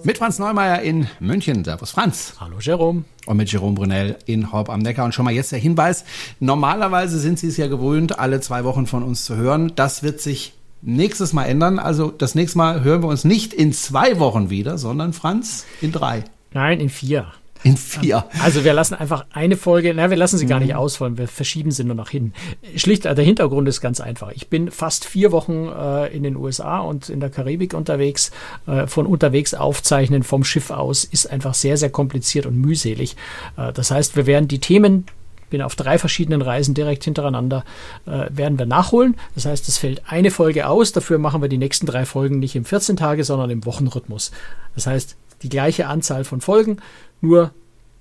Kreuzfahrt-Podcast. 0.00 0.06
Mit 0.06 0.18
Franz 0.18 0.38
Neumeier 0.38 0.82
in 0.82 1.06
München. 1.20 1.64
Servus 1.64 1.90
Franz. 1.90 2.34
Hallo 2.40 2.58
Jerome. 2.60 3.04
Und 3.26 3.36
mit 3.36 3.50
Jerome 3.50 3.74
Brunel 3.74 4.16
in 4.26 4.52
Horb 4.52 4.70
am 4.70 4.80
Neckar. 4.80 5.04
Und 5.04 5.14
schon 5.14 5.24
mal 5.24 5.34
jetzt 5.34 5.52
der 5.52 5.58
Hinweis. 5.58 6.04
Normalerweise 6.40 7.18
sind 7.18 7.38
Sie 7.38 7.48
es 7.48 7.56
ja 7.56 7.66
gewöhnt, 7.66 8.18
alle 8.18 8.40
zwei 8.40 8.64
Wochen 8.64 8.86
von 8.86 9.02
uns 9.02 9.24
zu 9.24 9.36
hören. 9.36 9.72
Das 9.76 10.02
wird 10.02 10.20
sich 10.20 10.54
nächstes 10.82 11.32
Mal 11.32 11.44
ändern. 11.44 11.78
Also 11.78 12.10
das 12.10 12.34
nächste 12.34 12.58
Mal 12.58 12.82
hören 12.82 13.02
wir 13.02 13.08
uns 13.08 13.24
nicht 13.24 13.52
in 13.52 13.72
zwei 13.72 14.18
Wochen 14.18 14.50
wieder, 14.50 14.78
sondern 14.78 15.12
Franz 15.12 15.66
in 15.80 15.92
drei. 15.92 16.24
Nein, 16.52 16.80
in 16.80 16.88
vier. 16.88 17.26
In 17.62 17.76
vier. 17.76 18.24
Also 18.42 18.64
wir 18.64 18.72
lassen 18.72 18.94
einfach 18.94 19.26
eine 19.32 19.56
Folge, 19.56 19.92
na, 19.94 20.08
wir 20.08 20.16
lassen 20.16 20.38
sie 20.38 20.46
gar 20.46 20.60
nicht 20.60 20.74
ausfallen, 20.74 21.18
wir 21.18 21.28
verschieben 21.28 21.70
sie 21.70 21.84
nur 21.84 21.94
nach 21.94 22.08
hinten. 22.08 22.32
Schlicht, 22.76 23.04
der 23.04 23.14
Hintergrund 23.16 23.68
ist 23.68 23.80
ganz 23.80 24.00
einfach. 24.00 24.30
Ich 24.32 24.48
bin 24.48 24.70
fast 24.70 25.04
vier 25.04 25.30
Wochen 25.30 25.68
äh, 25.68 26.06
in 26.08 26.22
den 26.22 26.36
USA 26.36 26.78
und 26.78 27.10
in 27.10 27.20
der 27.20 27.28
Karibik 27.28 27.74
unterwegs. 27.74 28.30
Äh, 28.66 28.86
von 28.86 29.06
unterwegs 29.06 29.52
aufzeichnen 29.54 30.22
vom 30.22 30.44
Schiff 30.44 30.70
aus 30.70 31.04
ist 31.04 31.30
einfach 31.30 31.54
sehr, 31.54 31.76
sehr 31.76 31.90
kompliziert 31.90 32.46
und 32.46 32.56
mühselig. 32.56 33.16
Äh, 33.56 33.72
das 33.72 33.90
heißt, 33.90 34.16
wir 34.16 34.26
werden 34.26 34.48
die 34.48 34.60
Themen 34.60 35.06
bin 35.50 35.62
auf 35.62 35.74
drei 35.74 35.98
verschiedenen 35.98 36.42
Reisen 36.42 36.74
direkt 36.74 37.04
hintereinander, 37.04 37.64
äh, 38.06 38.26
werden 38.30 38.58
wir 38.58 38.66
nachholen. 38.66 39.16
Das 39.34 39.44
heißt, 39.44 39.68
es 39.68 39.78
fällt 39.78 40.02
eine 40.06 40.30
Folge 40.30 40.68
aus. 40.68 40.92
Dafür 40.92 41.18
machen 41.18 41.42
wir 41.42 41.48
die 41.48 41.58
nächsten 41.58 41.86
drei 41.86 42.06
Folgen 42.06 42.38
nicht 42.38 42.54
im 42.56 42.64
14 42.64 42.96
Tage, 42.96 43.24
sondern 43.24 43.50
im 43.50 43.66
Wochenrhythmus. 43.66 44.30
Das 44.74 44.86
heißt, 44.86 45.16
die 45.42 45.48
gleiche 45.48 45.86
Anzahl 45.86 46.24
von 46.24 46.40
Folgen, 46.40 46.78
nur 47.20 47.52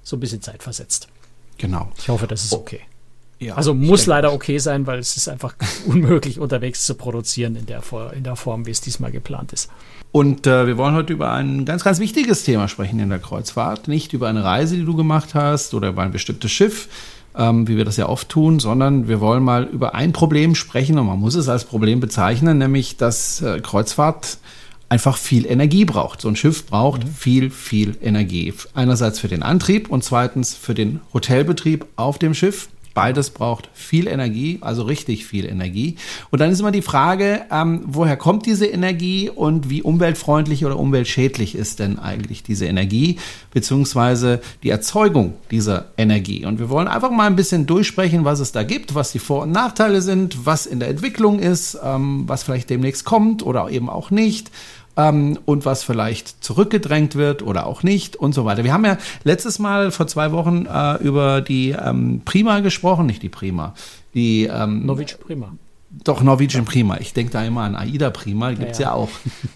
so 0.04 0.18
ein 0.18 0.20
bisschen 0.20 0.42
Zeit 0.42 0.64
versetzt. 0.64 1.08
Genau. 1.58 1.92
Ich 1.98 2.10
hoffe, 2.10 2.28
das 2.28 2.44
ist 2.44 2.54
okay. 2.54 2.82
Ja, 3.40 3.56
also 3.56 3.74
muss 3.74 4.06
leider 4.06 4.34
okay 4.34 4.58
sein, 4.58 4.86
weil 4.86 5.00
es 5.00 5.16
ist 5.16 5.30
einfach 5.30 5.56
unmöglich 5.86 6.40
unterwegs 6.40 6.86
zu 6.86 6.96
produzieren 6.96 7.56
in 7.56 7.66
der, 7.66 7.82
in 8.14 8.24
der 8.24 8.36
Form, 8.36 8.66
wie 8.66 8.72
es 8.72 8.82
diesmal 8.82 9.12
geplant 9.12 9.54
ist. 9.54 9.70
Und 10.12 10.46
äh, 10.46 10.68
wir 10.68 10.76
wollen 10.78 10.96
heute 10.96 11.14
über 11.14 11.32
ein 11.32 11.66
ganz, 11.66 11.84
ganz 11.84 12.00
wichtiges 12.00 12.44
Thema 12.44 12.68
sprechen 12.68 13.00
in 13.00 13.10
der 13.10 13.20
Kreuzfahrt. 13.20 13.88
Nicht 13.88 14.12
über 14.12 14.28
eine 14.28 14.44
Reise, 14.44 14.76
die 14.76 14.84
du 14.84 14.96
gemacht 14.96 15.36
hast 15.36 15.74
oder 15.74 15.90
über 15.90 16.02
ein 16.02 16.12
bestimmtes 16.12 16.52
Schiff, 16.52 16.90
ähm, 17.38 17.68
wie 17.68 17.78
wir 17.78 17.86
das 17.86 17.96
ja 17.96 18.10
oft 18.10 18.28
tun, 18.28 18.60
sondern 18.60 19.08
wir 19.08 19.22
wollen 19.22 19.44
mal 19.44 19.66
über 19.66 19.96
ein 19.96 20.12
Problem 20.12 20.56
sprechen 20.56 20.98
und 20.98 21.06
man 21.06 21.20
muss 21.20 21.36
es 21.36 21.48
als 21.48 21.64
Problem 21.64 22.00
bezeichnen, 22.00 22.58
nämlich 22.58 22.98
dass 22.98 23.42
äh, 23.42 23.62
Kreuzfahrt 23.62 24.40
einfach 24.90 25.18
viel 25.18 25.46
Energie 25.46 25.86
braucht. 25.86 26.22
So 26.22 26.28
ein 26.28 26.36
Schiff 26.36 26.66
braucht 26.66 27.08
viel, 27.08 27.52
viel 27.52 27.96
Energie. 28.02 28.54
Einerseits 28.74 29.20
für 29.20 29.28
den 29.28 29.44
Antrieb 29.44 29.90
und 29.90 30.04
zweitens 30.04 30.56
für 30.56 30.74
den 30.74 31.00
Hotelbetrieb 31.14 31.86
auf 31.96 32.18
dem 32.18 32.34
Schiff. 32.34 32.70
Beides 32.96 33.30
braucht 33.30 33.70
viel 33.74 34.08
Energie, 34.08 34.58
also 34.62 34.82
richtig 34.82 35.26
viel 35.26 35.46
Energie. 35.46 35.96
Und 36.32 36.42
dann 36.42 36.52
ist 36.52 36.60
immer 36.60 36.72
die 36.72 36.82
Frage, 36.82 37.44
ähm, 37.52 37.84
woher 37.86 38.18
kommt 38.18 38.46
diese 38.46 38.66
Energie 38.66 39.30
und 39.30 39.70
wie 39.70 39.84
umweltfreundlich 39.84 40.66
oder 40.66 40.78
umweltschädlich 40.78 41.56
ist 41.56 41.80
denn 41.80 42.00
eigentlich 42.00 42.44
diese 42.44 42.66
Energie, 42.66 43.18
beziehungsweise 43.54 44.42
die 44.64 44.70
Erzeugung 44.70 45.36
dieser 45.52 45.94
Energie. 45.98 46.46
Und 46.46 46.60
wir 46.60 46.70
wollen 46.70 46.88
einfach 46.88 47.12
mal 47.12 47.28
ein 47.28 47.36
bisschen 47.36 47.68
durchsprechen, 47.68 48.26
was 48.26 48.40
es 48.40 48.52
da 48.52 48.64
gibt, 48.64 48.96
was 48.96 49.12
die 49.12 49.20
Vor- 49.20 49.44
und 49.44 49.52
Nachteile 49.52 50.02
sind, 50.02 50.46
was 50.46 50.66
in 50.66 50.80
der 50.80 50.90
Entwicklung 50.90 51.40
ist, 51.40 51.78
ähm, 51.82 52.24
was 52.28 52.44
vielleicht 52.44 52.70
demnächst 52.70 53.06
kommt 53.06 53.44
oder 53.44 53.70
eben 53.70 53.90
auch 53.90 54.12
nicht 54.12 54.52
ähm, 55.00 55.40
und 55.46 55.66
was 55.66 55.84
vielleicht 55.84 56.44
zurückgedrängt 56.44 57.16
wird 57.16 57.42
oder 57.42 57.66
auch 57.66 57.84
nicht 57.84 58.16
und 58.18 58.34
so 58.34 58.44
weiter. 58.46 58.64
Wir 58.64 58.74
haben 58.74 58.86
ja 58.86 58.98
letztes 59.24 59.58
Mal 59.60 59.92
vor 59.92 60.08
zwei 60.08 60.32
Wochen 60.32 60.66
äh, 60.66 60.96
über 61.02 61.42
die 61.42 61.70
ähm, 61.72 62.22
Prima 62.26 62.60
gesprochen, 62.60 63.06
nicht 63.06 63.24
die 63.24 63.30
Prima, 63.30 63.74
die 64.14 64.44
ähm, 64.46 64.86
Novic 64.86 65.18
Prima. 65.26 65.54
doch 66.04 66.22
Norwegian 66.22 66.66
Prima. 66.66 66.98
Ich 67.00 67.14
denke 67.14 67.32
da 67.32 67.44
immer 67.44 67.62
an 67.64 67.76
Aida 67.76 68.10
Prima, 68.10 68.50
die 68.52 68.58
gibt's 68.58 68.78
ja. 68.80 68.88
Ja, 68.90 68.94
auch. 68.94 69.10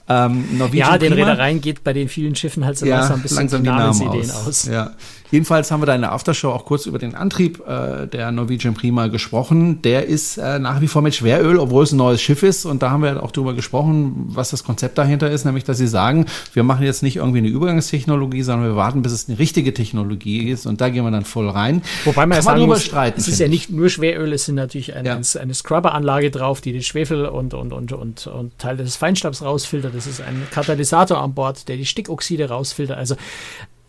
Ähm, 0.08 0.58
Norwegian 0.58 0.92
Ja, 0.92 0.98
den 0.98 1.14
Prima. 1.14 1.28
Reedereien 1.28 1.62
geht 1.62 1.84
bei 1.84 1.94
den 1.94 2.08
vielen 2.10 2.36
Schiffen 2.36 2.64
halt 2.66 2.78
so 2.78 2.86
Ja, 2.86 2.98
langsam 3.00 3.20
ein 3.20 3.22
bisschen 3.24 3.38
langsam 3.38 3.64
die 3.64 3.70
die 3.70 3.76
Namen 3.76 4.00
Namensideen 4.00 4.32
aus. 4.32 4.48
aus. 4.48 4.66
Ja. 4.66 4.92
Jedenfalls 5.34 5.72
haben 5.72 5.82
wir 5.82 5.88
da 5.88 5.96
in 5.96 6.02
der 6.02 6.12
Aftershow 6.12 6.50
auch 6.52 6.64
kurz 6.64 6.86
über 6.86 7.00
den 7.00 7.16
Antrieb 7.16 7.60
äh, 7.68 8.06
der 8.06 8.32
Norwegian 8.32 8.76
Prima 8.76 9.08
gesprochen. 9.08 9.82
Der 9.82 10.06
ist 10.06 10.38
äh, 10.38 10.60
nach 10.60 10.80
wie 10.80 10.88
vor 10.88 11.02
mit 11.02 11.16
Schweröl, 11.16 11.58
obwohl 11.58 11.86
es 11.86 11.92
ein 11.92 11.98
neues 11.98 12.22
Schiff 12.22 12.44
ist. 12.44 12.66
Und 12.66 12.84
da 12.84 12.92
haben 12.92 13.02
wir 13.02 13.24
auch 13.24 13.32
darüber 13.32 13.56
gesprochen, 13.56 14.26
was 14.28 14.52
das 14.52 14.64
Konzept 14.64 14.96
dahinter 15.00 15.32
ist, 15.32 15.44
nämlich 15.44 15.64
dass 15.64 15.80
sie 15.80 15.88
sagen, 15.88 16.28
wir 16.54 16.62
machen 16.62 16.86
jetzt 16.86 17.02
nicht 17.02 17.16
irgendwie 17.16 17.40
eine 17.40 17.48
Übergangstechnologie, 17.48 18.44
sondern 18.44 18.70
wir 18.70 18.76
warten, 18.76 19.02
bis 19.02 19.12
es 19.12 19.28
eine 19.28 19.40
richtige 19.40 19.74
Technologie 19.74 20.52
ist. 20.52 20.68
Und 20.68 20.82
da 20.82 20.90
gehen 20.90 21.04
wir 21.04 21.10
dann 21.10 21.26
voll 21.26 21.50
rein. 21.50 21.82
Wobei 22.06 22.28
man 22.28 22.36
Kann 22.36 22.44
sagen 22.44 22.60
drüber 22.60 22.74
muss, 22.76 22.84
streiten. 22.84 23.20
es 23.20 23.28
ist 23.28 23.40
ja 23.40 23.48
ich. 23.48 23.52
nicht 23.52 23.70
nur 23.72 23.90
Schweröl, 23.90 24.34
es 24.34 24.46
sind 24.46 24.54
natürlich 24.54 24.94
eine, 24.96 25.08
Ja. 25.10 25.20
eine 25.42 25.54
Scrubber-Anlage 25.56 26.30
drauf, 26.30 26.62
die 26.62 26.74
den 26.74 26.84
Schwefel 26.84 27.26
und, 27.26 27.56
und, 27.56 27.74
und, 27.74 27.92
und, 27.92 28.28
und 28.28 28.60
Teil 28.60 28.78
des 28.78 28.98
Feinstaubs 28.98 29.42
rausfiltert. 29.42 29.96
Es 29.96 30.06
ist 30.06 30.22
ein 30.22 30.44
Katalysator 30.52 31.20
an 31.20 31.34
Bord, 31.34 31.68
der 31.70 31.78
die 31.78 31.88
Stickoxide 31.88 32.50
rausfiltert. 32.50 33.00
Also 33.00 33.16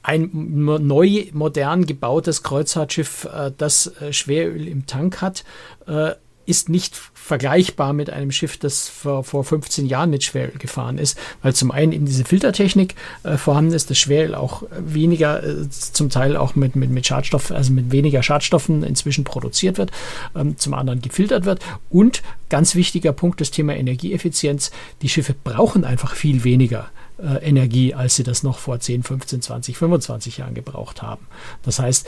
ein 0.04 0.30
neu, 0.32 1.24
modern 1.32 1.86
gebautes 1.86 2.42
Kreuzfahrtschiff, 2.42 3.24
äh, 3.24 3.50
das 3.56 3.86
äh, 4.00 4.12
Schweröl 4.12 4.68
im 4.68 4.86
Tank 4.86 5.22
hat, 5.22 5.44
äh, 5.86 6.12
ist 6.46 6.68
nicht 6.68 6.94
vergleichbar 7.14 7.94
mit 7.94 8.10
einem 8.10 8.30
Schiff, 8.30 8.58
das 8.58 8.86
vor, 8.86 9.24
vor 9.24 9.44
15 9.44 9.86
Jahren 9.86 10.10
mit 10.10 10.24
Schweröl 10.24 10.58
gefahren 10.58 10.98
ist, 10.98 11.18
weil 11.42 11.54
zum 11.54 11.70
einen 11.70 11.92
eben 11.92 12.04
diese 12.04 12.26
Filtertechnik 12.26 12.94
äh, 13.22 13.38
vorhanden 13.38 13.72
ist, 13.72 13.88
das 13.88 13.96
Schweröl 13.96 14.34
auch 14.34 14.62
weniger, 14.78 15.42
äh, 15.42 15.70
zum 15.70 16.10
Teil 16.10 16.36
auch 16.36 16.54
mit, 16.54 16.76
mit, 16.76 16.90
mit 16.90 17.06
Schadstoff, 17.06 17.50
also 17.50 17.72
mit 17.72 17.92
weniger 17.92 18.22
Schadstoffen 18.22 18.82
inzwischen 18.82 19.24
produziert 19.24 19.78
wird, 19.78 19.90
ähm, 20.36 20.58
zum 20.58 20.74
anderen 20.74 21.00
gefiltert 21.00 21.46
wird 21.46 21.60
und 21.88 22.22
ganz 22.50 22.74
wichtiger 22.74 23.12
Punkt, 23.12 23.40
das 23.40 23.50
Thema 23.50 23.74
Energieeffizienz. 23.74 24.70
Die 25.00 25.08
Schiffe 25.08 25.34
brauchen 25.34 25.84
einfach 25.84 26.14
viel 26.14 26.44
weniger 26.44 26.90
äh, 27.18 27.36
Energie, 27.46 27.94
als 27.94 28.16
sie 28.16 28.22
das 28.22 28.42
noch 28.42 28.58
vor 28.58 28.80
10, 28.80 29.02
15, 29.02 29.42
20, 29.42 29.76
25 29.76 30.38
Jahren 30.38 30.54
gebraucht 30.54 31.02
haben. 31.02 31.26
Das 31.62 31.78
heißt, 31.78 32.06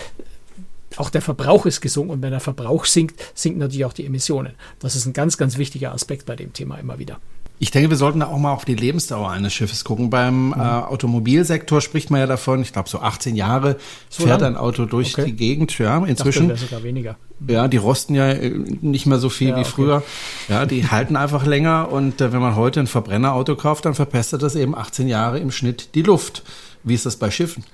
auch 0.96 1.10
der 1.10 1.22
Verbrauch 1.22 1.66
ist 1.66 1.80
gesunken 1.80 2.12
und 2.12 2.22
wenn 2.22 2.30
der 2.30 2.40
Verbrauch 2.40 2.84
sinkt, 2.84 3.22
sinken 3.34 3.60
natürlich 3.60 3.84
auch 3.84 3.92
die 3.92 4.06
Emissionen. 4.06 4.54
Das 4.78 4.96
ist 4.96 5.06
ein 5.06 5.12
ganz, 5.12 5.36
ganz 5.36 5.58
wichtiger 5.58 5.92
Aspekt 5.92 6.26
bei 6.26 6.36
dem 6.36 6.52
Thema 6.52 6.78
immer 6.78 6.98
wieder. 6.98 7.18
Ich 7.58 7.70
denke, 7.70 7.88
wir 7.88 7.96
sollten 7.96 8.20
da 8.20 8.26
auch 8.26 8.36
mal 8.38 8.52
auf 8.52 8.66
die 8.66 8.74
Lebensdauer 8.74 9.30
eines 9.30 9.54
Schiffes 9.54 9.82
gucken. 9.84 10.10
Beim 10.10 10.52
äh, 10.52 10.56
Automobilsektor 10.56 11.80
spricht 11.80 12.10
man 12.10 12.20
ja 12.20 12.26
davon, 12.26 12.60
ich 12.60 12.72
glaube 12.72 12.88
so 12.88 13.00
18 13.00 13.34
Jahre 13.34 13.76
So 14.10 14.24
fährt 14.24 14.42
lang? 14.42 14.54
ein 14.54 14.56
Auto 14.58 14.84
durch 14.84 15.14
Okay. 15.14 15.26
die 15.26 15.36
Gegend. 15.36 15.76
Ja, 15.78 15.98
dachte, 15.98 16.10
inzwischen. 16.10 16.48
wäre 16.48 16.58
sogar 16.58 16.82
weniger. 16.82 17.16
Ja, 17.48 17.66
die 17.68 17.78
rosten 17.78 18.14
ja 18.14 18.28
äh, 18.30 18.50
nicht 18.50 19.06
mehr 19.06 19.18
so 19.18 19.28
viel 19.30 19.48
Ja, 19.50 19.56
wie 19.56 19.60
okay. 19.60 19.70
früher. 19.70 20.02
Ja, 20.48 20.66
die 20.66 20.86
halten 20.90 21.16
einfach 21.16 21.46
länger 21.46 21.90
und 21.90 22.20
äh, 22.20 22.32
wenn 22.32 22.40
man 22.40 22.56
heute 22.56 22.80
ein 22.80 22.86
Verbrennerauto 22.86 23.56
kauft, 23.56 23.86
dann 23.86 23.94
verpestet 23.94 24.42
das 24.42 24.54
eben 24.54 24.74
18 24.76 25.08
Jahre 25.08 25.38
im 25.38 25.50
Schnitt 25.50 25.94
die 25.94 26.02
Luft. 26.02 26.42
Wie 26.84 26.94
ist 26.94 27.06
das 27.06 27.16
bei 27.16 27.30
Schiffen? 27.30 27.64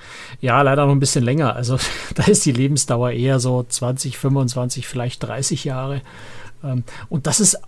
Ja, 0.41 0.63
leider 0.63 0.87
noch 0.87 0.93
ein 0.93 1.01
bisschen 1.01 1.25
länger. 1.25 1.57
Also 1.57 1.77
da 2.15 2.23
ist 2.25 2.47
die 2.47 2.53
Lebensdauer 2.53 3.11
eher 3.11 3.41
so 3.41 3.65
20, 3.69 4.17
25, 4.17 4.87
vielleicht 4.87 5.23
30 5.25 5.65
Jahre. 5.65 6.03
Ähm, 6.63 6.85
Und 7.09 7.27
das 7.27 7.41
ist 7.41 7.59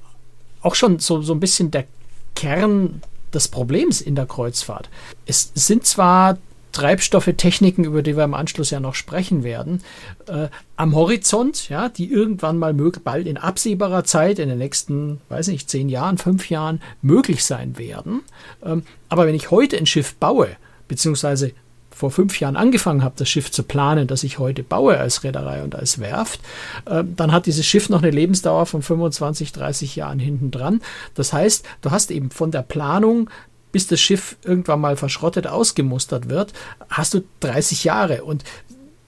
auch 0.62 0.76
schon 0.76 1.00
so, 1.00 1.20
so 1.20 1.34
ein 1.34 1.41
bisschen 1.41 1.70
der 1.72 1.84
Kern 2.34 3.02
des 3.32 3.48
Problems 3.48 4.00
in 4.00 4.14
der 4.14 4.26
Kreuzfahrt. 4.26 4.88
Es 5.26 5.50
sind 5.54 5.86
zwar 5.86 6.38
Treibstoffe, 6.74 7.30
Techniken, 7.36 7.84
über 7.84 8.02
die 8.02 8.16
wir 8.16 8.24
im 8.24 8.34
Anschluss 8.34 8.70
ja 8.70 8.80
noch 8.80 8.94
sprechen 8.94 9.44
werden, 9.44 9.82
äh, 10.26 10.48
am 10.76 10.94
Horizont, 10.94 11.68
ja, 11.68 11.88
die 11.88 12.10
irgendwann 12.10 12.58
mal 12.58 12.74
mög 12.74 13.04
bald 13.04 13.26
in 13.26 13.36
absehbarer 13.36 14.04
Zeit, 14.04 14.38
in 14.38 14.48
den 14.48 14.58
nächsten, 14.58 15.20
weiß 15.28 15.48
nicht, 15.48 15.70
zehn 15.70 15.88
Jahren, 15.88 16.18
fünf 16.18 16.50
Jahren 16.50 16.82
möglich 17.00 17.44
sein 17.44 17.78
werden. 17.78 18.22
Ähm, 18.62 18.82
aber 19.08 19.26
wenn 19.26 19.37
ich 19.37 19.52
heute 19.52 19.78
ein 19.78 19.87
Schiff 19.87 20.16
baue, 20.16 20.48
beziehungsweise 20.88 21.52
vor 21.94 22.11
fünf 22.11 22.41
Jahren 22.41 22.56
angefangen 22.56 23.02
habe, 23.02 23.14
das 23.17 23.29
Schiff 23.29 23.50
zu 23.50 23.62
planen, 23.62 24.06
das 24.06 24.25
ich 24.25 24.38
heute 24.38 24.62
baue 24.62 24.99
als 24.99 25.25
Reederei 25.25 25.62
und 25.62 25.75
als 25.75 25.99
Werft, 25.99 26.41
äh, 26.87 27.05
dann 27.05 27.32
hat 27.32 27.46
dieses 27.46 27.67
Schiff 27.67 27.88
noch 27.88 28.02
eine 28.02 28.11
Lebensdauer 28.11 28.67
von 28.67 28.82
25, 28.82 29.52
30 29.52 29.96
Jahren 29.96 30.19
hinten 30.19 30.50
dran. 30.50 30.81
Das 31.14 31.32
heißt, 31.32 31.64
du 31.82 31.91
hast 31.91 32.11
eben 32.11 32.31
von 32.31 32.50
der 32.50 32.62
Planung 32.62 33.31
bis 33.73 33.88
das 33.88 34.00
Schiff 34.00 34.37
irgendwann 34.44 34.81
mal 34.81 34.96
verschrottet 34.96 35.49
ausgemustert 35.49 36.29
wird, 36.29 36.52
hast 36.91 37.12
du 37.12 37.25
30 37.41 37.82
Jahre 37.82 38.23
und 38.23 38.44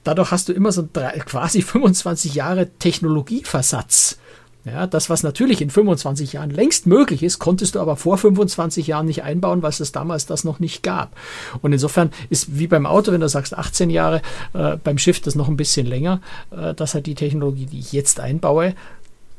dadurch 0.03 0.32
hast 0.32 0.49
du 0.49 0.53
immer 0.53 0.73
so 0.73 0.87
drei, 0.93 1.21
quasi 1.21 1.62
25 1.62 2.35
Jahre 2.35 2.69
Technologieversatz. 2.81 4.19
Ja, 4.67 4.89
das, 4.89 5.09
was 5.09 5.23
natürlich 5.23 5.63
in 5.63 5.71
25 5.71 6.33
Jahren 6.33 6.51
längst 6.51 6.89
möglich 6.89 7.23
ist, 7.23 7.39
konntest 7.39 7.77
du 7.77 7.81
aber 7.81 7.95
vor 7.95 8.19
25 8.19 8.89
Jahren 8.89 9.07
nicht 9.07 9.23
einbauen, 9.23 9.63
weil 9.63 9.71
es 9.71 9.93
damals 9.93 10.27
das 10.27 10.43
noch 10.43 10.59
nicht 10.59 10.83
gab. 10.83 11.17
Und 11.63 11.73
insofern 11.73 12.11
ist 12.31 12.59
wie 12.59 12.67
beim 12.67 12.85
Auto, 12.85 13.13
wenn 13.13 13.21
du 13.21 13.29
sagst 13.29 13.57
18 13.57 13.91
Jahre, 13.91 14.23
äh, 14.55 14.77
beim 14.83 14.99
Schiff 14.99 15.21
das 15.21 15.37
noch 15.37 15.47
ein 15.47 15.57
bisschen 15.57 15.87
länger, 15.87 16.21
äh, 16.51 16.75
dass 16.75 16.95
halt 16.95 17.07
die 17.07 17.15
Technologie, 17.15 17.67
die 17.67 17.79
ich 17.79 17.93
jetzt 17.93 18.19
einbaue, 18.19 18.75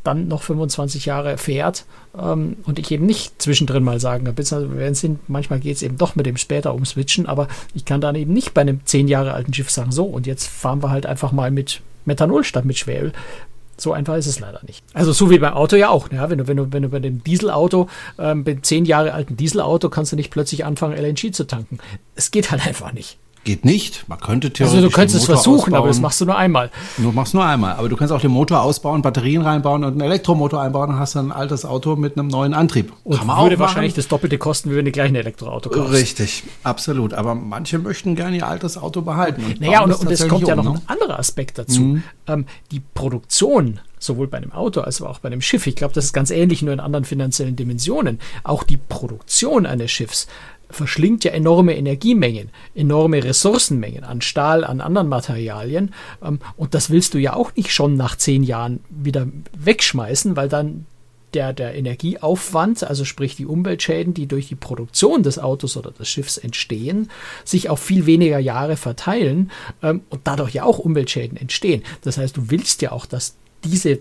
dann 0.06 0.30
noch 0.30 0.44
25 0.44 1.06
Jahre 1.06 1.38
fährt 1.38 1.84
ähm, 2.18 2.56
und 2.64 2.80
ich 2.80 2.90
eben 2.92 3.06
nicht 3.06 3.42
zwischendrin 3.42 3.84
mal 3.84 4.00
sagen 4.00 4.24
kann, 4.24 4.36
beziehungsweise 4.36 4.80
werden 4.80 4.96
sehen, 4.96 5.20
manchmal 5.28 5.60
geht 5.60 5.76
es 5.76 5.82
eben 5.82 5.98
doch 5.98 6.16
mit 6.16 6.26
dem 6.26 6.38
später 6.38 6.74
umswitchen, 6.74 7.26
aber 7.26 7.50
ich 7.74 7.84
kann 7.84 8.00
dann 8.00 8.16
eben 8.16 8.32
nicht 8.32 8.54
bei 8.54 8.62
einem 8.62 8.80
10 8.86 9.10
Jahre 9.10 9.34
alten 9.34 9.54
Schiff 9.54 9.70
sagen, 9.70 9.92
so 9.92 10.06
und 10.06 10.26
jetzt 10.26 10.48
fahren 10.48 10.82
wir 10.82 10.90
halt 10.90 11.06
einfach 11.06 11.34
mal 11.34 11.52
mit 11.52 11.82
Methanol 12.06 12.46
statt 12.46 12.64
mit 12.64 12.78
Schweröl. 12.78 13.12
So 13.78 13.94
einfach 13.94 14.16
ist 14.16 14.28
es 14.28 14.40
leider 14.40 14.60
nicht. 14.66 14.84
Also 14.94 15.12
so 15.12 15.30
wie 15.30 15.38
beim 15.38 15.54
Auto 15.54 15.76
ja 15.76 15.90
auch. 15.90 16.12
Ja, 16.12 16.30
wenn, 16.30 16.40
du, 16.40 16.48
wenn, 16.48 16.58
du, 16.58 16.74
wenn 16.74 16.84
du 16.84 16.90
bei 16.90 17.00
dem 17.00 17.24
Dieselauto, 17.24 17.88
ähm, 18.18 18.44
beim 18.44 18.64
zehn 18.64 18.86
Jahre 18.86 19.14
alten 19.14 19.38
Dieselauto, 19.38 19.90
kannst 19.90 20.12
du 20.12 20.16
nicht 20.16 20.32
plötzlich 20.32 20.66
anfangen, 20.66 20.98
LNG 20.98 21.32
zu 21.32 21.46
tanken. 21.46 21.78
Es 22.16 22.32
geht 22.32 22.52
halt 22.52 22.66
einfach 22.68 22.92
nicht. 22.92 23.18
Geht 23.44 23.63
nicht. 23.63 24.07
Man 24.07 24.19
könnte 24.19 24.51
theoretisch. 24.51 24.75
Also 24.75 24.88
du 24.88 24.94
könntest 24.94 25.19
es 25.19 25.25
versuchen, 25.25 25.57
ausbauen. 25.57 25.75
aber 25.75 25.88
das 25.88 26.00
machst 26.01 26.19
du 26.19 26.25
nur 26.25 26.38
einmal. 26.38 26.69
Du 26.98 27.12
machst 27.12 27.34
nur 27.34 27.45
einmal. 27.45 27.75
Aber 27.75 27.88
du 27.88 27.95
kannst 27.95 28.12
auch 28.13 28.19
den 28.19 28.31
Motor 28.31 28.62
ausbauen, 28.62 29.01
Batterien 29.01 29.42
reinbauen 29.42 29.84
und 29.84 29.94
einen 29.94 30.01
Elektromotor 30.01 30.62
einbauen 30.62 30.89
und 30.89 31.00
hast 31.00 31.16
dann 31.16 31.31
ein 31.31 31.31
altes 31.31 31.63
Auto 31.66 31.95
mit 31.95 32.18
einem 32.18 32.28
neuen 32.28 32.54
Antrieb. 32.54 32.92
Und 33.04 33.18
Kann 33.18 33.28
man 33.28 33.44
würde 33.44 33.57
wahrscheinlich 33.60 33.94
das 33.94 34.07
Doppelte 34.07 34.38
kosten, 34.38 34.72
wie 34.72 34.75
wenn 34.75 34.86
du 34.86 34.92
gleich 34.92 35.10
ein 35.10 35.16
Elektroauto 35.16 35.69
kaufst. 35.69 35.94
Richtig, 35.94 36.44
absolut. 36.63 37.13
Aber 37.13 37.36
manche 37.36 37.80
möchten 37.80 38.16
gerne 38.16 38.38
ihr 38.38 38.48
altes 38.48 38.78
Auto 38.78 39.01
behalten. 39.01 39.44
Und 39.45 39.62
naja, 39.62 39.83
und, 39.83 39.94
und 39.94 40.12
es 40.12 40.28
kommt 40.28 40.44
um, 40.44 40.50
ja 40.50 40.56
noch 40.56 40.63
ne? 40.66 40.72
ein 40.72 40.81
anderer 40.88 41.18
Aspekt 41.18 41.57
dazu. 41.57 41.81
Mhm. 41.81 42.04
Ähm, 42.28 42.45
die 42.72 42.81
Produktion 42.81 43.80
sowohl 44.00 44.28
bei 44.28 44.38
einem 44.38 44.51
Auto 44.51 44.81
als 44.81 45.01
auch 45.01 45.19
bei 45.19 45.28
einem 45.28 45.42
Schiff. 45.42 45.68
Ich 45.68 45.75
glaube, 45.75 45.94
das 45.94 46.06
ist 46.06 46.13
ganz 46.13 46.31
ähnlich, 46.31 46.62
nur 46.62 46.74
in 46.74 46.80
anderen 46.80 47.06
finanziellen 47.06 47.56
Dimensionen. 47.56 48.19
Auch 48.44 48.63
die 48.63 48.78
Produktion 48.78 49.66
eines 49.66 49.92
Schiffs 49.92 50.28
verschlingt 50.69 51.24
ja 51.24 51.31
enorme 51.31 51.78
Energiemengen, 51.78 52.50
enorme 52.75 53.24
Ressourcenmengen 53.24 54.04
an 54.04 54.22
Stahl, 54.22 54.64
an 54.64 54.81
anderen 54.81 55.08
Materialien. 55.08 55.94
Ähm, 56.24 56.40
und 56.56 56.74
das 56.74 56.90
willst 56.90 57.14
du 57.14 57.18
ja 57.18 57.34
auch 57.34 57.56
nicht 57.56 57.74
schon 57.74 57.96
nach 57.96 58.18
zehn 58.18 58.44
Jahren 58.44 58.81
wieder 58.90 59.28
wegschmeißen, 59.58 60.36
weil 60.36 60.50
dann 60.50 60.86
der, 61.34 61.54
der 61.54 61.75
Energieaufwand, 61.75 62.84
also 62.84 63.06
sprich 63.06 63.36
die 63.36 63.46
Umweltschäden, 63.46 64.14
die 64.14 64.28
durch 64.28 64.48
die 64.48 64.56
Produktion 64.56 65.24
des 65.24 65.40
Autos 65.40 65.75
oder 65.75 65.92
des 65.92 66.08
Schiffs 66.08 66.38
entstehen, 66.38 67.10
sich 67.44 67.69
auf 67.69 67.80
viel 67.80 68.06
weniger 68.06 68.40
Jahre 68.40 68.78
verteilen 68.78 69.52
ähm, 69.84 70.02
und 70.10 70.22
dadurch 70.24 70.54
ja 70.54 70.64
auch 70.64 70.80
Umweltschäden 70.80 71.38
entstehen. 71.38 71.84
Das 72.02 72.18
heißt, 72.18 72.38
du 72.38 72.50
willst 72.50 72.81
ja 72.81 72.92
auch, 72.92 73.06
dass 73.06 73.36
diese 73.64 74.00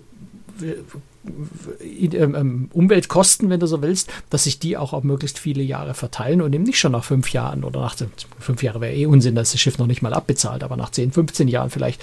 Umweltkosten, 2.73 3.51
wenn 3.51 3.61
du 3.61 3.67
so 3.67 3.83
willst, 3.83 4.11
dass 4.31 4.45
sich 4.45 4.59
die 4.59 4.77
auch 4.77 4.93
auf 4.93 5.05
möglichst 5.05 5.39
viele 5.39 5.63
Jahre 5.63 5.95
verteilen 5.95 6.41
und 6.41 6.55
eben 6.55 6.65
nicht 6.65 6.79
schon 6.79 6.93
nach 6.93 7.05
fünf 7.05 7.33
Jahren 7.33 7.65
oder 7.65 7.81
nach 7.81 7.97
fünf 8.39 8.63
Jahre 8.63 8.81
wäre 8.81 8.95
eh 8.95 9.07
Unsinn, 9.07 9.35
dass 9.35 9.53
das 9.53 9.61
Schiff 9.61 9.79
noch 9.79 9.87
nicht 9.87 10.03
mal 10.03 10.15
abbezahlt, 10.15 10.63
aber 10.63 10.77
nach 10.77 10.91
10, 10.91 11.13
15 11.13 11.49
Jahren 11.49 11.71
vielleicht 11.71 12.03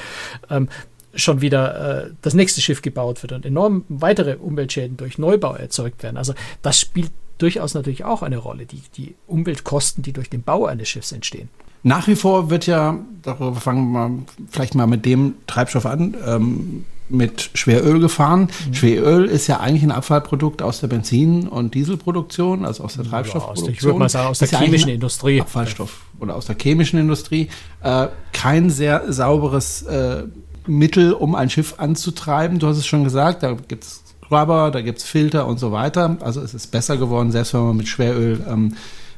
ähm, 0.50 0.70
schon 1.16 1.42
wieder 1.42 2.06
äh, 2.06 2.10
das 2.22 2.34
nächste 2.34 2.62
Schiff 2.62 2.82
gebaut 2.82 3.22
wird 3.24 3.34
und 3.34 3.46
enorm 3.46 3.86
weitere 3.90 4.36
Umweltschäden 4.36 4.98
durch 4.98 5.18
Neubau 5.18 5.54
erzeugt 5.56 6.04
werden. 6.04 6.18
Also 6.18 6.34
das 6.62 6.80
spielt 6.80 7.12
durchaus 7.38 7.74
natürlich 7.74 8.04
auch 8.04 8.24
eine 8.24 8.38
Rolle, 8.38 8.66
die, 8.66 8.82
die 8.96 9.16
Umweltkosten, 9.28 10.04
die 10.04 10.14
durch 10.14 10.30
den 10.30 10.44
Bau 10.44 10.66
eines 10.66 10.90
Schiffs 10.90 11.12
entstehen. 11.12 11.50
Nach 11.84 12.08
wie 12.08 12.16
vor 12.16 12.50
wird 12.50 12.66
ja, 12.66 12.98
darüber 13.22 13.56
fangen 13.56 13.92
wir 13.92 14.12
vielleicht 14.50 14.74
mal 14.74 14.88
mit 14.88 15.06
dem 15.06 15.36
Treibstoff 15.48 15.86
an, 15.86 16.16
ähm, 16.26 16.86
mit 17.10 17.52
Schweröl 17.54 18.00
gefahren. 18.00 18.50
Mhm. 18.68 18.74
Schweröl 18.74 19.26
ist 19.26 19.48
ja 19.48 19.60
eigentlich 19.60 19.84
ein 19.84 19.92
Abfallprodukt 19.92 20.62
aus 20.62 20.80
der 20.80 20.88
Benzin- 20.88 21.48
und 21.48 21.74
Dieselproduktion, 21.76 22.66
also 22.66 22.86
aus 22.86 22.96
der 22.96 23.06
Treibstoffproduktion. 23.06 23.68
Ja, 23.68 23.74
ich 23.74 23.84
würde 23.84 24.00
mal 24.00 24.10
sagen, 24.10 24.30
aus 24.30 24.40
der 24.40 24.48
chemischen 24.48 24.90
ja 24.90 24.96
Industrie. 24.96 25.42
Abfallstoff 25.42 26.02
oder 26.20 26.36
aus 26.36 26.46
der 26.46 26.56
chemischen 26.60 27.00
Industrie. 27.00 27.50
Äh, 27.82 28.08
kein 28.32 28.70
sehr 28.70 29.12
sauberes 29.12 29.84
äh, 29.84 30.24
Mittel, 30.66 31.12
um 31.12 31.36
ein 31.36 31.50
Schiff 31.50 31.76
anzutreiben. 31.78 32.60
Du 32.60 32.68
hast 32.68 32.78
es 32.78 32.88
schon 32.88 33.04
gesagt, 33.04 33.44
da 33.44 33.54
gibt 33.54 33.84
es 33.84 34.04
Rubber, 34.32 34.72
da 34.72 34.82
gibt 34.82 35.00
es 35.00 35.04
Filter 35.04 35.46
und 35.48 35.60
so 35.60 35.72
weiter. 35.72 36.18
Also 36.22 36.42
es 36.42 36.54
ist 36.54 36.68
besser 36.72 36.98
geworden, 36.98 37.32
selbst 37.32 37.54
wenn 37.54 37.62
man 37.62 37.78
mit 37.78 37.88
Schweröl 37.88 38.44
ähm, 38.50 38.76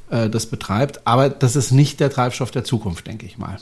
äh, 0.09 0.29
das 0.29 0.45
betreibt. 0.45 1.05
Aber 1.05 1.29
das 1.29 1.55
ist 1.55 1.71
nicht 1.71 1.99
der 1.99 2.09
Treibstoff 2.09 2.51
der 2.51 2.63
Zukunft, 2.63 3.07
denke 3.07 3.25
ich 3.25 3.37
mal. 3.37 3.57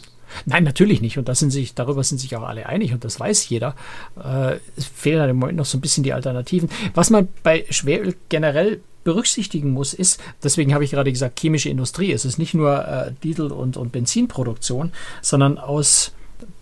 Nein, 0.46 0.64
natürlich 0.64 1.02
nicht. 1.02 1.18
Und 1.18 1.30
das 1.30 1.40
sind 1.40 1.52
sich, 1.52 1.76
darüber 1.76 2.04
sind 2.04 2.18
sich 2.18 2.36
auch 2.36 2.44
alle 2.44 2.66
einig 2.66 2.94
und 2.94 3.04
das 3.04 3.20
weiß 3.20 3.48
jeder. 3.50 3.76
Äh, 4.22 4.58
es 4.76 4.86
fehlen 4.86 5.20
halt 5.20 5.30
im 5.30 5.38
Moment 5.38 5.58
noch 5.58 5.66
so 5.66 5.78
ein 5.78 5.82
bisschen 5.82 6.04
die 6.04 6.14
Alternativen. 6.14 6.70
Was 6.94 7.10
man 7.10 7.28
bei 7.44 7.66
Schweröl 7.70 8.16
generell 8.30 8.82
berücksichtigen 9.04 9.72
muss, 9.72 9.94
ist, 9.94 10.20
deswegen 10.44 10.74
habe 10.74 10.84
ich 10.84 10.92
gerade 10.92 11.12
gesagt, 11.12 11.40
chemische 11.40 11.70
Industrie. 11.70 12.12
Es 12.12 12.26
ist 12.26 12.38
nicht 12.38 12.54
nur 12.54 12.88
äh, 12.88 13.12
Diesel- 13.24 13.52
und, 13.52 13.78
und 13.78 13.92
Benzinproduktion, 13.92 14.92
sondern 15.22 15.58
aus 15.58 16.14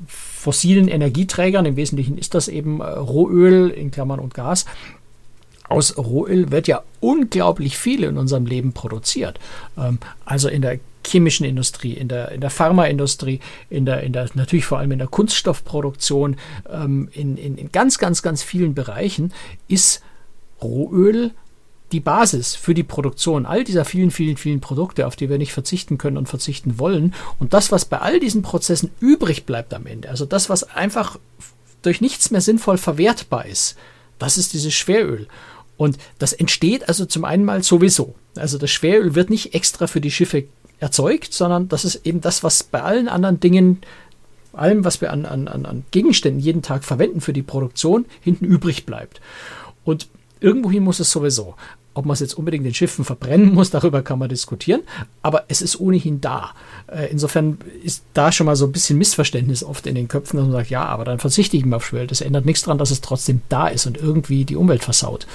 fossilen 0.07 0.88
Energieträgern, 0.88 1.66
im 1.66 1.75
Wesentlichen 1.75 2.18
ist 2.18 2.33
das 2.33 2.48
eben 2.48 2.81
äh, 2.81 2.86
Rohöl 2.86 3.69
in 3.69 3.92
Klammern 3.92 4.19
und 4.19 4.33
Gas, 4.33 4.66
aus 5.71 5.97
Rohöl 5.97 6.51
wird 6.51 6.68
ja 6.68 6.83
unglaublich 7.00 7.77
viel 7.77 8.03
in 8.03 8.18
unserem 8.18 8.45
Leben 8.45 8.73
produziert. 8.73 9.39
Ähm, 9.77 10.00
also 10.25 10.50
in 10.50 10.62
der 10.62 10.79
chemischen 11.06 11.45
Industrie, 11.45 11.94
in 11.94 12.07
der, 12.07 12.31
in 12.31 12.41
der 12.41 12.50
Pharmaindustrie, 12.50 13.39
in 13.69 13.85
der, 13.85 14.03
in 14.03 14.13
der, 14.13 14.29
natürlich 14.33 14.65
vor 14.65 14.77
allem 14.77 14.91
in 14.91 15.00
der 15.00 15.07
Kunststoffproduktion, 15.07 16.38
ähm, 16.69 17.09
in, 17.13 17.38
in, 17.38 17.57
in 17.57 17.71
ganz, 17.71 17.97
ganz, 17.97 18.21
ganz 18.21 18.44
vielen 18.44 18.75
Bereichen 18.75 19.33
ist 19.68 20.03
Rohöl 20.62 21.31
die 21.91 22.00
Basis 22.00 22.56
für 22.56 22.73
die 22.73 22.83
Produktion 22.83 23.45
all 23.45 23.63
dieser 23.63 23.83
vielen, 23.83 24.12
vielen, 24.12 24.38
vielen 24.38 24.62
Produkte, 24.62 25.07
auf 25.07 25.15
die 25.15 25.29
wir 25.29 25.38
nicht 25.38 25.51
verzichten 25.53 25.97
können 25.97 26.18
und 26.18 26.29
verzichten 26.29 26.79
wollen. 26.79 27.13
Und 27.39 27.53
das, 27.53 27.71
was 27.71 27.85
bei 27.85 27.97
all 27.97 28.19
diesen 28.19 28.44
Prozessen 28.44 28.91
übrig 29.00 29.45
bleibt 29.45 29.73
am 29.73 29.85
Ende, 29.85 30.09
also 30.09 30.25
das, 30.25 30.50
was 30.50 30.63
einfach 30.63 31.18
durch 31.81 32.00
nichts 32.00 32.31
mehr 32.31 32.41
sinnvoll 32.41 32.77
verwertbar 32.77 33.45
ist, 33.45 33.75
das 34.19 34.38
ist 34.38 34.53
dieses 34.53 34.73
Schweröl. 34.73 35.27
Und 35.81 35.98
das 36.19 36.31
entsteht 36.31 36.88
also 36.89 37.07
zum 37.07 37.25
einen 37.25 37.44
mal 37.44 37.63
sowieso. 37.63 38.13
Also 38.36 38.60
das 38.60 38.69
Schweröl 38.69 39.16
wird 39.16 39.31
nicht 39.31 39.56
extra 39.56 39.88
für 39.88 40.00
die 40.00 40.12
Schiffe 40.12 40.44
erzeugt, 40.78 41.33
sondern 41.33 41.69
das 41.69 41.86
ist 41.86 42.06
eben 42.06 42.22
das, 42.22 42.44
was 42.44 42.62
bei 42.62 42.83
allen 42.83 43.10
anderen 43.10 43.39
Dingen, 43.39 43.81
allem, 44.54 44.86
was 44.86 45.01
wir 45.01 45.12
an, 45.12 45.25
an, 45.25 45.48
an 45.48 45.83
Gegenständen 45.89 46.39
jeden 46.39 46.62
Tag 46.62 46.83
verwenden 46.83 47.19
für 47.19 47.33
die 47.33 47.42
Produktion, 47.42 48.06
hinten 48.22 48.45
übrig 48.45 48.86
bleibt. 48.86 49.22
Und 49.83 50.07
irgendwohin 50.39 50.83
muss 50.83 51.00
es 51.00 51.10
sowieso. 51.10 51.56
Ob 51.93 52.05
man 52.05 52.13
es 52.13 52.19
jetzt 52.21 52.35
unbedingt 52.35 52.65
den 52.65 52.73
Schiffen 52.73 53.03
verbrennen 53.03 53.53
muss, 53.53 53.69
darüber 53.69 54.01
kann 54.01 54.19
man 54.19 54.29
diskutieren, 54.29 54.81
aber 55.21 55.45
es 55.49 55.61
ist 55.61 55.79
ohnehin 55.79 56.21
da. 56.21 56.51
Äh, 56.88 57.07
insofern 57.11 57.57
ist 57.83 58.03
da 58.13 58.31
schon 58.31 58.45
mal 58.45 58.55
so 58.55 58.65
ein 58.65 58.71
bisschen 58.71 58.97
Missverständnis 58.97 59.63
oft 59.63 59.85
in 59.88 59.95
den 59.95 60.07
Köpfen, 60.07 60.38
dass 60.38 60.45
man 60.45 60.53
sagt, 60.53 60.69
ja, 60.69 60.85
aber 60.85 61.03
dann 61.03 61.19
verzichte 61.19 61.57
ich 61.57 61.65
mal 61.65 61.77
auf 61.77 61.85
Schwell. 61.85 62.07
Das 62.07 62.21
ändert 62.21 62.45
nichts 62.45 62.63
daran, 62.63 62.77
dass 62.77 62.91
es 62.91 63.01
trotzdem 63.01 63.41
da 63.49 63.67
ist 63.67 63.85
und 63.88 63.97
irgendwie 63.97 64.45
die 64.45 64.55
Umwelt 64.55 64.83
versaut. 64.83 65.27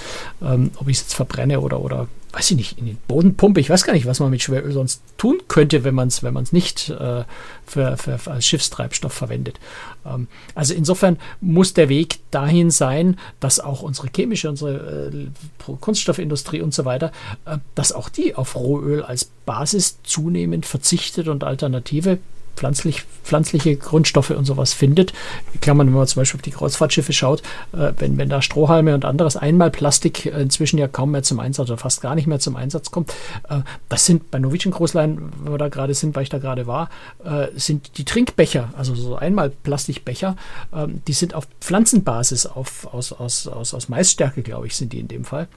Ähm, 0.42 0.70
ob 0.76 0.88
ich 0.88 0.96
es 0.96 1.02
jetzt 1.02 1.14
verbrenne 1.14 1.60
oder, 1.60 1.80
oder 1.80 2.08
weiß 2.32 2.50
ich 2.50 2.56
nicht, 2.56 2.78
in 2.78 2.86
den 2.86 2.98
Boden 3.08 3.36
pumpe. 3.36 3.60
Ich 3.60 3.70
weiß 3.70 3.84
gar 3.84 3.92
nicht, 3.92 4.06
was 4.06 4.20
man 4.20 4.30
mit 4.30 4.42
Schweröl 4.42 4.72
sonst 4.72 5.00
tun 5.16 5.38
könnte, 5.48 5.84
wenn 5.84 5.94
man 5.94 6.08
es 6.08 6.22
wenn 6.22 6.34
nicht 6.52 6.90
äh, 6.90 7.24
für, 7.64 7.96
für, 7.96 8.18
für, 8.18 8.30
als 8.30 8.46
Schiffstreibstoff 8.46 9.12
verwendet. 9.12 9.58
Ähm, 10.04 10.28
also 10.54 10.74
insofern 10.74 11.18
muss 11.40 11.72
der 11.72 11.88
Weg 11.88 12.18
dahin 12.30 12.70
sein, 12.70 13.18
dass 13.40 13.60
auch 13.60 13.82
unsere 13.82 14.08
chemische, 14.14 14.50
unsere 14.50 15.10
äh, 15.12 15.72
Kunststoffindustrie 15.80 16.60
und 16.60 16.74
so 16.74 16.84
weiter, 16.84 17.12
äh, 17.46 17.58
dass 17.74 17.92
auch 17.92 18.08
die 18.08 18.34
auf 18.34 18.54
Rohöl 18.56 19.02
als 19.02 19.30
Basis 19.46 19.98
zunehmend 20.02 20.66
verzichtet 20.66 21.28
und 21.28 21.44
Alternative 21.44 22.18
pflanzlich, 22.56 23.04
pflanzliche 23.22 23.76
Grundstoffe 23.76 24.30
und 24.30 24.44
sowas 24.44 24.72
findet. 24.72 25.12
Klammern, 25.60 25.88
wenn 25.88 25.94
man 25.94 26.06
zum 26.06 26.20
Beispiel 26.20 26.38
auf 26.38 26.42
die 26.42 26.50
Kreuzfahrtschiffe 26.50 27.12
schaut, 27.12 27.42
äh, 27.72 27.92
wenn, 27.98 28.16
wenn 28.18 28.28
da 28.28 28.42
Strohhalme 28.42 28.94
und 28.94 29.04
anderes 29.04 29.36
einmal 29.36 29.70
Plastik 29.70 30.26
äh, 30.26 30.40
inzwischen 30.40 30.78
ja 30.78 30.88
kaum 30.88 31.12
mehr 31.12 31.22
zum 31.22 31.38
Einsatz 31.38 31.68
oder 31.68 31.78
fast 31.78 32.00
gar 32.00 32.14
nicht 32.14 32.26
mehr 32.26 32.40
zum 32.40 32.56
Einsatz 32.56 32.90
kommt, 32.90 33.12
äh, 33.48 33.60
das 33.88 34.06
sind 34.06 34.30
bei 34.30 34.38
Norwegian 34.38 34.72
Großlein, 34.72 35.32
wo 35.44 35.52
wir 35.52 35.58
da 35.58 35.68
gerade 35.68 35.94
sind, 35.94 36.16
weil 36.16 36.24
ich 36.24 36.30
da 36.30 36.38
gerade 36.38 36.66
war, 36.66 36.88
äh, 37.24 37.48
sind 37.56 37.98
die 37.98 38.04
Trinkbecher, 38.04 38.70
also 38.76 38.94
so 38.94 39.16
einmal 39.16 39.50
Plastikbecher, 39.50 40.36
ähm, 40.74 41.02
die 41.06 41.12
sind 41.12 41.34
auf 41.34 41.46
Pflanzenbasis, 41.60 42.46
auf, 42.46 42.92
aus, 42.92 43.12
aus, 43.12 43.46
aus, 43.46 43.74
aus 43.74 43.88
Maisstärke, 43.88 44.42
glaube 44.42 44.66
ich, 44.66 44.76
sind 44.76 44.92
die 44.92 45.00
in 45.00 45.08
dem 45.08 45.24
Fall. 45.24 45.48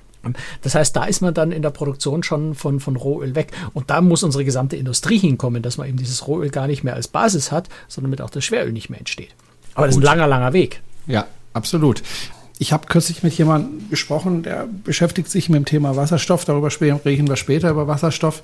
Das 0.62 0.76
heißt, 0.76 0.96
da 0.96 1.06
ist 1.06 1.22
man 1.22 1.34
dann 1.34 1.52
in 1.52 1.62
der 1.62 1.70
Produktion 1.70 2.24
schon 2.24 2.56
von, 2.56 2.80
von 2.80 2.96
Rohöl 2.96 3.36
weg. 3.36 3.52
Und 3.74 3.90
da 3.90 4.02
muss 4.02 4.24
unsere 4.24 4.46
gesamte 4.46 4.76
Industrie 4.76 5.18
hinkommen, 5.18 5.62
dass 5.62 5.78
man 5.78 5.88
eben 5.88 5.98
dieses 5.98 6.28
Rohöl 6.28 6.50
gar 6.50 6.68
nicht 6.68 6.84
mehr 6.84 6.96
als 6.96 7.08
Basis 7.08 7.52
hat, 7.52 7.70
sondern 7.88 8.10
mit 8.12 8.22
auch 8.22 8.30
das 8.30 8.44
Schweröl 8.44 8.72
nicht 8.72 8.90
mehr 8.90 9.00
entsteht. 9.00 9.30
Aber 9.76 9.88
das 9.88 9.96
ist 9.96 10.02
ein 10.02 10.06
langer, 10.06 10.28
langer 10.28 10.54
Weg. 10.54 10.82
Ja, 11.08 11.26
absolut. 11.54 12.04
Ich 12.62 12.74
habe 12.74 12.88
kürzlich 12.88 13.24
mit 13.24 13.38
jemandem 13.38 13.90
gesprochen, 13.90 14.44
der 14.44 14.68
beschäftigt 14.84 15.30
sich 15.30 15.48
mit 15.48 15.56
dem 15.56 15.66
Thema 15.66 15.96
Wasserstoff. 15.96 16.44
Darüber 16.44 16.70
sprechen 16.70 17.30
wir 17.30 17.38
später 17.38 17.70
über 17.70 17.88
Wasserstoff. 17.88 18.42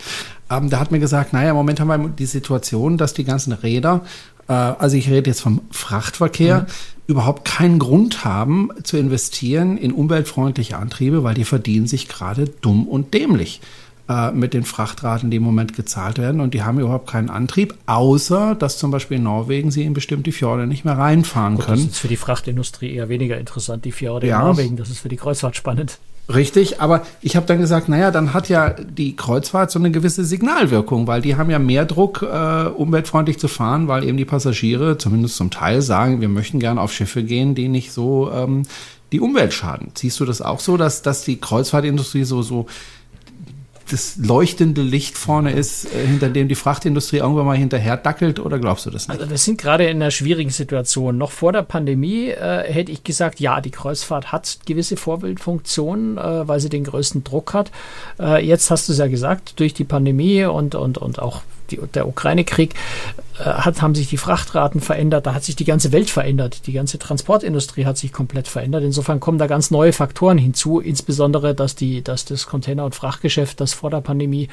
Ähm, 0.50 0.70
der 0.70 0.80
hat 0.80 0.90
mir 0.90 1.00
gesagt, 1.00 1.34
naja, 1.34 1.50
im 1.50 1.58
Moment 1.58 1.82
haben 1.82 1.90
wir 1.90 1.98
die 2.08 2.26
Situation, 2.26 2.98
dass 2.98 3.14
die 3.14 3.26
ganzen 3.26 3.52
Räder, 3.52 4.06
äh, 4.48 4.54
also 4.54 4.98
ich 4.98 5.10
rede 5.10 5.30
jetzt 5.30 5.42
vom 5.42 5.62
Frachtverkehr, 5.72 6.62
mhm 6.62 6.96
überhaupt 7.08 7.46
keinen 7.46 7.80
Grund 7.80 8.26
haben 8.26 8.70
zu 8.84 8.98
investieren 8.98 9.78
in 9.78 9.92
umweltfreundliche 9.92 10.78
Antriebe, 10.78 11.24
weil 11.24 11.36
die 11.36 11.46
verdienen 11.46 11.88
sich 11.88 12.08
gerade 12.08 12.46
dumm 12.46 12.88
und 12.88 13.14
dämlich 13.14 13.62
äh, 14.10 14.32
mit 14.32 14.54
den 14.54 14.64
Frachtraten, 14.64 15.30
die 15.30 15.38
im 15.38 15.44
Moment 15.44 15.76
gezahlt 15.76 16.18
werden. 16.18 16.42
Und 16.42 16.54
die 16.54 16.64
haben 16.64 16.80
überhaupt 16.80 17.10
keinen 17.10 17.30
Antrieb, 17.30 17.76
außer 17.86 18.56
dass 18.56 18.78
zum 18.78 18.92
Beispiel 18.92 19.18
in 19.18 19.24
Norwegen 19.24 19.72
sie 19.72 19.84
in 19.84 19.94
bestimmte 19.94 20.32
Fjorde 20.32 20.66
nicht 20.66 20.84
mehr 20.84 20.98
reinfahren 20.98 21.56
Gut, 21.56 21.66
können. 21.66 21.84
Das 21.84 21.94
ist 21.94 22.00
für 22.00 22.08
die 22.08 22.18
Frachtindustrie 22.18 22.94
eher 22.94 23.10
weniger 23.10 23.38
interessant, 23.38 23.86
die 23.86 23.92
Fjorde 23.92 24.28
ja. 24.28 24.40
in 24.40 24.46
Norwegen. 24.46 24.78
Das 24.78 24.90
ist 24.90 25.00
für 25.00 25.10
die 25.10 25.18
Kreuzfahrt 25.18 25.56
spannend. 25.56 26.00
Richtig, 26.34 26.82
aber 26.82 27.06
ich 27.22 27.36
habe 27.36 27.46
dann 27.46 27.60
gesagt, 27.60 27.88
naja, 27.88 28.10
dann 28.10 28.34
hat 28.34 28.50
ja 28.50 28.72
die 28.72 29.16
Kreuzfahrt 29.16 29.70
so 29.70 29.78
eine 29.78 29.92
gewisse 29.92 30.26
Signalwirkung, 30.26 31.06
weil 31.06 31.22
die 31.22 31.36
haben 31.36 31.52
ja 31.52 31.60
mehr 31.60 31.86
Druck, 31.86 32.24
äh, 32.24 32.66
umweltfreundlich 32.68 33.38
zu 33.38 33.48
fahren, 33.48 33.88
weil 33.88 34.04
eben 34.04 34.18
die 34.18 34.26
Passagiere 34.26 34.98
zumindest 34.98 35.36
zum 35.36 35.52
Teil 35.52 35.84
sagen, 35.84 36.22
wir 36.22 36.30
möchten 36.30 36.60
gerne 36.60 36.82
auf 36.82 36.92
Schiffe 36.92 37.24
gehen, 37.24 37.54
die 37.54 37.68
nicht 37.68 37.92
so 37.92 38.32
ähm, 38.32 38.64
die 39.12 39.20
Umwelt 39.20 39.54
schaden. 39.54 39.92
Siehst 39.94 40.20
du 40.20 40.26
das 40.26 40.42
auch 40.42 40.60
so, 40.60 40.78
dass, 40.78 41.04
dass 41.04 41.24
die 41.24 41.40
Kreuzfahrtindustrie 41.40 42.24
so, 42.24 42.42
so 42.42 42.66
das 43.90 44.18
leuchtende 44.18 44.82
Licht 44.82 45.18
vorne 45.18 45.52
ist, 45.52 45.86
äh, 45.86 46.06
hinter 46.06 46.30
dem 46.30 46.48
die 46.48 46.56
Frachtindustrie 46.56 47.18
irgendwann 47.18 47.46
mal 47.46 47.58
hinterher 47.58 47.98
dackelt 47.98 48.40
oder 48.40 48.60
glaubst 48.60 48.86
du 48.86 48.90
das 48.90 49.08
nicht? 49.08 49.20
Also 49.20 49.30
wir 49.30 49.38
sind 49.38 49.60
gerade 49.60 49.86
in 49.86 50.02
einer 50.02 50.12
schwierigen 50.12 50.50
Situation. 50.50 51.18
Noch 51.18 51.32
vor 51.32 51.52
der 51.52 51.62
Pandemie 51.62 52.30
äh, 52.30 52.64
hätte 52.72 52.92
ich 52.92 53.04
gesagt, 53.04 53.40
ja, 53.40 53.62
die 53.62 53.72
Kreuzfahrt 53.72 54.32
hat 54.32 54.60
gewisse 54.66 54.98
Vorbildfunktionen, 54.98 56.18
äh, 56.18 56.48
weil 56.48 56.60
sie 56.60 56.70
den 56.70 56.84
größten 56.84 57.24
Druck 57.24 57.54
hat. 57.54 57.72
Äh, 58.20 58.46
jetzt 58.46 58.72
hast 58.72 58.88
du 58.88 58.94
es 58.94 59.00
ja 59.00 59.08
gesagt, 59.08 59.60
durch 59.60 59.74
die 59.74 59.84
Pandemie 59.84 60.46
und, 60.46 60.76
und, 60.76 60.98
und 60.98 61.20
auch 61.20 61.42
die, 61.72 61.80
der 61.94 62.08
Ukraine-Krieg 62.08 62.74
äh, 63.40 63.44
haben 63.44 63.96
sich 63.96 64.10
die 64.10 64.18
Frachtraten 64.18 64.82
verändert, 64.82 65.26
da 65.26 65.34
hat 65.34 65.44
sich 65.44 65.56
die 65.56 65.66
ganze 65.66 65.92
Welt 65.92 66.10
verändert, 66.10 66.68
die 66.68 66.74
ganze 66.74 67.00
Transportindustrie 67.00 67.86
hat 67.86 67.98
sich 67.98 68.14
komplett 68.14 68.48
verändert. 68.48 68.84
Insofern 68.84 69.20
kommen 69.20 69.38
da 69.38 69.48
ganz 69.48 69.72
neue 69.72 69.94
Faktoren 69.94 70.38
hinzu, 70.38 70.80
insbesondere, 70.80 71.56
dass, 71.56 71.76
die, 71.76 72.02
dass 72.02 72.26
das 72.26 72.48
Container- 72.48 72.86
und 72.86 72.96
Frachtgeschäft, 72.96 73.60
das 73.60 73.74
vor 73.74 73.90
der 73.90 74.02
Pandemie, 74.02 74.50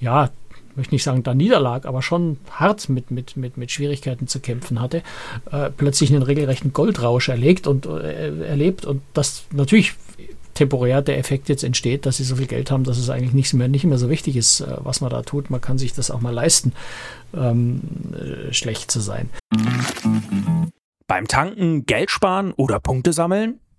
ja, 0.00 0.30
möchte 0.76 0.94
nicht 0.94 1.04
sagen, 1.04 1.22
da 1.22 1.34
niederlag, 1.34 1.86
aber 1.86 2.02
schon 2.02 2.38
hart 2.50 2.88
mit, 2.88 3.10
mit, 3.10 3.36
mit, 3.36 3.56
mit 3.56 3.70
Schwierigkeiten 3.70 4.26
zu 4.26 4.40
kämpfen 4.40 4.80
hatte, 4.80 5.02
äh, 5.50 5.70
plötzlich 5.70 6.10
einen 6.10 6.22
regelrechten 6.22 6.72
Goldrausch 6.72 7.28
erlegt 7.28 7.66
und 7.66 7.86
äh, 7.86 8.44
erlebt 8.44 8.84
und 8.84 9.02
das 9.12 9.44
natürlich 9.52 9.94
temporär 10.54 11.02
der 11.02 11.18
Effekt 11.18 11.48
jetzt 11.48 11.64
entsteht, 11.64 12.06
dass 12.06 12.16
sie 12.16 12.24
so 12.24 12.36
viel 12.36 12.46
Geld 12.46 12.70
haben, 12.70 12.84
dass 12.84 12.98
es 12.98 13.10
eigentlich 13.10 13.34
nicht 13.34 13.52
mehr, 13.54 13.68
nicht 13.68 13.84
mehr 13.84 13.98
so 13.98 14.08
wichtig 14.08 14.36
ist, 14.36 14.60
äh, 14.60 14.76
was 14.78 15.00
man 15.00 15.10
da 15.10 15.22
tut. 15.22 15.50
Man 15.50 15.60
kann 15.60 15.78
sich 15.78 15.92
das 15.92 16.10
auch 16.10 16.20
mal 16.20 16.32
leisten, 16.32 16.72
ähm, 17.34 17.80
äh, 18.14 18.52
schlecht 18.52 18.90
zu 18.90 19.00
sein. 19.00 19.30
Beim 21.06 21.28
Tanken 21.28 21.84
Geld 21.84 22.10
sparen 22.10 22.52
oder 22.52 22.80
Punkte 22.80 23.12
sammeln? 23.12 23.60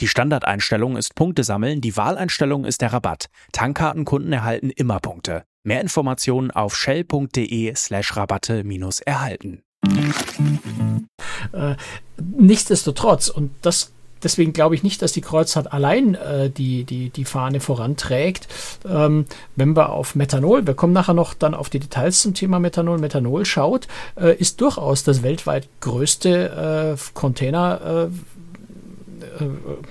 Die 0.00 0.08
Standardeinstellung 0.08 0.96
ist 0.96 1.14
Punkte 1.14 1.44
sammeln, 1.44 1.80
die 1.80 1.96
Wahleinstellung 1.96 2.64
ist 2.64 2.80
der 2.80 2.92
Rabatt. 2.92 3.26
Tankkartenkunden 3.52 4.32
erhalten 4.32 4.70
immer 4.70 4.98
Punkte. 5.00 5.44
Mehr 5.62 5.80
Informationen 5.80 6.50
auf 6.50 6.76
shell.de 6.76 7.74
slash 7.74 8.16
Rabatte 8.16 8.64
minus 8.64 9.00
erhalten. 9.00 9.62
Äh, 11.52 11.76
nichtsdestotrotz, 12.18 13.28
und 13.28 13.52
das 13.62 13.92
deswegen 14.24 14.52
glaube 14.52 14.74
ich 14.74 14.82
nicht, 14.82 15.02
dass 15.02 15.12
die 15.12 15.20
Kreuzfahrt 15.20 15.72
allein 15.72 16.14
äh, 16.14 16.50
die, 16.50 16.84
die, 16.84 17.10
die 17.10 17.24
Fahne 17.24 17.60
voranträgt. 17.60 18.48
Ähm, 18.88 19.26
wenn 19.54 19.76
wir 19.76 19.90
auf 19.90 20.14
Methanol, 20.14 20.66
wir 20.66 20.74
kommen 20.74 20.92
nachher 20.92 21.14
noch 21.14 21.34
dann 21.34 21.54
auf 21.54 21.70
die 21.70 21.78
Details 21.78 22.22
zum 22.22 22.34
Thema 22.34 22.58
Methanol, 22.58 22.98
Methanol 22.98 23.44
schaut, 23.44 23.86
äh, 24.16 24.36
ist 24.36 24.60
durchaus 24.60 25.04
das 25.04 25.22
weltweit 25.22 25.68
größte 25.80 26.96
äh, 26.96 27.10
Container, 27.12 28.08
äh, 28.10 28.43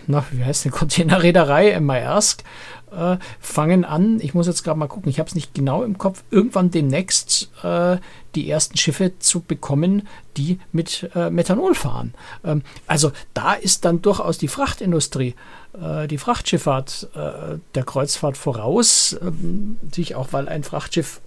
na, 0.07 0.23
wie 0.31 0.43
heißt 0.43 0.65
denn, 0.65 0.71
Containerreederei, 0.73 1.79
Maersk, 1.79 2.43
äh, 2.95 3.17
fangen 3.39 3.85
an, 3.85 4.19
ich 4.21 4.33
muss 4.33 4.47
jetzt 4.47 4.63
gerade 4.63 4.79
mal 4.79 4.87
gucken, 4.87 5.09
ich 5.09 5.19
habe 5.19 5.27
es 5.27 5.35
nicht 5.35 5.53
genau 5.53 5.83
im 5.83 5.97
Kopf, 5.97 6.23
irgendwann 6.31 6.71
demnächst 6.71 7.49
äh, 7.63 7.97
die 8.35 8.49
ersten 8.49 8.77
Schiffe 8.77 9.13
zu 9.19 9.41
bekommen, 9.41 10.07
die 10.37 10.59
mit 10.71 11.09
äh, 11.15 11.29
Methanol 11.29 11.75
fahren. 11.75 12.13
Ähm, 12.43 12.61
also 12.87 13.11
da 13.33 13.53
ist 13.53 13.85
dann 13.85 14.01
durchaus 14.01 14.37
die 14.37 14.47
Frachtindustrie, 14.47 15.35
äh, 15.79 16.07
die 16.07 16.17
Frachtschifffahrt 16.17 17.09
äh, 17.15 17.57
der 17.75 17.83
Kreuzfahrt 17.83 18.37
voraus, 18.37 19.17
ähm, 19.21 19.77
natürlich 19.81 20.15
auch, 20.15 20.29
weil 20.31 20.47
ein 20.47 20.63
Frachtschiff 20.63 21.21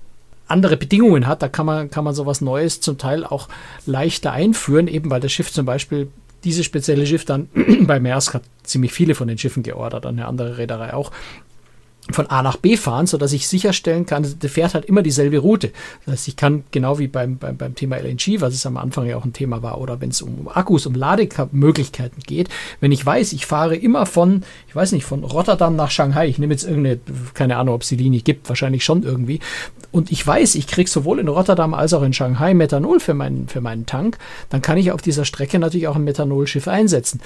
andere 0.48 0.76
Bedingungen 0.76 1.26
hat, 1.26 1.42
da 1.42 1.48
kann 1.48 1.66
man, 1.66 1.90
kann 1.90 2.04
man 2.04 2.14
sowas 2.14 2.40
Neues 2.40 2.80
zum 2.80 2.98
Teil 2.98 3.24
auch 3.24 3.48
leichter 3.84 4.32
einführen, 4.32 4.86
eben 4.86 5.10
weil 5.10 5.20
das 5.20 5.32
Schiff 5.32 5.52
zum 5.52 5.66
Beispiel 5.66 6.08
dieses 6.44 6.64
spezielle 6.64 7.06
Schiff 7.06 7.24
dann 7.24 7.48
bei 7.82 8.00
Maersk 8.00 8.34
hat 8.34 8.42
ziemlich 8.62 8.92
viele 8.92 9.14
von 9.14 9.28
den 9.28 9.38
Schiffen 9.38 9.62
geordert, 9.62 10.06
eine 10.06 10.26
andere 10.26 10.58
Reederei 10.58 10.94
auch 10.94 11.12
von 12.12 12.26
A 12.28 12.42
nach 12.42 12.56
B 12.56 12.76
fahren, 12.76 13.06
so 13.06 13.18
dass 13.18 13.32
ich 13.32 13.48
sicherstellen 13.48 14.06
kann, 14.06 14.26
der 14.40 14.50
fährt 14.50 14.74
halt 14.74 14.84
immer 14.84 15.02
dieselbe 15.02 15.38
Route. 15.38 15.72
Das 16.04 16.12
heißt, 16.12 16.28
ich 16.28 16.36
kann 16.36 16.64
genau 16.70 16.98
wie 16.98 17.08
beim, 17.08 17.36
beim, 17.38 17.56
beim 17.56 17.74
Thema 17.74 17.96
LNG, 17.96 18.40
was 18.40 18.54
es 18.54 18.64
am 18.64 18.76
Anfang 18.76 19.06
ja 19.06 19.16
auch 19.16 19.24
ein 19.24 19.32
Thema 19.32 19.62
war, 19.62 19.80
oder 19.80 20.00
wenn 20.00 20.10
es 20.10 20.22
um 20.22 20.48
Akkus, 20.48 20.86
um 20.86 20.94
Lademöglichkeiten 20.94 22.22
geht, 22.22 22.48
wenn 22.80 22.92
ich 22.92 23.04
weiß, 23.04 23.32
ich 23.32 23.46
fahre 23.46 23.76
immer 23.76 24.06
von, 24.06 24.44
ich 24.68 24.76
weiß 24.76 24.92
nicht, 24.92 25.04
von 25.04 25.24
Rotterdam 25.24 25.74
nach 25.74 25.90
Shanghai, 25.90 26.28
ich 26.28 26.38
nehme 26.38 26.54
jetzt 26.54 26.64
irgendeine, 26.64 27.00
keine 27.34 27.56
Ahnung, 27.56 27.74
ob 27.74 27.82
es 27.82 27.88
die 27.88 27.96
Linie 27.96 28.20
gibt, 28.20 28.48
wahrscheinlich 28.48 28.84
schon 28.84 29.02
irgendwie, 29.02 29.40
und 29.90 30.12
ich 30.12 30.24
weiß, 30.24 30.54
ich 30.54 30.66
kriege 30.66 30.88
sowohl 30.88 31.18
in 31.18 31.28
Rotterdam 31.28 31.74
als 31.74 31.92
auch 31.92 32.02
in 32.02 32.12
Shanghai 32.12 32.54
Methanol 32.54 33.00
für 33.00 33.14
meinen, 33.14 33.48
für 33.48 33.60
meinen 33.60 33.86
Tank, 33.86 34.18
dann 34.50 34.62
kann 34.62 34.78
ich 34.78 34.92
auf 34.92 35.02
dieser 35.02 35.24
Strecke 35.24 35.58
natürlich 35.58 35.88
auch 35.88 35.96
ein 35.96 36.04
Methanolschiff 36.04 36.68
einsetzen. 36.68 37.20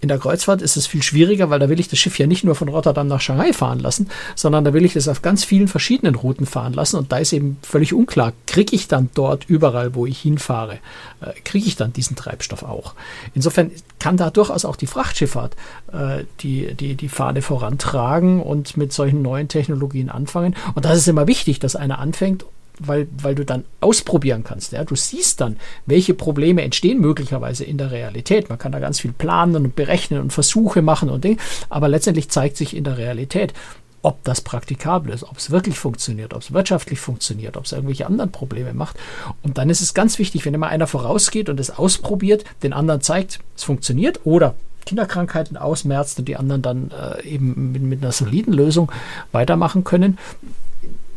In 0.00 0.08
der 0.08 0.18
Kreuzfahrt 0.18 0.62
ist 0.62 0.76
es 0.76 0.86
viel 0.86 1.02
schwieriger, 1.02 1.50
weil 1.50 1.58
da 1.58 1.68
will 1.68 1.80
ich 1.80 1.88
das 1.88 1.98
Schiff 1.98 2.18
ja 2.18 2.26
nicht 2.26 2.44
nur 2.44 2.54
von 2.54 2.68
Rotterdam 2.68 3.08
nach 3.08 3.20
Shanghai 3.20 3.52
fahren 3.52 3.80
lassen, 3.80 4.08
sondern 4.36 4.64
da 4.64 4.72
will 4.72 4.84
ich 4.84 4.92
das 4.92 5.08
auf 5.08 5.22
ganz 5.22 5.44
vielen 5.44 5.66
verschiedenen 5.66 6.14
Routen 6.14 6.46
fahren 6.46 6.72
lassen. 6.72 6.96
Und 6.96 7.10
da 7.10 7.18
ist 7.18 7.32
eben 7.32 7.58
völlig 7.62 7.92
unklar, 7.92 8.32
kriege 8.46 8.76
ich 8.76 8.86
dann 8.86 9.10
dort 9.14 9.46
überall, 9.48 9.94
wo 9.96 10.06
ich 10.06 10.20
hinfahre, 10.20 10.78
äh, 11.20 11.32
kriege 11.42 11.66
ich 11.66 11.74
dann 11.74 11.92
diesen 11.92 12.14
Treibstoff 12.14 12.62
auch. 12.62 12.94
Insofern 13.34 13.72
kann 13.98 14.16
da 14.16 14.30
durchaus 14.30 14.64
auch 14.64 14.76
die 14.76 14.86
Frachtschifffahrt 14.86 15.56
äh, 15.92 16.24
die, 16.40 16.74
die, 16.74 16.94
die 16.94 17.08
Fahne 17.08 17.42
vorantragen 17.42 18.40
und 18.40 18.76
mit 18.76 18.92
solchen 18.92 19.22
neuen 19.22 19.48
Technologien 19.48 20.10
anfangen. 20.10 20.54
Und 20.74 20.84
das 20.84 20.98
ist 20.98 21.08
immer 21.08 21.26
wichtig, 21.26 21.58
dass 21.58 21.74
einer 21.74 21.98
anfängt 21.98 22.44
weil, 22.78 23.08
weil 23.22 23.34
du 23.34 23.44
dann 23.44 23.64
ausprobieren 23.80 24.44
kannst. 24.44 24.72
Ja? 24.72 24.84
Du 24.84 24.96
siehst 24.96 25.40
dann, 25.40 25.56
welche 25.86 26.14
Probleme 26.14 26.62
entstehen 26.62 27.00
möglicherweise 27.00 27.64
in 27.64 27.78
der 27.78 27.90
Realität. 27.90 28.48
Man 28.48 28.58
kann 28.58 28.72
da 28.72 28.78
ganz 28.78 29.00
viel 29.00 29.12
planen 29.12 29.56
und 29.56 29.76
berechnen 29.76 30.20
und 30.20 30.32
Versuche 30.32 30.82
machen 30.82 31.10
und 31.10 31.24
Dinge, 31.24 31.38
aber 31.68 31.88
letztendlich 31.88 32.28
zeigt 32.28 32.56
sich 32.56 32.76
in 32.76 32.84
der 32.84 32.98
Realität, 32.98 33.54
ob 34.02 34.22
das 34.24 34.40
praktikabel 34.40 35.12
ist, 35.12 35.24
ob 35.24 35.38
es 35.38 35.50
wirklich 35.50 35.78
funktioniert, 35.78 36.32
ob 36.32 36.42
es 36.42 36.52
wirtschaftlich 36.52 37.00
funktioniert, 37.00 37.56
ob 37.56 37.64
es 37.64 37.72
irgendwelche 37.72 38.06
anderen 38.06 38.30
Probleme 38.30 38.72
macht. 38.72 38.96
Und 39.42 39.58
dann 39.58 39.70
ist 39.70 39.80
es 39.80 39.92
ganz 39.92 40.18
wichtig, 40.18 40.44
wenn 40.44 40.54
immer 40.54 40.68
einer 40.68 40.86
vorausgeht 40.86 41.48
und 41.48 41.58
es 41.58 41.70
ausprobiert, 41.70 42.44
den 42.62 42.72
anderen 42.72 43.00
zeigt, 43.00 43.40
es 43.56 43.64
funktioniert 43.64 44.20
oder 44.24 44.54
Kinderkrankheiten 44.86 45.56
ausmerzt 45.56 46.18
und 46.18 46.28
die 46.28 46.36
anderen 46.36 46.62
dann 46.62 46.90
äh, 46.90 47.22
eben 47.26 47.72
mit, 47.72 47.82
mit 47.82 48.02
einer 48.02 48.12
soliden 48.12 48.54
Lösung 48.54 48.90
weitermachen 49.32 49.84
können, 49.84 50.16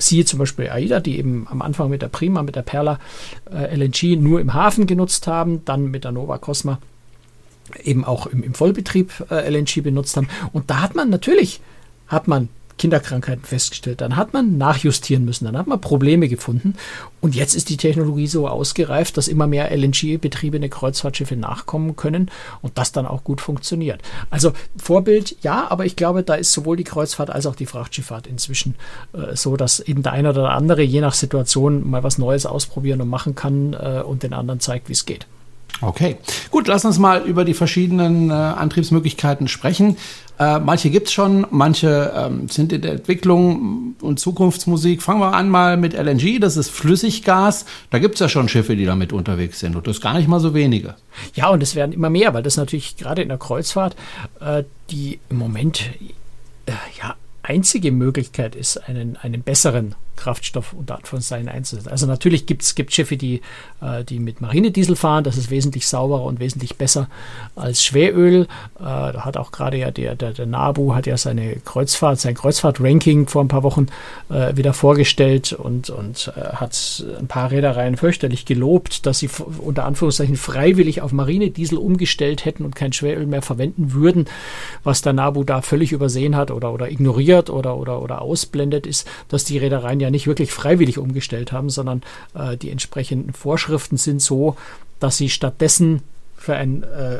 Siehe 0.01 0.25
zum 0.25 0.39
Beispiel 0.39 0.69
AIDA, 0.69 0.99
die 0.99 1.17
eben 1.17 1.47
am 1.49 1.61
Anfang 1.61 1.89
mit 1.89 2.01
der 2.01 2.09
Prima, 2.09 2.43
mit 2.43 2.55
der 2.55 2.61
Perla 2.61 2.99
äh, 3.51 3.75
LNG 3.75 4.17
nur 4.17 4.41
im 4.41 4.53
Hafen 4.53 4.87
genutzt 4.87 5.27
haben, 5.27 5.63
dann 5.65 5.91
mit 5.91 6.03
der 6.03 6.11
Nova 6.11 6.37
Cosma 6.37 6.79
eben 7.83 8.03
auch 8.03 8.27
im, 8.27 8.43
im 8.43 8.53
Vollbetrieb 8.53 9.11
äh, 9.29 9.49
LNG 9.49 9.81
benutzt 9.83 10.17
haben. 10.17 10.27
Und 10.51 10.69
da 10.69 10.81
hat 10.81 10.95
man 10.95 11.09
natürlich, 11.09 11.61
hat 12.07 12.27
man 12.27 12.49
Kinderkrankheiten 12.81 13.45
festgestellt. 13.45 14.01
Dann 14.01 14.15
hat 14.15 14.33
man 14.33 14.57
nachjustieren 14.57 15.23
müssen, 15.23 15.45
dann 15.45 15.55
hat 15.55 15.67
man 15.67 15.79
Probleme 15.79 16.27
gefunden. 16.27 16.73
Und 17.21 17.35
jetzt 17.35 17.53
ist 17.53 17.69
die 17.69 17.77
Technologie 17.77 18.25
so 18.25 18.47
ausgereift, 18.47 19.17
dass 19.17 19.27
immer 19.27 19.45
mehr 19.45 19.69
LNG-betriebene 19.69 20.67
Kreuzfahrtschiffe 20.67 21.35
nachkommen 21.35 21.95
können 21.95 22.31
und 22.63 22.79
das 22.79 22.91
dann 22.91 23.05
auch 23.05 23.23
gut 23.23 23.39
funktioniert. 23.39 24.01
Also 24.31 24.53
Vorbild, 24.77 25.35
ja, 25.43 25.69
aber 25.69 25.85
ich 25.85 25.95
glaube, 25.95 26.23
da 26.23 26.33
ist 26.33 26.53
sowohl 26.53 26.75
die 26.75 26.83
Kreuzfahrt 26.83 27.29
als 27.29 27.45
auch 27.45 27.55
die 27.55 27.67
Frachtschifffahrt 27.67 28.25
inzwischen 28.25 28.73
äh, 29.13 29.35
so, 29.35 29.57
dass 29.57 29.79
eben 29.79 30.01
der 30.01 30.13
eine 30.13 30.31
oder 30.31 30.49
andere 30.49 30.81
je 30.81 31.01
nach 31.01 31.13
Situation 31.13 31.87
mal 31.87 32.01
was 32.01 32.17
Neues 32.17 32.47
ausprobieren 32.47 33.01
und 33.01 33.09
machen 33.09 33.35
kann 33.35 33.73
äh, 33.73 34.01
und 34.03 34.23
den 34.23 34.33
anderen 34.33 34.59
zeigt, 34.59 34.89
wie 34.89 34.93
es 34.93 35.05
geht. 35.05 35.27
Okay, 35.81 36.17
gut, 36.51 36.67
lass 36.67 36.85
uns 36.85 36.99
mal 36.99 37.23
über 37.23 37.43
die 37.43 37.55
verschiedenen 37.55 38.29
äh, 38.29 38.33
Antriebsmöglichkeiten 38.33 39.47
sprechen. 39.47 39.97
Äh, 40.37 40.59
manche 40.59 40.89
gibt's 40.89 41.11
schon, 41.11 41.47
manche 41.49 42.13
ähm, 42.15 42.47
sind 42.49 42.71
in 42.71 42.81
der 42.81 42.93
Entwicklung 42.93 43.95
und 43.99 44.19
Zukunftsmusik. 44.19 45.01
Fangen 45.01 45.19
wir 45.19 45.33
an 45.33 45.49
mal 45.49 45.77
mit 45.77 45.93
LNG, 45.93 46.39
das 46.39 46.55
ist 46.55 46.69
Flüssiggas. 46.69 47.65
Da 47.89 47.99
gibt's 47.99 48.19
ja 48.19 48.29
schon 48.29 48.47
Schiffe, 48.47 48.75
die 48.75 48.85
damit 48.85 49.11
unterwegs 49.11 49.59
sind 49.59 49.75
und 49.75 49.87
das 49.87 50.01
gar 50.01 50.13
nicht 50.13 50.27
mal 50.27 50.39
so 50.39 50.53
wenige. 50.53 50.95
Ja, 51.33 51.49
und 51.49 51.63
es 51.63 51.75
werden 51.75 51.93
immer 51.93 52.09
mehr, 52.09 52.33
weil 52.33 52.43
das 52.43 52.57
natürlich 52.57 52.97
gerade 52.97 53.21
in 53.23 53.29
der 53.29 53.37
Kreuzfahrt 53.37 53.95
äh, 54.39 54.63
die 54.91 55.19
im 55.29 55.37
Moment 55.37 55.89
äh, 56.67 56.73
ja 57.01 57.15
einzige 57.43 57.91
Möglichkeit 57.91 58.55
ist, 58.55 58.77
einen, 58.77 59.17
einen 59.17 59.41
besseren 59.41 59.95
Kraftstoff 60.21 60.73
unter 60.73 60.95
Anführungszeichen 60.97 61.49
einzusetzen. 61.49 61.89
Also 61.89 62.05
natürlich 62.05 62.45
gibt 62.45 62.61
es 62.61 62.75
Schiffe, 62.89 63.17
die, 63.17 63.41
äh, 63.81 64.03
die 64.03 64.19
mit 64.19 64.39
Marinediesel 64.39 64.95
fahren, 64.95 65.23
das 65.23 65.37
ist 65.37 65.49
wesentlich 65.49 65.87
sauberer 65.87 66.23
und 66.23 66.39
wesentlich 66.39 66.75
besser 66.75 67.09
als 67.55 67.83
Schweröl. 67.83 68.43
Äh, 68.43 68.47
da 68.79 69.25
hat 69.25 69.37
auch 69.37 69.51
gerade 69.51 69.77
ja 69.77 69.89
der, 69.89 70.15
der, 70.15 70.31
der 70.33 70.45
NABU 70.45 70.93
hat 70.93 71.07
ja 71.07 71.17
seine 71.17 71.55
Kreuzfahrt, 71.55 72.19
sein 72.19 72.35
Kreuzfahrt-Ranking 72.35 73.27
vor 73.27 73.43
ein 73.43 73.47
paar 73.47 73.63
Wochen 73.63 73.87
äh, 74.29 74.55
wieder 74.55 74.73
vorgestellt 74.73 75.53
und, 75.53 75.89
und 75.89 76.31
äh, 76.35 76.55
hat 76.55 77.03
ein 77.19 77.27
paar 77.27 77.49
Reedereien 77.49 77.97
fürchterlich 77.97 78.45
gelobt, 78.45 79.05
dass 79.05 79.19
sie 79.19 79.29
unter 79.59 79.85
Anführungszeichen 79.85 80.35
freiwillig 80.35 81.01
auf 81.01 81.11
Marinediesel 81.11 81.77
umgestellt 81.77 82.45
hätten 82.45 82.63
und 82.63 82.75
kein 82.75 82.93
Schweröl 82.93 83.25
mehr 83.25 83.41
verwenden 83.41 83.93
würden. 83.93 84.25
Was 84.83 85.01
der 85.01 85.13
NABU 85.13 85.43
da 85.43 85.61
völlig 85.61 85.91
übersehen 85.91 86.35
hat 86.35 86.51
oder, 86.51 86.71
oder 86.73 86.91
ignoriert 86.91 87.49
oder, 87.49 87.77
oder, 87.77 88.01
oder 88.01 88.21
ausblendet, 88.21 88.85
ist, 88.85 89.07
dass 89.27 89.45
die 89.45 89.57
Reedereien 89.57 89.99
ja 89.99 90.10
nicht 90.11 90.27
wirklich 90.27 90.51
freiwillig 90.51 90.97
umgestellt 90.97 91.51
haben, 91.51 91.69
sondern 91.69 92.01
äh, 92.33 92.57
die 92.57 92.69
entsprechenden 92.69 93.33
Vorschriften 93.33 93.97
sind 93.97 94.21
so, 94.21 94.55
dass 94.99 95.17
sie 95.17 95.29
stattdessen 95.29 96.03
für 96.37 96.55
ein 96.55 96.83
äh, 96.83 97.19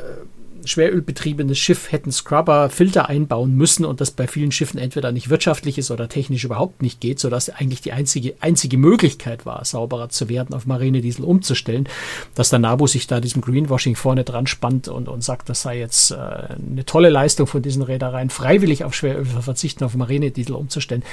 schwerölbetriebenes 0.65 1.57
Schiff 1.57 1.91
hätten 1.91 2.11
Scrubber 2.11 2.69
Filter 2.69 3.09
einbauen 3.09 3.55
müssen 3.55 3.85
und 3.85 4.01
das 4.01 4.11
bei 4.11 4.27
vielen 4.27 4.51
Schiffen 4.51 4.79
entweder 4.79 5.11
nicht 5.11 5.29
wirtschaftlich 5.29 5.77
ist 5.77 5.91
oder 5.91 6.09
technisch 6.09 6.43
überhaupt 6.43 6.81
nicht 6.81 6.99
geht, 6.99 7.19
sodass 7.19 7.49
eigentlich 7.49 7.81
die 7.81 7.91
einzige, 7.91 8.35
einzige 8.39 8.77
Möglichkeit 8.77 9.45
war, 9.45 9.63
sauberer 9.65 10.09
zu 10.09 10.29
werden, 10.29 10.53
auf 10.53 10.65
Marinediesel 10.65 11.25
umzustellen, 11.25 11.87
dass 12.35 12.49
der 12.49 12.59
NABU 12.59 12.87
sich 12.87 13.07
da 13.07 13.19
diesem 13.19 13.41
Greenwashing 13.41 13.95
vorne 13.95 14.23
dran 14.23 14.47
spannt 14.47 14.87
und, 14.87 15.07
und 15.07 15.23
sagt, 15.23 15.49
das 15.49 15.61
sei 15.61 15.79
jetzt 15.79 16.11
äh, 16.11 16.15
eine 16.15 16.85
tolle 16.85 17.09
Leistung 17.09 17.47
von 17.47 17.61
diesen 17.61 17.81
Reedereien, 17.81 18.29
freiwillig 18.29 18.83
auf 18.83 18.93
Schweröl 18.93 19.25
verzichten, 19.25 19.83
auf 19.83 19.95
Marinediesel 19.95 20.55
umzustellen, 20.55 21.03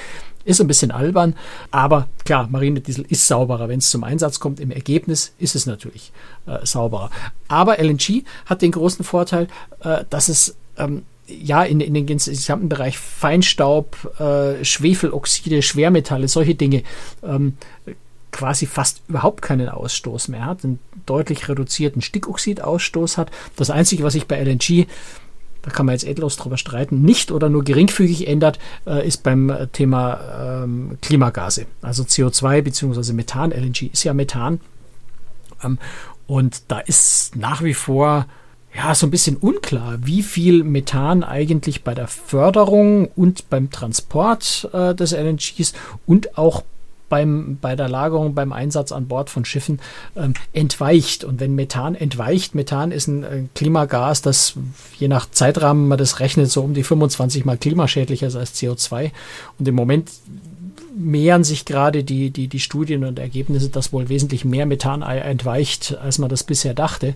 ist 0.45 0.61
ein 0.61 0.67
bisschen 0.67 0.91
albern, 0.91 1.35
aber 1.71 2.09
klar, 2.25 2.49
Marinediesel 2.51 3.05
ist 3.09 3.27
sauberer, 3.27 3.69
wenn 3.69 3.81
es 3.81 3.91
zum 3.91 4.03
Einsatz 4.03 4.41
kommt. 4.41 4.61
Im 4.61 4.71
Ergebnis 4.71 5.35
ist 5.39 5.55
es 5.55 5.67
natürlich 5.67 6.11
äh, 6.47 6.65
sauberer. 6.65 7.11
Aber 7.49 7.79
LNG 7.79 8.25
hat 8.47 8.63
den 8.63 8.73
großen 8.73 9.05
Vorteil, 9.05 9.38
äh, 9.81 10.05
dass 10.11 10.29
es 10.29 10.57
ähm, 10.77 11.03
ja, 11.27 11.63
in, 11.63 11.81
in 11.81 11.95
den 11.95 12.07
gesamten 12.07 12.69
Bereich 12.69 12.99
Feinstaub, 12.99 14.19
äh, 14.19 14.65
Schwefeloxide, 14.65 15.63
Schwermetalle, 15.63 16.27
solche 16.27 16.55
Dinge 16.55 16.83
ähm, 17.23 17.59
quasi 18.33 18.67
fast 18.67 19.03
überhaupt 19.09 19.43
keinen 19.43 19.69
Ausstoß 19.69 20.29
mehr 20.29 20.47
hat, 20.47 20.65
einen 20.65 20.79
deutlich 21.07 21.49
reduzierten 21.49 22.03
Stickoxidausstoß 22.03 23.19
hat. 23.19 23.31
Das 23.57 23.71
Einzige, 23.71 24.05
was 24.05 24.15
sich 24.15 24.27
bei 24.27 24.43
LNG 24.43 24.87
da 25.63 25.71
kann 25.71 25.87
man 25.87 25.95
jetzt 25.95 26.05
endlos 26.05 26.37
drüber 26.37 26.57
streiten, 26.57 27.03
nicht 27.03 27.31
oder 27.31 27.49
nur 27.49 27.65
geringfügig 27.65 28.29
ändert, 28.29 28.59
äh, 28.87 29.07
ist 29.07 29.23
beim 29.23 29.51
äh, 29.51 29.67
Thema 29.67 30.63
ähm, 30.65 30.99
Klimagase. 31.03 31.67
Also 31.83 32.05
CO2 32.05 32.63
bzw. 32.63 33.13
Methan, 33.13 33.51
LNG 33.51 33.91
ist 33.93 34.05
ja 34.05 34.15
Methan. 34.15 34.61
Ähm, 35.63 35.79
und 36.27 36.63
da 36.69 36.79
ist 36.79 37.37
nach 37.37 37.63
wie 37.63 37.75
vor 37.75 38.27
ja, 38.79 38.95
so 38.95 39.09
ein 39.09 39.11
bisschen 39.11 39.37
unklar, 39.37 39.99
wie 40.03 40.23
viel 40.23 40.63
Methan 40.63 41.25
eigentlich 41.25 41.83
bei 41.83 41.95
der 41.95 42.07
Förderung 42.07 43.09
und 43.17 43.51
beim 43.51 43.73
Transport 43.73 44.71
äh, 44.73 44.95
des 44.95 45.11
LNGs 45.11 45.73
und 46.07 46.39
auch 46.39 46.63
beim, 47.09 47.59
bei 47.61 47.75
der 47.75 47.89
Lagerung, 47.89 48.35
beim 48.35 48.53
Einsatz 48.53 48.93
an 48.93 49.09
Bord 49.09 49.31
von 49.31 49.45
Schiffen 49.45 49.81
ähm, 50.15 50.35
entweicht. 50.53 51.25
Und 51.25 51.41
wenn 51.41 51.57
Methan 51.57 51.97
entweicht, 51.97 52.55
Methan 52.55 52.93
ist 52.93 53.09
ein 53.09 53.25
äh, 53.25 53.43
Klimagas, 53.57 54.23
das 54.23 54.55
je 54.97 55.09
nach 55.09 55.29
Zeitrahmen 55.29 55.89
man 55.89 55.99
das 55.99 56.21
rechnet, 56.21 56.49
so 56.49 56.63
um 56.63 56.75
die 56.75 56.85
25 56.85 57.45
mal 57.45 57.59
klimaschädlicher 57.59 58.29
ist 58.29 58.37
als 58.37 58.55
CO2. 58.55 59.11
Und 59.59 59.67
im 59.67 59.75
Moment 59.75 60.09
mehren 60.99 61.45
sich 61.45 61.65
gerade 61.65 62.03
die, 62.03 62.31
die, 62.31 62.49
die 62.49 62.61
Studien 62.61 63.05
und 63.05 63.19
Ergebnisse, 63.19 63.69
dass 63.69 63.93
wohl 63.93 64.09
wesentlich 64.09 64.45
mehr 64.45 64.67
Methan 64.67 65.03
entweicht, 65.03 65.97
als 66.03 66.19
man 66.19 66.29
das 66.29 66.43
bisher 66.43 66.75
dachte. 66.75 67.15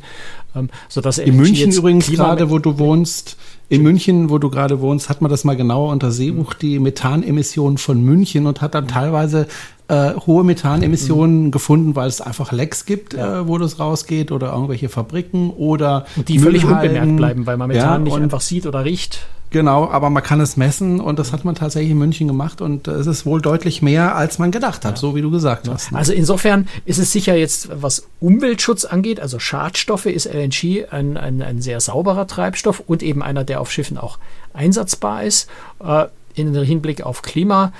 Ähm, 0.54 0.70
sodass 0.88 1.18
in 1.18 1.36
München 1.36 1.72
übrigens 1.72 2.10
gerade, 2.10 2.48
wo 2.50 2.58
du 2.58 2.78
wohnst, 2.78 3.36
in 3.68 3.82
München, 3.82 4.30
wo 4.30 4.38
du 4.38 4.50
gerade 4.50 4.80
wohnst, 4.80 5.08
hat 5.08 5.20
man 5.20 5.30
das 5.30 5.44
mal 5.44 5.56
genauer 5.56 5.90
untersucht, 5.90 6.62
die 6.62 6.78
Methanemissionen 6.78 7.78
von 7.78 8.02
München 8.02 8.46
und 8.46 8.60
hat 8.60 8.74
dann 8.74 8.86
teilweise 8.86 9.46
äh, 9.88 10.12
hohe 10.26 10.44
Methanemissionen 10.44 11.44
mhm. 11.46 11.50
gefunden, 11.50 11.96
weil 11.96 12.08
es 12.08 12.20
einfach 12.20 12.52
Lecks 12.52 12.84
gibt, 12.84 13.14
ja. 13.14 13.40
äh, 13.40 13.48
wo 13.48 13.58
das 13.58 13.80
rausgeht 13.80 14.30
oder 14.30 14.52
irgendwelche 14.52 14.88
Fabriken 14.88 15.50
oder 15.50 16.06
und 16.16 16.28
die 16.28 16.38
völlig 16.38 16.64
unbemerkt 16.64 17.16
bleiben, 17.16 17.46
weil 17.46 17.56
man 17.56 17.68
Methan 17.68 17.84
ja, 17.84 17.98
nicht 17.98 18.14
einfach 18.14 18.40
sieht 18.42 18.66
oder 18.66 18.84
riecht. 18.84 19.26
Genau, 19.52 19.90
aber 19.90 20.08
man 20.08 20.22
kann 20.22 20.40
es 20.40 20.56
messen 20.56 20.98
und 20.98 21.18
das 21.18 21.32
hat 21.32 21.44
man 21.44 21.54
tatsächlich 21.54 21.90
in 21.90 21.98
München 21.98 22.26
gemacht 22.26 22.62
und 22.62 22.88
es 22.88 23.06
ist 23.06 23.26
wohl 23.26 23.42
deutlich 23.42 23.82
mehr, 23.82 24.16
als 24.16 24.38
man 24.38 24.50
gedacht 24.50 24.86
hat, 24.86 24.92
ja. 24.92 24.96
so 24.96 25.14
wie 25.14 25.20
du 25.20 25.30
gesagt 25.30 25.68
hast. 25.68 25.92
Ne? 25.92 25.98
Also 25.98 26.14
insofern 26.14 26.66
ist 26.86 26.98
es 26.98 27.12
sicher 27.12 27.36
jetzt, 27.36 27.68
was 27.70 28.08
Umweltschutz 28.18 28.86
angeht, 28.86 29.20
also 29.20 29.38
Schadstoffe, 29.38 30.06
ist 30.06 30.24
LNG 30.24 30.86
ein, 30.90 31.18
ein, 31.18 31.42
ein 31.42 31.60
sehr 31.60 31.80
sauberer 31.80 32.26
Treibstoff 32.26 32.80
und 32.86 33.02
eben 33.02 33.22
einer, 33.22 33.44
der 33.44 33.60
auf 33.60 33.70
Schiffen 33.70 33.98
auch 33.98 34.18
einsatzbar 34.54 35.22
ist. 35.24 35.50
Äh, 35.84 36.06
in 36.34 36.54
Hinblick 36.54 37.02
auf 37.02 37.20
Klima 37.20 37.74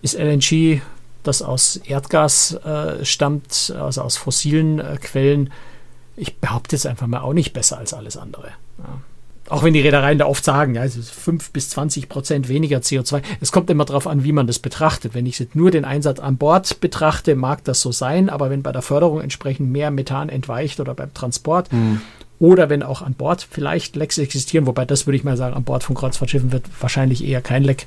ist 0.00 0.14
LNG, 0.18 0.80
das 1.24 1.42
aus 1.42 1.76
Erdgas 1.76 2.54
äh, 2.64 3.04
stammt, 3.04 3.74
also 3.78 4.00
aus 4.00 4.16
fossilen 4.16 4.78
äh, 4.78 4.96
Quellen, 4.98 5.52
ich 6.16 6.38
behaupte 6.38 6.74
jetzt 6.74 6.86
einfach 6.86 7.06
mal 7.06 7.20
auch 7.20 7.34
nicht 7.34 7.52
besser 7.52 7.76
als 7.76 7.92
alles 7.92 8.16
andere. 8.16 8.48
Ja. 8.78 9.00
Auch 9.48 9.62
wenn 9.62 9.72
die 9.72 9.80
Reedereien 9.80 10.18
da 10.18 10.26
oft 10.26 10.44
sagen, 10.44 10.74
ja, 10.74 10.84
es 10.84 10.96
ist 10.96 11.10
5 11.10 11.52
bis 11.52 11.70
20 11.70 12.08
Prozent 12.08 12.48
weniger 12.48 12.78
CO2. 12.78 13.22
Es 13.40 13.52
kommt 13.52 13.70
immer 13.70 13.84
darauf 13.84 14.06
an, 14.06 14.24
wie 14.24 14.32
man 14.32 14.46
das 14.46 14.58
betrachtet. 14.58 15.14
Wenn 15.14 15.26
ich 15.26 15.38
jetzt 15.38 15.54
nur 15.54 15.70
den 15.70 15.84
Einsatz 15.84 16.18
an 16.18 16.36
Bord 16.36 16.80
betrachte, 16.80 17.36
mag 17.36 17.62
das 17.64 17.80
so 17.80 17.92
sein, 17.92 18.28
aber 18.28 18.50
wenn 18.50 18.62
bei 18.62 18.72
der 18.72 18.82
Förderung 18.82 19.20
entsprechend 19.20 19.70
mehr 19.70 19.90
Methan 19.90 20.28
entweicht 20.28 20.80
oder 20.80 20.94
beim 20.94 21.14
Transport 21.14 21.72
mhm. 21.72 22.00
oder 22.40 22.68
wenn 22.70 22.82
auch 22.82 23.02
an 23.02 23.14
Bord 23.14 23.46
vielleicht 23.48 23.94
Lecks 23.94 24.18
existieren, 24.18 24.66
wobei 24.66 24.84
das 24.84 25.06
würde 25.06 25.16
ich 25.16 25.24
mal 25.24 25.36
sagen, 25.36 25.54
an 25.54 25.64
Bord 25.64 25.84
von 25.84 25.94
Kreuzfahrtschiffen 25.94 26.50
wird 26.50 26.64
wahrscheinlich 26.80 27.24
eher 27.24 27.40
kein 27.40 27.62
Leck 27.62 27.86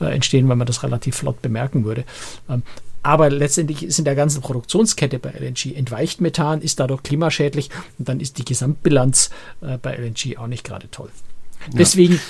äh, 0.00 0.06
entstehen, 0.06 0.48
weil 0.48 0.56
man 0.56 0.66
das 0.66 0.84
relativ 0.84 1.16
flott 1.16 1.42
bemerken 1.42 1.84
würde. 1.84 2.04
Ähm, 2.48 2.62
aber 3.02 3.30
letztendlich 3.30 3.82
ist 3.82 3.98
in 3.98 4.04
der 4.04 4.14
ganzen 4.14 4.42
Produktionskette 4.42 5.18
bei 5.18 5.30
LNG 5.30 5.74
entweicht 5.74 6.20
Methan, 6.20 6.62
ist 6.62 6.80
dadurch 6.80 7.02
klimaschädlich 7.02 7.70
und 7.98 8.08
dann 8.08 8.20
ist 8.20 8.38
die 8.38 8.44
Gesamtbilanz 8.44 9.30
äh, 9.60 9.78
bei 9.78 9.96
LNG 9.96 10.38
auch 10.38 10.46
nicht 10.46 10.64
gerade 10.64 10.90
toll. 10.90 11.10
Ja. 11.72 11.78
Deswegen 11.78 12.20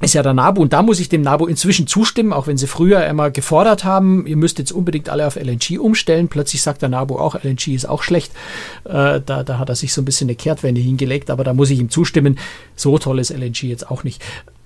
ist 0.00 0.14
ja 0.14 0.22
der 0.22 0.34
NABU 0.34 0.62
und 0.62 0.72
da 0.72 0.82
muss 0.82 0.98
ich 0.98 1.08
dem 1.08 1.22
NABU 1.22 1.46
inzwischen 1.46 1.86
zustimmen, 1.86 2.32
auch 2.32 2.46
wenn 2.46 2.56
sie 2.56 2.66
früher 2.66 3.06
immer 3.06 3.30
gefordert 3.30 3.84
haben, 3.84 4.26
ihr 4.26 4.36
müsst 4.36 4.58
jetzt 4.58 4.72
unbedingt 4.72 5.08
alle 5.08 5.26
auf 5.26 5.36
LNG 5.36 5.78
umstellen. 5.78 6.28
Plötzlich 6.28 6.62
sagt 6.62 6.82
der 6.82 6.88
NABU 6.88 7.16
auch, 7.16 7.42
LNG 7.42 7.68
ist 7.68 7.88
auch 7.88 8.02
schlecht. 8.02 8.32
Äh, 8.84 9.20
da, 9.24 9.44
da 9.44 9.58
hat 9.58 9.68
er 9.68 9.76
sich 9.76 9.94
so 9.94 10.02
ein 10.02 10.04
bisschen 10.04 10.28
eine 10.28 10.34
Kehrtwende 10.34 10.80
hingelegt, 10.80 11.30
aber 11.30 11.44
da 11.44 11.54
muss 11.54 11.70
ich 11.70 11.78
ihm 11.78 11.90
zustimmen. 11.90 12.38
So 12.76 12.98
toll 12.98 13.18
ist 13.18 13.30
LNG 13.30 13.62
jetzt 13.62 13.90
auch 13.90 14.04
nicht 14.04 14.22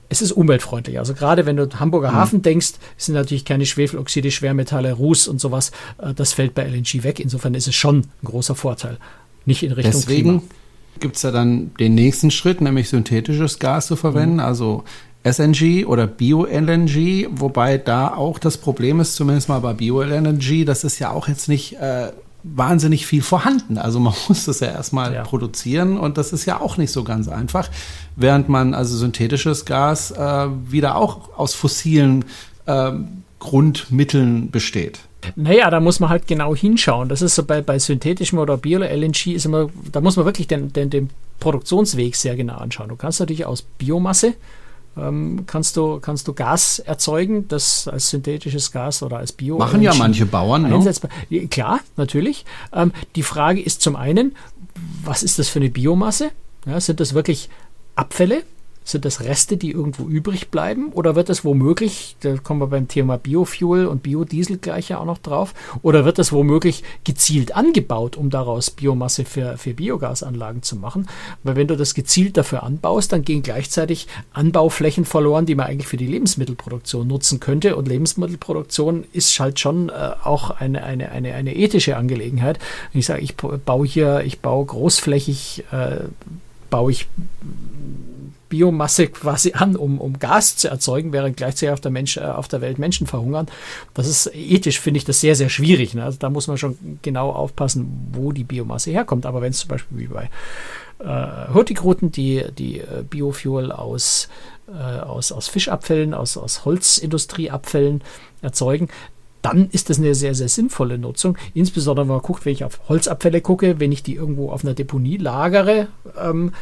es 0.08 0.22
ist 0.22 0.32
umweltfreundlich. 0.32 0.98
Also 0.98 1.14
gerade 1.14 1.46
wenn 1.46 1.56
du 1.56 1.68
Hamburger 1.78 2.12
mhm. 2.12 2.16
Hafen 2.16 2.42
denkst, 2.42 2.74
sind 2.96 3.14
natürlich 3.14 3.44
keine 3.44 3.66
Schwefeloxide, 3.66 4.30
Schwermetalle, 4.30 4.92
Ruß 4.92 5.28
und 5.28 5.40
sowas. 5.40 5.70
Äh, 5.98 6.14
das 6.14 6.32
fällt 6.32 6.54
bei 6.54 6.64
LNG 6.64 7.02
weg. 7.02 7.20
Insofern 7.20 7.54
ist 7.54 7.68
es 7.68 7.74
schon 7.74 7.98
ein 7.98 8.24
großer 8.24 8.54
Vorteil. 8.54 8.98
Nicht 9.44 9.62
in 9.62 9.72
Richtung 9.72 9.92
Deswegen 9.92 10.42
gibt 11.00 11.16
es 11.16 11.22
ja 11.22 11.30
dann 11.30 11.72
den 11.78 11.94
nächsten 11.94 12.30
Schritt, 12.30 12.60
nämlich 12.60 12.88
synthetisches 12.88 13.58
Gas 13.58 13.86
zu 13.86 13.96
verwenden, 13.96 14.34
mhm. 14.34 14.40
also 14.40 14.84
SNG 15.24 15.84
oder 15.86 16.06
Bio-LNG, 16.06 17.28
wobei 17.30 17.78
da 17.78 18.14
auch 18.14 18.38
das 18.38 18.56
Problem 18.56 19.00
ist, 19.00 19.14
zumindest 19.14 19.48
mal 19.48 19.60
bei 19.60 19.74
Bio-LNG, 19.74 20.64
das 20.64 20.84
ist 20.84 20.98
ja 20.98 21.10
auch 21.10 21.28
jetzt 21.28 21.48
nicht 21.48 21.74
äh, 21.74 22.12
wahnsinnig 22.42 23.06
viel 23.06 23.22
vorhanden. 23.22 23.78
Also 23.78 24.00
man 24.00 24.14
muss 24.28 24.44
das 24.44 24.60
ja 24.60 24.68
erstmal 24.68 25.14
ja. 25.14 25.22
produzieren 25.22 25.98
und 25.98 26.18
das 26.18 26.32
ist 26.32 26.44
ja 26.46 26.60
auch 26.60 26.76
nicht 26.76 26.92
so 26.92 27.04
ganz 27.04 27.28
einfach, 27.28 27.70
während 28.16 28.48
man 28.48 28.74
also 28.74 28.96
synthetisches 28.96 29.64
Gas 29.64 30.10
äh, 30.10 30.46
wieder 30.68 30.96
auch 30.96 31.36
aus 31.36 31.54
fossilen 31.54 32.24
äh, 32.66 32.92
Grundmitteln 33.38 34.50
besteht. 34.50 35.00
Naja, 35.36 35.68
da 35.70 35.80
muss 35.80 36.00
man 36.00 36.10
halt 36.10 36.26
genau 36.26 36.54
hinschauen. 36.54 37.08
Das 37.08 37.22
ist 37.22 37.34
so 37.34 37.42
bei, 37.42 37.60
bei 37.60 37.78
synthetischem 37.78 38.38
oder 38.38 38.56
Bio-LNG 38.56 39.34
ist 39.34 39.46
immer, 39.46 39.68
da 39.90 40.00
muss 40.00 40.16
man 40.16 40.24
wirklich 40.24 40.46
den, 40.46 40.72
den, 40.72 40.90
den 40.90 41.10
Produktionsweg 41.40 42.14
sehr 42.16 42.36
genau 42.36 42.56
anschauen. 42.56 42.88
Du 42.88 42.96
kannst 42.96 43.20
natürlich 43.20 43.44
aus 43.44 43.62
Biomasse 43.62 44.34
ähm, 45.00 45.44
kannst, 45.46 45.76
du, 45.76 46.00
kannst 46.00 46.28
du 46.28 46.34
Gas 46.34 46.78
erzeugen, 46.78 47.48
das 47.48 47.88
als 47.88 48.10
synthetisches 48.10 48.72
Gas 48.72 49.02
oder 49.02 49.18
als 49.18 49.32
Bio. 49.32 49.58
Machen 49.58 49.82
ja 49.82 49.94
manche 49.94 50.26
Bauern, 50.26 50.62
ne? 50.62 51.48
Klar, 51.48 51.80
natürlich. 51.96 52.44
Ähm, 52.72 52.92
die 53.16 53.22
Frage 53.22 53.60
ist 53.60 53.82
zum 53.82 53.96
einen, 53.96 54.36
was 55.04 55.22
ist 55.22 55.38
das 55.38 55.48
für 55.48 55.58
eine 55.58 55.70
Biomasse? 55.70 56.30
Ja, 56.66 56.80
sind 56.80 57.00
das 57.00 57.14
wirklich 57.14 57.48
Abfälle? 57.94 58.42
Sind 58.88 59.04
das 59.04 59.20
Reste, 59.20 59.58
die 59.58 59.70
irgendwo 59.70 60.04
übrig 60.04 60.48
bleiben? 60.48 60.92
Oder 60.94 61.14
wird 61.14 61.28
das 61.28 61.44
womöglich, 61.44 62.16
da 62.20 62.38
kommen 62.38 62.62
wir 62.62 62.68
beim 62.68 62.88
Thema 62.88 63.18
Biofuel 63.18 63.86
und 63.86 64.02
Biodiesel 64.02 64.56
gleich 64.56 64.88
ja 64.88 64.98
auch 64.98 65.04
noch 65.04 65.18
drauf, 65.18 65.52
oder 65.82 66.06
wird 66.06 66.18
das 66.18 66.32
womöglich 66.32 66.84
gezielt 67.04 67.54
angebaut, 67.54 68.16
um 68.16 68.30
daraus 68.30 68.70
Biomasse 68.70 69.26
für, 69.26 69.58
für 69.58 69.74
Biogasanlagen 69.74 70.62
zu 70.62 70.76
machen? 70.76 71.06
Weil 71.42 71.56
wenn 71.56 71.68
du 71.68 71.76
das 71.76 71.92
gezielt 71.92 72.38
dafür 72.38 72.62
anbaust, 72.62 73.12
dann 73.12 73.24
gehen 73.24 73.42
gleichzeitig 73.42 74.06
Anbauflächen 74.32 75.04
verloren, 75.04 75.44
die 75.44 75.54
man 75.54 75.66
eigentlich 75.66 75.86
für 75.86 75.98
die 75.98 76.06
Lebensmittelproduktion 76.06 77.06
nutzen 77.06 77.40
könnte. 77.40 77.76
Und 77.76 77.88
Lebensmittelproduktion 77.88 79.04
ist 79.12 79.38
halt 79.38 79.60
schon 79.60 79.90
äh, 79.90 79.92
auch 80.24 80.48
eine, 80.50 80.82
eine, 80.82 81.12
eine, 81.12 81.34
eine 81.34 81.54
ethische 81.54 81.98
Angelegenheit. 81.98 82.58
Wenn 82.92 83.00
ich 83.00 83.06
sage, 83.06 83.20
ich 83.20 83.36
baue 83.36 83.86
hier, 83.86 84.22
ich 84.24 84.40
baue 84.40 84.64
großflächig, 84.64 85.64
äh, 85.72 86.04
baue 86.70 86.92
ich 86.92 87.06
Biomasse 88.48 89.08
quasi 89.08 89.52
an, 89.52 89.76
um, 89.76 90.00
um 90.00 90.18
Gas 90.18 90.56
zu 90.56 90.68
erzeugen, 90.68 91.12
während 91.12 91.36
gleichzeitig 91.36 91.72
auf 91.72 91.80
der, 91.80 91.90
Mensch, 91.90 92.16
äh, 92.16 92.20
auf 92.20 92.48
der 92.48 92.60
Welt 92.60 92.78
Menschen 92.78 93.06
verhungern. 93.06 93.46
Das 93.94 94.06
ist 94.06 94.30
ethisch, 94.34 94.80
finde 94.80 94.98
ich 94.98 95.04
das 95.04 95.20
sehr, 95.20 95.34
sehr 95.34 95.48
schwierig. 95.48 95.94
Ne? 95.94 96.04
Also 96.04 96.18
da 96.18 96.30
muss 96.30 96.48
man 96.48 96.58
schon 96.58 96.78
genau 97.02 97.30
aufpassen, 97.30 98.10
wo 98.12 98.32
die 98.32 98.44
Biomasse 98.44 98.90
herkommt. 98.90 99.26
Aber 99.26 99.42
wenn 99.42 99.50
es 99.50 99.58
zum 99.58 99.68
Beispiel 99.68 99.98
wie 99.98 100.06
bei 100.06 100.30
äh, 100.98 101.52
Hurtigruten, 101.52 102.10
die, 102.12 102.44
die 102.56 102.80
äh, 102.80 103.04
Biofuel 103.08 103.72
aus, 103.72 104.28
äh, 104.68 104.72
aus, 104.72 105.32
aus 105.32 105.48
Fischabfällen, 105.48 106.14
aus, 106.14 106.36
aus 106.36 106.64
Holzindustrieabfällen 106.64 108.02
erzeugen, 108.42 108.88
dann 109.42 109.68
ist 109.70 109.88
das 109.88 109.98
eine 109.98 110.14
sehr, 110.14 110.34
sehr 110.34 110.48
sinnvolle 110.48 110.98
Nutzung. 110.98 111.38
Insbesondere, 111.54 112.06
wenn 112.06 112.14
man 112.14 112.22
guckt, 112.22 112.44
wenn 112.44 112.52
ich 112.52 112.64
auf 112.64 112.80
Holzabfälle 112.88 113.40
gucke, 113.40 113.78
wenn 113.78 113.92
ich 113.92 114.02
die 114.02 114.14
irgendwo 114.14 114.50
auf 114.50 114.64
einer 114.64 114.74
Deponie 114.74 115.16
lagere, 115.16 115.88
ähm, 116.20 116.52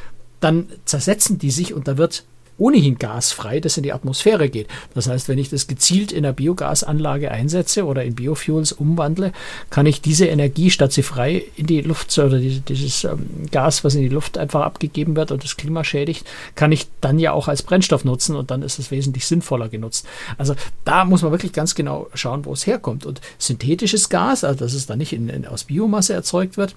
dann 0.41 0.69
zersetzen 0.85 1.39
die 1.39 1.51
sich 1.51 1.75
und 1.75 1.89
da 1.89 1.97
wird 1.97 2.25
ohnehin 2.59 2.99
gasfrei, 2.99 3.61
das 3.61 3.77
in 3.77 3.83
die 3.83 3.93
Atmosphäre 3.93 4.49
geht. 4.49 4.69
Das 4.95 5.09
heißt, 5.09 5.29
wenn 5.29 5.39
ich 5.39 5.51
das 5.51 5.67
gezielt 5.67 6.13
in 6.13 6.25
einer 6.25 6.33
Biogasanlage 6.33 7.31
einsetze 7.31 7.85
oder 7.85 8.05
in 8.05 8.15
Biofuels 8.15 8.73
umwandle, 8.73 9.33
kann 9.71 9.87
ich 9.87 10.01
diese 10.01 10.27
Energie, 10.27 10.71
statt 10.71 10.93
sie 10.93 11.03
frei 11.03 11.45
in 11.57 11.67
die 11.67 11.83
Luft 11.83 12.17
oder 12.19 12.39
dieses 12.39 13.05
ähm, 13.05 13.27
Gas, 13.51 13.85
was 13.85 13.95
in 13.95 14.03
die 14.03 14.09
Luft 14.09 14.39
einfach 14.39 14.63
abgegeben 14.63 15.17
wird 15.17 15.33
und 15.33 15.45
das 15.45 15.57
Klima 15.57 15.85
schädigt, 15.85 16.27
kann 16.55 16.73
ich 16.73 16.87
dann 17.01 17.19
ja 17.19 17.33
auch 17.33 17.49
als 17.49 17.63
Brennstoff 17.63 18.05
nutzen 18.05 18.37
und 18.37 18.51
dann 18.51 18.63
ist 18.63 18.79
es 18.79 18.91
wesentlich 18.91 19.27
sinnvoller 19.27 19.69
genutzt. 19.69 20.07
Also 20.39 20.55
da 20.85 21.05
muss 21.05 21.23
man 21.23 21.33
wirklich 21.33 21.53
ganz 21.53 21.75
genau 21.75 22.09
schauen, 22.15 22.45
wo 22.47 22.53
es 22.53 22.67
herkommt. 22.67 23.05
Und 23.05 23.21
synthetisches 23.39 24.09
Gas, 24.09 24.45
also 24.45 24.65
dass 24.65 24.73
es 24.73 24.87
dann 24.87 24.99
nicht 24.99 25.13
in, 25.13 25.29
in, 25.29 25.47
aus 25.47 25.65
Biomasse 25.65 26.15
erzeugt 26.15 26.57
wird, 26.57 26.75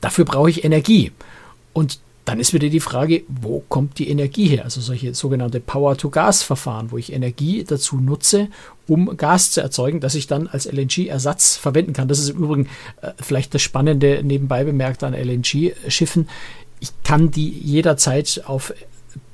dafür 0.00 0.24
brauche 0.24 0.50
ich 0.50 0.64
Energie. 0.64 1.12
Und 1.72 2.00
dann 2.24 2.38
ist 2.38 2.52
wieder 2.52 2.68
die 2.68 2.80
Frage, 2.80 3.24
wo 3.28 3.60
kommt 3.68 3.98
die 3.98 4.08
Energie 4.08 4.46
her? 4.46 4.64
Also 4.64 4.80
solche 4.80 5.14
sogenannte 5.14 5.58
Power-to-Gas-Verfahren, 5.58 6.90
wo 6.90 6.98
ich 6.98 7.12
Energie 7.12 7.64
dazu 7.64 7.96
nutze, 7.96 8.48
um 8.86 9.16
Gas 9.16 9.52
zu 9.52 9.60
erzeugen, 9.60 10.00
das 10.00 10.14
ich 10.14 10.26
dann 10.26 10.46
als 10.46 10.66
LNG-Ersatz 10.66 11.56
verwenden 11.56 11.92
kann. 11.92 12.08
Das 12.08 12.18
ist 12.18 12.28
im 12.28 12.38
Übrigen 12.38 12.68
äh, 13.00 13.12
vielleicht 13.20 13.54
das 13.54 13.62
Spannende 13.62 14.22
nebenbei 14.22 14.64
bemerkt 14.64 15.02
an 15.02 15.14
LNG-Schiffen. 15.14 16.28
Ich 16.80 16.90
kann 17.04 17.30
die 17.30 17.48
jederzeit 17.48 18.42
auf 18.44 18.74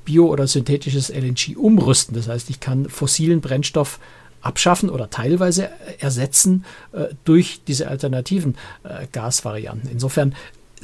bio- 0.05 0.29
oder 0.29 0.46
synthetisches 0.46 1.11
LNG 1.11 1.57
umrüsten. 1.57 2.16
Das 2.16 2.29
heißt, 2.29 2.49
ich 2.51 2.61
kann 2.61 2.88
fossilen 2.88 3.40
Brennstoff 3.40 3.99
abschaffen 4.40 4.90
oder 4.90 5.11
teilweise 5.11 5.68
ersetzen 5.99 6.64
äh, 6.92 7.07
durch 7.25 7.61
diese 7.66 7.88
alternativen 7.88 8.57
äh, 8.85 9.07
Gasvarianten. 9.11 9.90
Insofern 9.90 10.35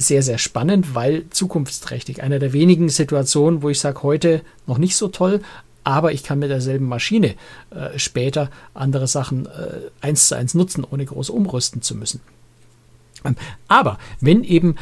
sehr, 0.07 0.23
sehr 0.23 0.37
spannend, 0.37 0.95
weil 0.95 1.25
zukunftsträchtig. 1.29 2.21
Einer 2.21 2.39
der 2.39 2.53
wenigen 2.53 2.89
Situationen, 2.89 3.61
wo 3.61 3.69
ich 3.69 3.79
sage, 3.79 4.03
heute 4.03 4.41
noch 4.67 4.77
nicht 4.77 4.95
so 4.95 5.07
toll, 5.07 5.41
aber 5.83 6.13
ich 6.13 6.23
kann 6.23 6.39
mit 6.39 6.49
derselben 6.49 6.87
Maschine 6.87 7.35
äh, 7.71 7.97
später 7.97 8.49
andere 8.73 9.07
Sachen 9.07 9.45
äh, 9.47 9.89
eins 10.01 10.27
zu 10.27 10.35
eins 10.35 10.53
nutzen, 10.53 10.85
ohne 10.89 11.05
groß 11.05 11.29
umrüsten 11.29 11.81
zu 11.81 11.95
müssen. 11.95 12.21
Ähm, 13.25 13.35
aber 13.67 13.97
wenn 14.21 14.43
eben 14.43 14.75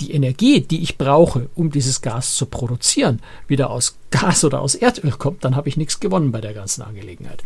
die 0.00 0.12
Energie, 0.12 0.60
die 0.60 0.82
ich 0.82 0.98
brauche, 0.98 1.48
um 1.54 1.70
dieses 1.70 2.02
Gas 2.02 2.36
zu 2.36 2.46
produzieren, 2.46 3.20
wieder 3.48 3.70
aus 3.70 3.96
Gas 4.10 4.44
oder 4.44 4.60
aus 4.60 4.74
Erdöl 4.74 5.12
kommt, 5.12 5.44
dann 5.44 5.56
habe 5.56 5.68
ich 5.68 5.76
nichts 5.76 6.00
gewonnen 6.00 6.32
bei 6.32 6.40
der 6.40 6.54
ganzen 6.54 6.82
Angelegenheit. 6.82 7.42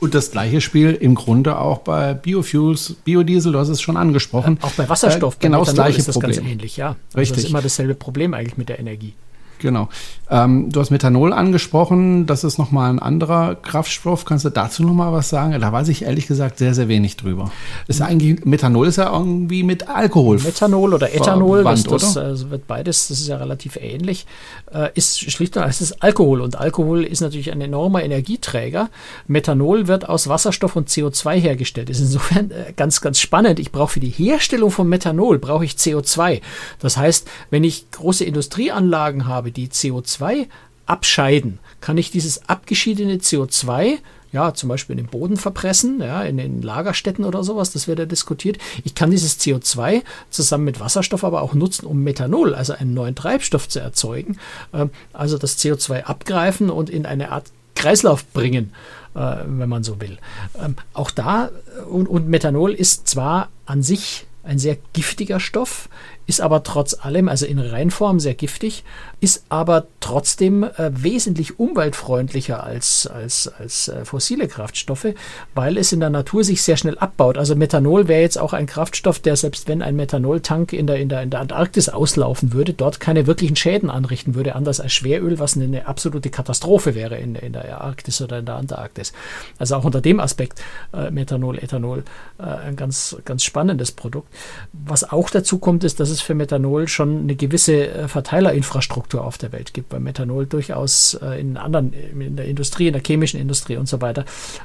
Und 0.00 0.14
das 0.14 0.30
gleiche 0.30 0.60
Spiel 0.60 0.94
im 0.94 1.14
Grunde 1.14 1.58
auch 1.58 1.78
bei 1.78 2.14
Biofuels, 2.14 2.94
Biodiesel, 3.04 3.52
du 3.52 3.58
hast 3.58 3.68
es 3.68 3.80
schon 3.80 3.96
angesprochen. 3.96 4.58
Äh, 4.62 4.64
auch 4.64 4.72
bei 4.72 4.88
Wasserstoff, 4.88 5.34
äh, 5.34 5.38
genau 5.40 5.64
das 5.64 5.74
gleiche 5.74 5.98
ist 5.98 6.08
das 6.08 6.14
Problem. 6.14 6.36
ganz 6.36 6.48
ähnlich, 6.48 6.76
ja. 6.76 6.90
Richtig. 6.90 7.16
Also 7.16 7.34
das 7.34 7.44
ist 7.44 7.50
immer 7.50 7.62
dasselbe 7.62 7.94
Problem 7.94 8.34
eigentlich 8.34 8.56
mit 8.56 8.68
der 8.68 8.78
Energie. 8.78 9.14
Genau. 9.58 9.88
Ähm, 10.30 10.70
du 10.70 10.80
hast 10.80 10.90
Methanol 10.90 11.32
angesprochen. 11.32 12.26
Das 12.26 12.44
ist 12.44 12.58
nochmal 12.58 12.90
ein 12.90 12.98
anderer 12.98 13.54
Kraftstoff. 13.54 14.24
Kannst 14.24 14.44
du 14.44 14.50
dazu 14.50 14.82
nochmal 14.82 15.12
was 15.12 15.28
sagen? 15.30 15.58
Da 15.58 15.72
weiß 15.72 15.88
ich 15.88 16.02
ehrlich 16.02 16.26
gesagt 16.26 16.58
sehr, 16.58 16.74
sehr 16.74 16.88
wenig 16.88 17.16
drüber. 17.16 17.50
Ist 17.86 18.02
eigentlich, 18.02 18.44
Methanol 18.44 18.88
ist 18.88 18.96
ja 18.96 19.12
irgendwie 19.12 19.62
mit 19.62 19.88
Alkohol. 19.88 20.38
Methanol 20.38 20.94
oder 20.94 21.14
Ethanol, 21.14 21.64
das, 21.64 21.84
das 21.84 22.16
also 22.16 22.50
wird 22.50 22.66
beides, 22.66 23.08
das 23.08 23.20
ist 23.20 23.28
ja 23.28 23.36
relativ 23.36 23.76
ähnlich, 23.76 24.26
äh, 24.72 24.90
ist 24.94 25.18
schlicht 25.30 25.56
und 25.56 25.62
es 25.64 25.80
ist 25.80 26.02
Alkohol. 26.02 26.40
Und 26.42 26.56
Alkohol 26.56 27.04
ist 27.04 27.20
natürlich 27.20 27.50
ein 27.50 27.60
enormer 27.60 28.02
Energieträger. 28.02 28.90
Methanol 29.26 29.88
wird 29.88 30.08
aus 30.08 30.28
Wasserstoff 30.28 30.76
und 30.76 30.88
CO2 30.88 31.34
hergestellt. 31.34 31.88
Ist 31.88 32.00
insofern 32.00 32.50
äh, 32.50 32.72
ganz, 32.76 33.00
ganz 33.00 33.18
spannend. 33.18 33.58
Ich 33.58 33.72
brauche 33.72 33.94
für 33.94 34.00
die 34.00 34.10
Herstellung 34.10 34.70
von 34.70 34.88
Methanol 34.88 35.38
brauche 35.38 35.64
ich 35.64 35.72
CO2. 35.72 36.42
Das 36.80 36.96
heißt, 36.96 37.28
wenn 37.50 37.64
ich 37.64 37.90
große 37.90 38.24
Industrieanlagen 38.24 39.26
habe, 39.26 39.47
habe, 39.48 39.52
die 39.52 39.68
CO2 39.68 40.46
abscheiden, 40.86 41.58
kann 41.80 41.98
ich 41.98 42.10
dieses 42.10 42.48
abgeschiedene 42.48 43.16
CO2 43.16 43.98
ja, 44.30 44.52
zum 44.52 44.68
Beispiel 44.68 44.98
in 44.98 45.04
den 45.04 45.10
Boden 45.10 45.38
verpressen, 45.38 46.00
ja, 46.00 46.22
in 46.22 46.36
den 46.36 46.60
Lagerstätten 46.60 47.24
oder 47.24 47.42
sowas, 47.42 47.72
das 47.72 47.88
wird 47.88 47.98
ja 47.98 48.04
diskutiert. 48.04 48.58
Ich 48.84 48.94
kann 48.94 49.10
dieses 49.10 49.40
CO2 49.40 50.02
zusammen 50.28 50.64
mit 50.64 50.80
Wasserstoff 50.80 51.24
aber 51.24 51.40
auch 51.40 51.54
nutzen, 51.54 51.86
um 51.86 52.04
Methanol, 52.04 52.54
also 52.54 52.74
einen 52.74 52.92
neuen 52.92 53.14
Treibstoff 53.14 53.70
zu 53.70 53.80
erzeugen. 53.80 54.36
Ähm, 54.74 54.90
also 55.14 55.38
das 55.38 55.58
CO2 55.58 56.02
abgreifen 56.02 56.68
und 56.68 56.90
in 56.90 57.06
eine 57.06 57.32
Art 57.32 57.46
Kreislauf 57.74 58.26
bringen, 58.26 58.74
äh, 59.14 59.36
wenn 59.46 59.70
man 59.70 59.82
so 59.82 59.98
will. 59.98 60.18
Ähm, 60.62 60.76
auch 60.92 61.10
da, 61.10 61.48
und, 61.88 62.06
und 62.06 62.28
Methanol 62.28 62.74
ist 62.74 63.08
zwar 63.08 63.48
an 63.64 63.82
sich 63.82 64.26
ein 64.48 64.58
sehr 64.58 64.78
giftiger 64.94 65.40
Stoff, 65.40 65.88
ist 66.26 66.40
aber 66.40 66.62
trotz 66.62 66.94
allem, 66.94 67.28
also 67.28 67.46
in 67.46 67.58
Reinform 67.58 68.20
sehr 68.20 68.34
giftig, 68.34 68.84
ist 69.20 69.44
aber 69.48 69.86
trotzdem 70.00 70.62
äh, 70.62 70.90
wesentlich 70.90 71.58
umweltfreundlicher 71.58 72.62
als, 72.62 73.06
als, 73.06 73.48
als 73.48 73.88
äh, 73.88 74.04
fossile 74.04 74.46
Kraftstoffe, 74.46 75.08
weil 75.54 75.78
es 75.78 75.92
in 75.92 76.00
der 76.00 76.10
Natur 76.10 76.44
sich 76.44 76.62
sehr 76.62 76.76
schnell 76.76 76.98
abbaut. 76.98 77.38
Also 77.38 77.56
Methanol 77.56 78.08
wäre 78.08 78.20
jetzt 78.20 78.38
auch 78.38 78.52
ein 78.52 78.66
Kraftstoff, 78.66 79.18
der 79.20 79.36
selbst 79.36 79.68
wenn 79.68 79.80
ein 79.80 79.96
Methanoltank 79.96 80.72
in 80.72 80.86
der, 80.86 80.96
in, 80.96 81.08
der, 81.08 81.22
in 81.22 81.30
der 81.30 81.40
Antarktis 81.40 81.88
auslaufen 81.88 82.52
würde, 82.52 82.74
dort 82.74 83.00
keine 83.00 83.26
wirklichen 83.26 83.56
Schäden 83.56 83.88
anrichten 83.88 84.34
würde, 84.34 84.54
anders 84.54 84.80
als 84.80 84.92
Schweröl, 84.92 85.38
was 85.38 85.56
eine 85.56 85.86
absolute 85.86 86.28
Katastrophe 86.30 86.94
wäre 86.94 87.16
in, 87.16 87.34
in 87.34 87.54
der 87.54 87.80
Arktis 87.80 88.20
oder 88.20 88.38
in 88.38 88.46
der 88.46 88.56
Antarktis. 88.56 89.12
Also 89.58 89.76
auch 89.76 89.84
unter 89.84 90.02
dem 90.02 90.20
Aspekt 90.20 90.62
äh, 90.92 91.10
Methanol, 91.10 91.58
Ethanol 91.58 92.04
äh, 92.38 92.42
ein 92.42 92.76
ganz, 92.76 93.16
ganz 93.24 93.44
spannendes 93.44 93.92
Produkt. 93.92 94.28
Was 94.72 95.10
auch 95.10 95.30
dazu 95.30 95.58
kommt, 95.58 95.84
ist, 95.84 96.00
dass 96.00 96.10
es 96.10 96.20
für 96.20 96.34
Methanol 96.34 96.88
schon 96.88 97.20
eine 97.20 97.36
gewisse 97.36 97.88
äh, 97.88 98.08
Verteilerinfrastruktur 98.08 99.24
auf 99.24 99.38
der 99.38 99.52
Welt 99.52 99.74
gibt, 99.74 99.92
weil 99.92 100.00
Methanol 100.00 100.46
durchaus 100.46 101.14
äh, 101.14 101.40
in 101.40 101.56
anderen, 101.56 101.92
in 101.92 102.36
der 102.36 102.46
Industrie, 102.46 102.88
in 102.88 102.92
der 102.92 103.02
chemischen 103.02 103.40
Industrie 103.40 103.76
und 103.76 103.88
so 103.88 104.00
weiter 104.00 104.24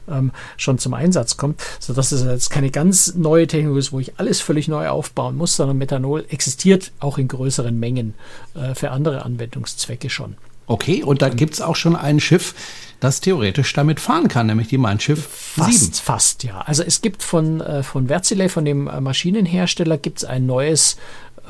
ähm, 0.09 0.31
schon 0.57 0.77
zum 0.77 0.93
Einsatz 0.93 1.37
kommt, 1.37 1.61
sodass 1.79 2.11
es 2.11 2.23
jetzt 2.23 2.49
keine 2.49 2.71
ganz 2.71 3.15
neue 3.15 3.47
Technologie 3.47 3.79
ist, 3.79 3.91
wo 3.91 3.99
ich 3.99 4.19
alles 4.19 4.41
völlig 4.41 4.67
neu 4.67 4.87
aufbauen 4.87 5.35
muss, 5.35 5.55
sondern 5.55 5.77
Methanol 5.77 6.25
existiert 6.29 6.91
auch 6.99 7.17
in 7.17 7.27
größeren 7.27 7.77
Mengen 7.77 8.13
äh, 8.55 8.75
für 8.75 8.91
andere 8.91 9.23
Anwendungszwecke 9.23 10.09
schon. 10.09 10.35
Okay, 10.65 11.03
und 11.03 11.21
da 11.21 11.29
gibt 11.29 11.55
es 11.55 11.61
auch 11.61 11.75
schon 11.75 11.95
ein 11.95 12.19
Schiff, 12.19 12.55
das 13.03 13.19
theoretisch 13.19 13.73
damit 13.73 13.99
fahren 13.99 14.27
kann, 14.27 14.47
nämlich 14.47 14.69
die 14.69 14.77
Mein 14.77 14.99
Schiff 14.99 15.27
fast, 15.27 15.79
7. 15.79 15.93
Fast, 15.93 16.43
ja. 16.43 16.61
Also 16.61 16.83
es 16.83 17.01
gibt 17.01 17.21
von, 17.21 17.61
äh, 17.61 17.83
von 17.83 18.07
Wärtsilä, 18.09 18.49
von 18.49 18.65
dem 18.65 18.85
Maschinenhersteller, 18.85 19.97
gibt 19.97 20.19
es 20.19 20.25
ein 20.25 20.45
neues 20.45 20.97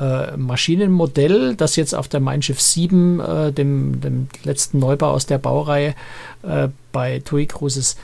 äh, 0.00 0.36
Maschinenmodell, 0.36 1.54
das 1.54 1.76
jetzt 1.76 1.94
auf 1.94 2.08
der 2.08 2.20
Mein 2.20 2.42
Schiff 2.42 2.60
7, 2.60 3.20
äh, 3.20 3.52
dem, 3.52 4.00
dem 4.00 4.28
letzten 4.42 4.80
Neubau 4.80 5.10
aus 5.10 5.26
der 5.26 5.38
Baureihe 5.38 5.94
äh, 6.42 6.68
bei 6.92 7.20
TUI 7.20 7.46
Cruises 7.46 7.96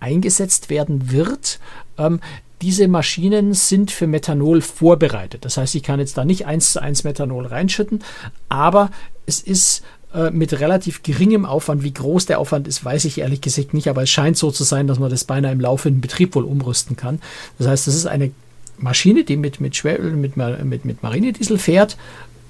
eingesetzt 0.00 0.68
werden 0.68 1.12
wird. 1.12 1.60
Ähm, 1.98 2.20
diese 2.62 2.88
Maschinen 2.88 3.54
sind 3.54 3.90
für 3.90 4.06
Methanol 4.06 4.62
vorbereitet. 4.62 5.44
Das 5.44 5.56
heißt, 5.58 5.74
ich 5.74 5.82
kann 5.82 6.00
jetzt 6.00 6.16
da 6.16 6.24
nicht 6.24 6.46
eins 6.46 6.72
zu 6.72 6.82
eins 6.82 7.04
Methanol 7.04 7.46
reinschütten, 7.46 8.02
aber 8.48 8.90
es 9.26 9.40
ist 9.40 9.82
äh, 10.14 10.30
mit 10.30 10.58
relativ 10.60 11.02
geringem 11.02 11.44
Aufwand. 11.44 11.82
Wie 11.82 11.92
groß 11.94 12.26
der 12.26 12.38
Aufwand 12.38 12.68
ist, 12.68 12.84
weiß 12.84 13.04
ich 13.04 13.18
ehrlich 13.18 13.40
gesagt 13.40 13.74
nicht, 13.74 13.88
aber 13.88 14.02
es 14.02 14.10
scheint 14.10 14.36
so 14.36 14.50
zu 14.50 14.64
sein, 14.64 14.86
dass 14.86 14.98
man 14.98 15.10
das 15.10 15.24
beinahe 15.24 15.52
im 15.52 15.60
laufenden 15.60 16.00
Betrieb 16.00 16.34
wohl 16.34 16.44
umrüsten 16.44 16.96
kann. 16.96 17.20
Das 17.58 17.68
heißt, 17.68 17.86
das 17.86 17.94
ist 17.94 18.06
eine 18.06 18.30
Maschine, 18.78 19.24
die 19.24 19.36
mit, 19.36 19.60
mit 19.60 19.74
Schweröl, 19.74 20.12
mit, 20.12 20.36
mit, 20.36 20.84
mit 20.84 21.02
Marinediesel 21.02 21.58
fährt, 21.58 21.96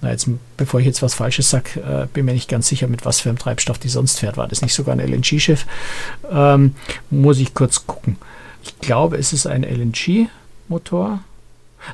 na 0.03 0.11
jetzt, 0.11 0.29
bevor 0.57 0.81
ich 0.81 0.87
jetzt 0.87 1.03
was 1.03 1.15
Falsches 1.15 1.51
sage, 1.51 1.81
äh, 1.81 2.07
bin 2.13 2.27
mir 2.27 2.33
nicht 2.35 2.49
ganz 2.49 2.69
sicher, 2.69 2.87
mit 2.87 3.05
was 3.05 3.21
für 3.21 3.29
einem 3.29 3.39
Treibstoff 3.39 3.79
die 3.79 3.89
sonst 3.89 4.19
fährt. 4.19 4.37
War 4.37 4.49
das 4.49 4.63
nicht 4.63 4.75
sogar 4.75 4.95
ein 4.95 5.01
LNG-Schiff? 5.01 5.67
Ähm, 6.31 6.75
muss 7.11 7.39
ich 7.39 7.55
kurz 7.55 7.87
gucken. 7.87 8.17
Ich 8.63 8.79
glaube, 8.81 9.17
es 9.17 9.33
ist 9.33 9.47
ein 9.47 9.63
LNG-Motor. 9.63 11.21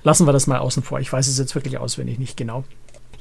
Lassen 0.03 0.27
wir 0.27 0.33
das 0.33 0.47
mal 0.47 0.59
außen 0.59 0.83
vor. 0.83 1.01
Ich 1.01 1.13
weiß 1.13 1.29
es 1.29 1.39
jetzt 1.39 1.55
wirklich 1.55 1.79
auswendig 1.79 2.19
nicht 2.19 2.37
genau. 2.37 2.65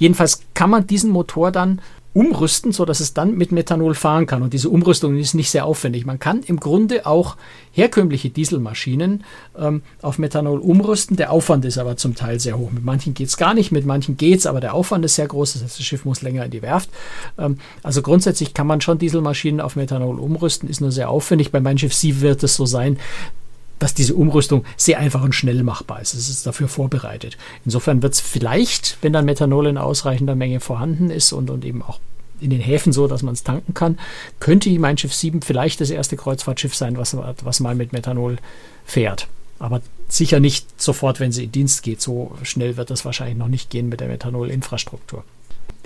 Jedenfalls 0.01 0.41
kann 0.55 0.71
man 0.71 0.87
diesen 0.87 1.11
Motor 1.11 1.51
dann 1.51 1.79
umrüsten, 2.13 2.71
so 2.71 2.85
dass 2.85 3.01
es 3.01 3.13
dann 3.13 3.37
mit 3.37 3.51
Methanol 3.51 3.93
fahren 3.93 4.25
kann. 4.25 4.41
Und 4.41 4.51
diese 4.51 4.67
Umrüstung 4.67 5.15
ist 5.15 5.35
nicht 5.35 5.51
sehr 5.51 5.63
aufwendig. 5.63 6.07
Man 6.07 6.17
kann 6.17 6.41
im 6.41 6.59
Grunde 6.59 7.05
auch 7.05 7.37
herkömmliche 7.71 8.31
Dieselmaschinen 8.31 9.23
ähm, 9.55 9.83
auf 10.01 10.17
Methanol 10.17 10.59
umrüsten. 10.59 11.17
Der 11.17 11.31
Aufwand 11.31 11.65
ist 11.65 11.77
aber 11.77 11.97
zum 11.97 12.15
Teil 12.15 12.39
sehr 12.39 12.57
hoch. 12.57 12.71
Mit 12.71 12.83
manchen 12.83 13.13
geht 13.13 13.27
es 13.27 13.37
gar 13.37 13.53
nicht, 13.53 13.71
mit 13.71 13.85
manchen 13.85 14.17
geht 14.17 14.39
es, 14.39 14.47
aber 14.47 14.59
der 14.59 14.73
Aufwand 14.73 15.05
ist 15.05 15.15
sehr 15.15 15.27
groß. 15.27 15.53
Das 15.53 15.63
heißt, 15.63 15.77
das 15.77 15.85
Schiff 15.85 16.03
muss 16.03 16.23
länger 16.23 16.45
in 16.45 16.51
die 16.51 16.63
Werft. 16.63 16.89
Ähm, 17.37 17.59
also 17.83 18.01
grundsätzlich 18.01 18.55
kann 18.55 18.65
man 18.65 18.81
schon 18.81 18.97
Dieselmaschinen 18.97 19.61
auf 19.61 19.75
Methanol 19.75 20.19
umrüsten, 20.19 20.67
ist 20.67 20.81
nur 20.81 20.91
sehr 20.91 21.11
aufwendig. 21.11 21.51
Bei 21.51 21.59
meinem 21.59 21.77
Schiff 21.77 21.93
Sie 21.93 22.21
wird 22.21 22.41
es 22.41 22.55
so 22.55 22.65
sein, 22.65 22.97
dass 23.81 23.95
diese 23.95 24.13
Umrüstung 24.13 24.63
sehr 24.77 24.99
einfach 24.99 25.23
und 25.23 25.33
schnell 25.33 25.63
machbar 25.63 26.01
ist. 26.01 26.13
Es 26.13 26.29
ist 26.29 26.45
dafür 26.45 26.67
vorbereitet. 26.67 27.35
Insofern 27.65 28.03
wird 28.03 28.13
es 28.13 28.19
vielleicht, 28.19 28.97
wenn 29.01 29.11
dann 29.11 29.25
Methanol 29.25 29.65
in 29.65 29.79
ausreichender 29.79 30.35
Menge 30.35 30.59
vorhanden 30.59 31.09
ist 31.09 31.33
und, 31.33 31.49
und 31.49 31.65
eben 31.65 31.81
auch 31.81 31.99
in 32.39 32.51
den 32.51 32.61
Häfen 32.61 32.93
so, 32.93 33.07
dass 33.07 33.23
man 33.23 33.33
es 33.33 33.43
tanken 33.43 33.73
kann, 33.73 33.97
könnte 34.39 34.69
Mein 34.79 34.97
Schiff 34.97 35.13
7 35.13 35.41
vielleicht 35.41 35.81
das 35.81 35.89
erste 35.89 36.15
Kreuzfahrtschiff 36.15 36.75
sein, 36.75 36.97
was, 36.97 37.17
was 37.43 37.59
mal 37.59 37.73
mit 37.73 37.91
Methanol 37.91 38.37
fährt. 38.85 39.27
Aber 39.57 39.81
sicher 40.07 40.39
nicht 40.39 40.79
sofort, 40.79 41.19
wenn 41.19 41.31
sie 41.31 41.45
in 41.45 41.51
Dienst 41.51 41.81
geht. 41.81 42.01
So 42.01 42.35
schnell 42.43 42.77
wird 42.77 42.91
das 42.91 43.03
wahrscheinlich 43.03 43.37
noch 43.37 43.47
nicht 43.47 43.71
gehen 43.71 43.89
mit 43.89 43.99
der 43.99 44.09
Methanol-Infrastruktur. 44.09 45.23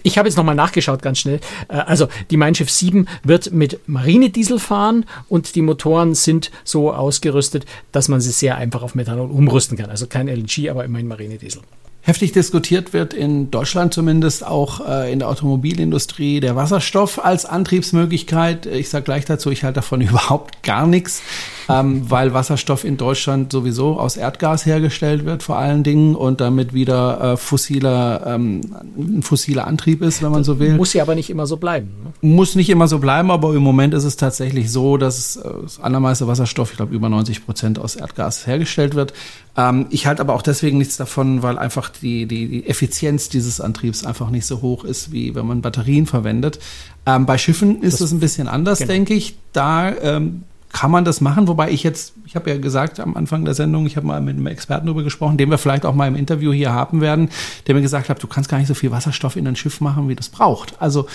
Ich 0.04 0.18
habe 0.18 0.28
jetzt 0.28 0.38
nochmal 0.38 0.56
nachgeschaut, 0.56 1.02
ganz 1.02 1.20
schnell. 1.20 1.40
Äh, 1.68 1.78
also 1.78 2.08
die 2.30 2.38
Mein 2.38 2.56
Schiff 2.56 2.70
7 2.70 3.08
wird 3.24 3.52
mit 3.52 3.80
Marinediesel 3.88 4.60
fahren 4.60 5.06
und 5.30 5.56
die 5.56 5.62
Motoren 5.62 6.16
sind 6.16 6.52
so 6.64 6.94
ausgerüstet, 6.94 7.66
dass 7.92 8.08
man 8.08 8.22
sie 8.22 8.32
sehr 8.32 8.58
einfach 8.58 8.84
auf 8.84 8.96
Methanol 8.96 9.32
umrüsten 9.32 9.78
kann. 9.78 9.90
Also 9.90 10.08
kein 10.08 10.28
LNG, 10.28 10.70
aber 10.70 10.86
immerhin 10.86 11.08
Marinediesel 11.08 11.62
heftig 12.06 12.34
diskutiert 12.34 12.94
wird, 12.94 13.16
in 13.16 13.50
Deutschland 13.50 13.92
zumindest 13.92 14.46
auch 14.46 14.88
äh, 14.88 15.12
in 15.12 15.20
der 15.20 15.28
Automobilindustrie, 15.28 16.40
der 16.40 16.56
Wasserstoff 16.56 17.24
als 17.24 17.46
Antriebsmöglichkeit. 17.46 18.68
Ich 18.68 18.90
sage 18.90 19.06
gleich 19.06 19.26
dazu, 19.26 19.50
ich 19.50 19.64
halte 19.64 19.76
davon 19.76 20.02
überhaupt 20.02 20.62
gar 20.62 20.86
nichts 20.86 21.24
ähm, 21.70 22.10
weil 22.10 22.34
Wasserstoff 22.34 22.84
in 22.84 22.98
Deutschland 22.98 23.52
sowieso 23.52 24.00
aus 24.00 24.18
Erdgas 24.18 24.66
hergestellt 24.66 25.26
wird, 25.26 25.44
vor 25.44 25.58
allen 25.58 25.84
Dingen, 25.84 26.16
und 26.16 26.42
damit 26.42 26.74
wieder 26.74 27.34
äh, 27.34 27.38
fossiler, 27.38 28.24
ähm, 28.26 28.62
ein 28.98 29.22
fossiler 29.24 29.68
Antrieb 29.68 30.02
ist, 30.02 30.22
wenn 30.22 30.32
man 30.32 30.44
so 30.44 30.60
will. 30.60 30.76
Muss 30.76 30.94
ja 30.94 31.04
aber 31.04 31.16
nicht 31.16 31.30
immer 31.30 31.48
so 31.48 31.58
bleiben. 31.58 31.90
Ne? 32.04 32.30
Muss 32.30 32.56
nicht 32.56 32.70
immer 32.70 32.88
so 32.88 33.00
bleiben, 33.00 33.32
aber 33.32 33.54
im 33.54 33.64
Moment 33.64 33.94
ist 33.94 34.04
es 34.04 34.16
tatsächlich 34.16 34.72
so, 34.72 34.98
dass 34.98 35.38
äh, 35.38 35.50
das 35.64 35.80
allermeiste 35.80 36.28
Wasserstoff, 36.28 36.72
ich 36.72 36.78
glaube 36.78 36.94
über 36.94 37.10
90 37.10 37.46
Prozent 37.46 37.80
aus 37.80 37.96
Erdgas 37.96 38.46
hergestellt 38.46 38.96
wird. 38.96 39.14
Ähm, 39.58 39.88
ich 39.90 40.06
halte 40.06 40.22
aber 40.22 40.34
auch 40.34 40.42
deswegen 40.42 40.78
nichts 40.78 40.98
davon, 40.98 41.42
weil 41.42 41.58
einfach 41.58 41.90
die, 41.90 42.26
die, 42.26 42.48
die 42.48 42.68
Effizienz 42.68 43.30
dieses 43.30 43.62
Antriebs 43.62 44.06
einfach 44.06 44.30
nicht 44.30 44.46
so 44.46 44.62
hoch 44.62 44.84
ist, 44.84 45.12
wie 45.12 45.34
wenn 45.36 45.46
man 45.46 45.62
Batterien 45.62 46.06
verwendet. 46.06 46.60
Ähm, 47.06 47.26
bei 47.26 47.38
Schiffen 47.38 47.82
ist 47.82 48.02
es 48.02 48.12
ein 48.12 48.20
bisschen 48.20 48.48
anders, 48.48 48.80
genau. 48.80 48.92
denke 48.92 49.14
ich. 49.14 49.36
Da 49.54 49.96
ähm, 49.96 50.44
kann 50.76 50.92
man 50.92 51.06
das 51.06 51.22
machen, 51.22 51.48
wobei 51.48 51.72
ich 51.72 51.84
jetzt, 51.84 52.16
ich 52.26 52.36
habe 52.36 52.50
ja 52.50 52.58
gesagt 52.58 53.00
am 53.00 53.16
Anfang 53.16 53.46
der 53.46 53.54
Sendung, 53.54 53.86
ich 53.86 53.96
habe 53.96 54.06
mal 54.06 54.20
mit 54.20 54.36
einem 54.36 54.48
Experten 54.48 54.88
darüber 54.88 55.04
gesprochen, 55.04 55.38
den 55.38 55.50
wir 55.50 55.58
vielleicht 55.58 55.86
auch 55.86 55.96
mal 55.96 56.06
im 56.06 56.18
Interview 56.18 56.52
hier 56.52 56.74
haben 56.74 57.00
werden, 57.00 57.30
der 57.66 57.76
mir 57.76 57.82
gesagt 57.82 58.10
hat, 58.10 58.22
du 58.22 58.28
kannst 58.28 58.50
gar 58.50 58.58
nicht 58.58 58.68
so 58.68 58.74
viel 58.74 58.92
Wasserstoff 58.92 59.38
in 59.38 59.48
ein 59.48 59.56
Schiff 59.56 59.80
machen, 59.80 60.10
wie 60.10 60.16
das 60.16 60.28
braucht. 60.28 60.76
Also 60.82 61.08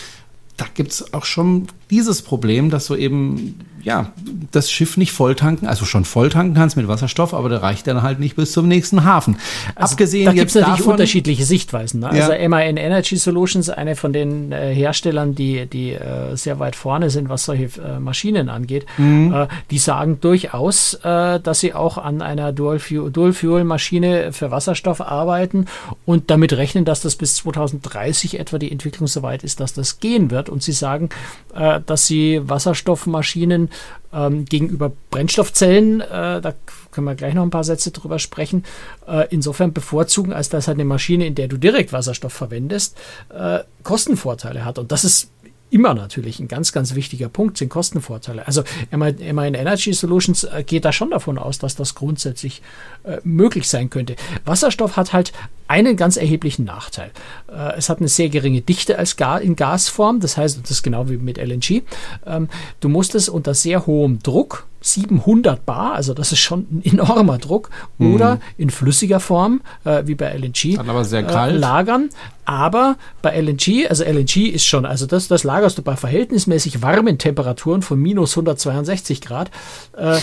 da 0.61 0.67
gibt 0.75 0.93
es 0.93 1.15
auch 1.15 1.25
schon 1.25 1.69
dieses 1.89 2.21
Problem, 2.21 2.69
dass 2.69 2.87
du 2.87 2.95
eben 2.95 3.55
ja, 3.83 4.13
das 4.51 4.71
Schiff 4.71 4.97
nicht 4.97 5.13
volltanken, 5.13 5.67
also 5.67 5.85
schon 5.85 6.05
volltanken 6.05 6.55
kannst 6.55 6.77
mit 6.77 6.89
Wasserstoff, 6.89 7.33
aber 7.33 7.49
der 7.49 7.63
reicht 7.63 7.87
dann 7.87 8.03
halt 8.03 8.21
nicht 8.21 8.37
bis 8.37 8.53
zum 8.53 8.69
nächsten 8.69 9.05
Hafen. 9.05 9.39
Also 9.75 9.93
Abgesehen 9.93 10.27
da 10.27 10.33
gibt 10.33 10.49
es 10.49 10.55
natürlich 10.55 10.79
davon, 10.79 10.93
unterschiedliche 10.93 11.45
Sichtweisen. 11.45 12.01
Ne? 12.01 12.11
Also 12.11 12.33
ja. 12.33 12.49
MAN 12.49 12.77
Energy 12.77 13.17
Solutions, 13.17 13.71
eine 13.71 13.97
von 13.97 14.13
den 14.13 14.53
äh, 14.53 14.75
Herstellern, 14.75 15.35
die, 15.35 15.67
die 15.67 15.93
äh, 15.93 16.37
sehr 16.37 16.59
weit 16.59 16.77
vorne 16.77 17.11
sind, 17.11 17.29
was 17.29 17.45
solche 17.45 17.71
äh, 17.81 17.99
Maschinen 17.99 18.49
angeht, 18.49 18.87
mhm. 18.99 19.33
Äh, 19.33 19.47
die 19.71 19.79
sagen 19.79 20.19
durchaus, 20.21 20.95
äh, 21.03 21.41
dass 21.41 21.61
sie 21.61 21.73
auch 21.75 21.97
an 21.99 22.21
einer 22.23 22.53
Dual-Fuel-Maschine 22.53 24.33
für 24.33 24.51
Wasserstoff 24.51 25.01
arbeiten 25.01 25.67
und 26.05 26.31
damit 26.31 26.53
rechnen, 26.53 26.85
dass 26.85 27.01
das 27.01 27.17
bis 27.17 27.37
2030 27.37 28.39
etwa 28.39 28.59
die 28.59 28.71
Entwicklung 28.71 29.07
so 29.07 29.23
weit 29.23 29.43
ist, 29.43 29.61
dass 29.61 29.73
das 29.73 30.01
gehen 30.01 30.31
wird. 30.31 30.50
Und 30.51 30.63
sie 30.63 30.73
sagen, 30.73 31.09
äh, 31.55 31.81
dass 31.85 32.07
sie 32.07 32.41
Wasserstoffmaschinen 32.49 33.71
ähm, 34.13 34.45
gegenüber 34.45 34.93
Brennstoffzellen, 35.11 36.01
äh, 36.01 36.41
da 36.41 36.55
können 36.91 37.07
wir 37.07 37.15
gleich 37.15 37.35
noch 37.35 37.43
ein 37.43 37.51
paar 37.51 37.65
Sätze 37.65 37.91
drüber 37.91 38.19
sprechen, 38.19 38.65
äh, 39.07 39.27
insofern 39.31 39.73
bevorzugen, 39.73 40.33
als 40.33 40.49
dass 40.49 40.69
eine 40.69 40.85
Maschine, 40.85 41.27
in 41.27 41.35
der 41.35 41.49
du 41.49 41.57
direkt 41.57 41.93
Wasserstoff 41.93 42.33
verwendest, 42.33 42.99
äh, 43.33 43.61
Kostenvorteile 43.83 44.65
hat. 44.65 44.79
Und 44.79 44.93
das 44.93 45.05
ist 45.05 45.31
immer 45.71 45.95
natürlich 45.95 46.41
ein 46.41 46.49
ganz, 46.49 46.73
ganz 46.73 46.95
wichtiger 46.95 47.29
Punkt 47.29 47.59
sind 47.59 47.69
Kostenvorteile. 47.69 48.47
Also 48.47 48.63
MIN 48.91 49.55
Energy 49.55 49.93
Solutions 49.93 50.45
äh, 50.45 50.65
geht 50.67 50.85
da 50.85 50.93
schon 50.93 51.11
davon 51.11 51.39
aus, 51.39 51.59
dass 51.59 51.77
das 51.77 51.95
grundsätzlich 51.95 52.63
äh, 53.05 53.19
möglich 53.25 53.69
sein 53.69 53.91
könnte. 53.91 54.17
Wasserstoff 54.45 54.97
hat 54.97 55.13
halt 55.13 55.33
einen 55.69 55.97
ganz 55.97 56.17
erheblichen 56.17 56.65
Nachteil. 56.65 57.11
Äh, 57.49 57.77
es 57.77 57.89
hat 57.89 57.99
eine 57.99 58.09
sehr 58.09 58.29
geringe 58.29 58.61
Dichte 58.61 58.99
als 58.99 59.17
Gar 59.17 59.41
in 59.41 59.57
Gasform, 59.57 60.21
das 60.21 60.37
heißt, 60.37 60.61
das 60.63 60.71
ist 60.71 60.83
genau 60.83 61.09
wie 61.09 61.17
mit 61.17 61.39
LNG. 61.39 61.83
Ähm, 62.27 62.49
du 62.81 62.89
musst 62.89 63.15
es 63.15 63.29
unter 63.29 63.55
sehr 63.55 63.87
hohem 63.87 64.19
Druck 64.21 64.67
700 64.81 65.67
Bar, 65.67 65.93
also 65.95 66.15
das 66.15 66.33
ist 66.33 66.39
schon 66.39 66.67
ein 66.71 66.83
enormer 66.85 67.39
Druck, 67.39 67.71
mhm. 67.99 68.15
oder 68.15 68.41
in 68.57 68.71
flüssiger 68.71 69.21
Form, 69.21 69.61
äh, 69.85 70.03
wie 70.07 70.15
bei 70.15 70.33
LNG, 70.33 70.79
aber 70.79 71.05
sehr 71.05 71.23
kalt. 71.23 71.55
Äh, 71.55 71.59
lagern. 71.59 72.11
Aber 72.45 72.97
bei 73.23 73.41
LNG, 73.41 73.87
also 73.89 74.03
LNG 74.05 74.49
ist 74.49 74.65
schon, 74.65 74.85
also 74.85 75.07
das, 75.07 75.29
das 75.29 75.45
lagerst 75.45 75.79
du 75.79 75.83
bei 75.83 75.97
verhältnismäßig 75.97 76.83
warmen 76.83 77.19
Temperaturen 77.19 77.83
von 77.83 78.01
minus 78.01 78.33
162 78.33 79.21
Grad. 79.21 79.51
Äh, 79.97 80.19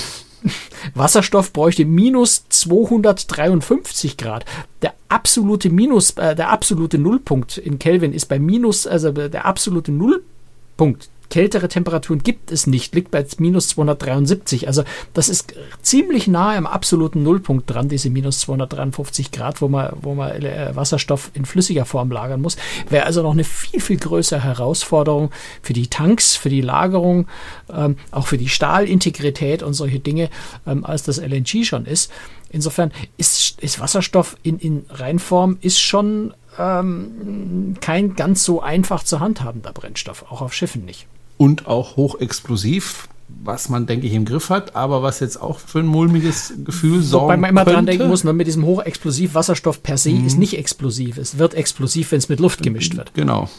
Wasserstoff 0.94 1.54
bräuchte 1.54 1.86
minus 1.86 2.46
253 2.50 4.18
Grad. 4.18 4.46
Der 4.82 4.94
absolute 5.10 5.70
Minus, 5.70 6.12
äh, 6.12 6.36
der 6.36 6.50
absolute 6.50 6.98
Nullpunkt 6.98 7.58
in 7.58 7.80
Kelvin 7.80 8.14
ist 8.14 8.26
bei 8.26 8.40
minus, 8.40 8.88
also 8.88 9.12
der 9.12 9.46
absolute 9.46 9.92
Nullpunkt 9.92 11.10
kältere 11.30 11.68
Temperaturen 11.68 12.24
gibt 12.24 12.52
es 12.52 12.68
nicht, 12.68 12.96
liegt 12.96 13.12
bei 13.12 13.26
minus 13.38 13.70
273. 13.70 14.68
Also 14.68 14.84
das 15.14 15.30
ist 15.30 15.54
ziemlich 15.82 16.28
nahe 16.28 16.58
am 16.58 16.66
absoluten 16.66 17.24
Nullpunkt 17.24 17.70
dran, 17.70 17.90
diese 17.90 18.10
minus 18.10 18.40
253 18.40 19.32
Grad, 19.32 19.62
wo 19.62 19.68
man, 19.68 19.94
wo 20.02 20.14
man 20.14 20.32
äh, 20.42 20.76
Wasserstoff 20.76 21.32
in 21.34 21.46
flüssiger 21.46 21.86
Form 21.86 22.12
lagern 22.12 22.42
muss. 22.42 22.58
Wäre 22.90 23.06
also 23.06 23.22
noch 23.24 23.34
eine 23.34 23.44
viel, 23.44 23.82
viel 23.82 23.98
größere 23.98 24.44
Herausforderung 24.44 25.32
für 25.62 25.74
die 25.74 25.88
Tanks, 25.88 26.36
für 26.36 26.50
die 26.50 26.62
Lagerung, 26.62 27.28
ähm, 27.74 27.98
auch 28.12 28.28
für 28.28 28.38
die 28.38 28.50
Stahlintegrität 28.50 29.64
und 29.64 29.74
solche 29.74 30.00
Dinge, 30.00 30.30
ähm, 30.66 30.86
als 30.86 31.04
das 31.04 31.18
LNG 31.18 31.66
schon 31.66 31.86
ist. 31.86 32.12
Insofern 32.50 32.92
ist, 33.18 33.60
ist 33.62 33.80
Wasserstoff 33.80 34.38
in, 34.44 34.58
in 34.60 34.86
Reinform 34.90 35.58
ist 35.60 35.82
schon 35.82 36.34
ähm, 36.58 37.76
kein 37.82 38.16
ganz 38.16 38.44
so 38.46 38.62
einfach 38.62 39.04
zu 39.04 39.20
handhabender 39.20 39.74
Brennstoff, 39.74 40.26
auch 40.30 40.42
auf 40.42 40.54
Schiffen 40.54 40.86
nicht 40.86 41.08
und 41.38 41.68
auch 41.68 41.96
hochexplosiv, 41.96 43.08
was 43.44 43.70
man, 43.70 43.86
denke 43.86 44.08
ich, 44.08 44.14
im 44.14 44.26
Griff 44.26 44.50
hat, 44.50 44.76
aber 44.76 45.04
was 45.04 45.20
jetzt 45.20 45.40
auch 45.40 45.60
für 45.60 45.80
ein 45.80 45.86
mulmiges 45.86 46.54
Gefühl 46.66 47.02
sorgt. 47.02 47.26
Wobei 47.26 47.38
man 47.38 47.50
immer 47.52 47.62
könnte. 47.62 47.76
dran 47.76 47.86
denken 47.86 48.08
muss, 48.08 48.24
ne, 48.24 48.34
mit 48.34 48.48
diesem 48.48 48.66
hochexplosiv 48.66 49.34
Wasserstoff 49.36 49.84
per 49.84 49.98
se 49.98 50.12
mhm. 50.12 50.26
ist 50.26 50.38
nicht 50.38 50.58
explosiv. 50.58 51.18
Es 51.18 51.38
wird 51.38 51.54
explosiv, 51.54 52.12
wenn 52.12 52.20
es 52.20 52.30
mit 52.30 52.40
Luft 52.40 52.64
gemischt 52.64 52.96
wird. 52.96 53.14
Genau. 53.14 53.50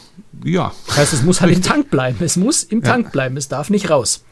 Ja. 0.43 0.73
Das 0.87 0.97
heißt, 0.97 1.13
es 1.13 1.23
muss 1.23 1.41
halt 1.41 1.53
im 1.53 1.61
Tank 1.61 1.89
bleiben. 1.89 2.17
Es 2.21 2.35
muss 2.35 2.63
im 2.63 2.81
ja. 2.81 2.91
Tank 2.91 3.11
bleiben. 3.11 3.37
Es 3.37 3.47
darf 3.47 3.69
nicht 3.69 3.89
raus. 3.89 4.23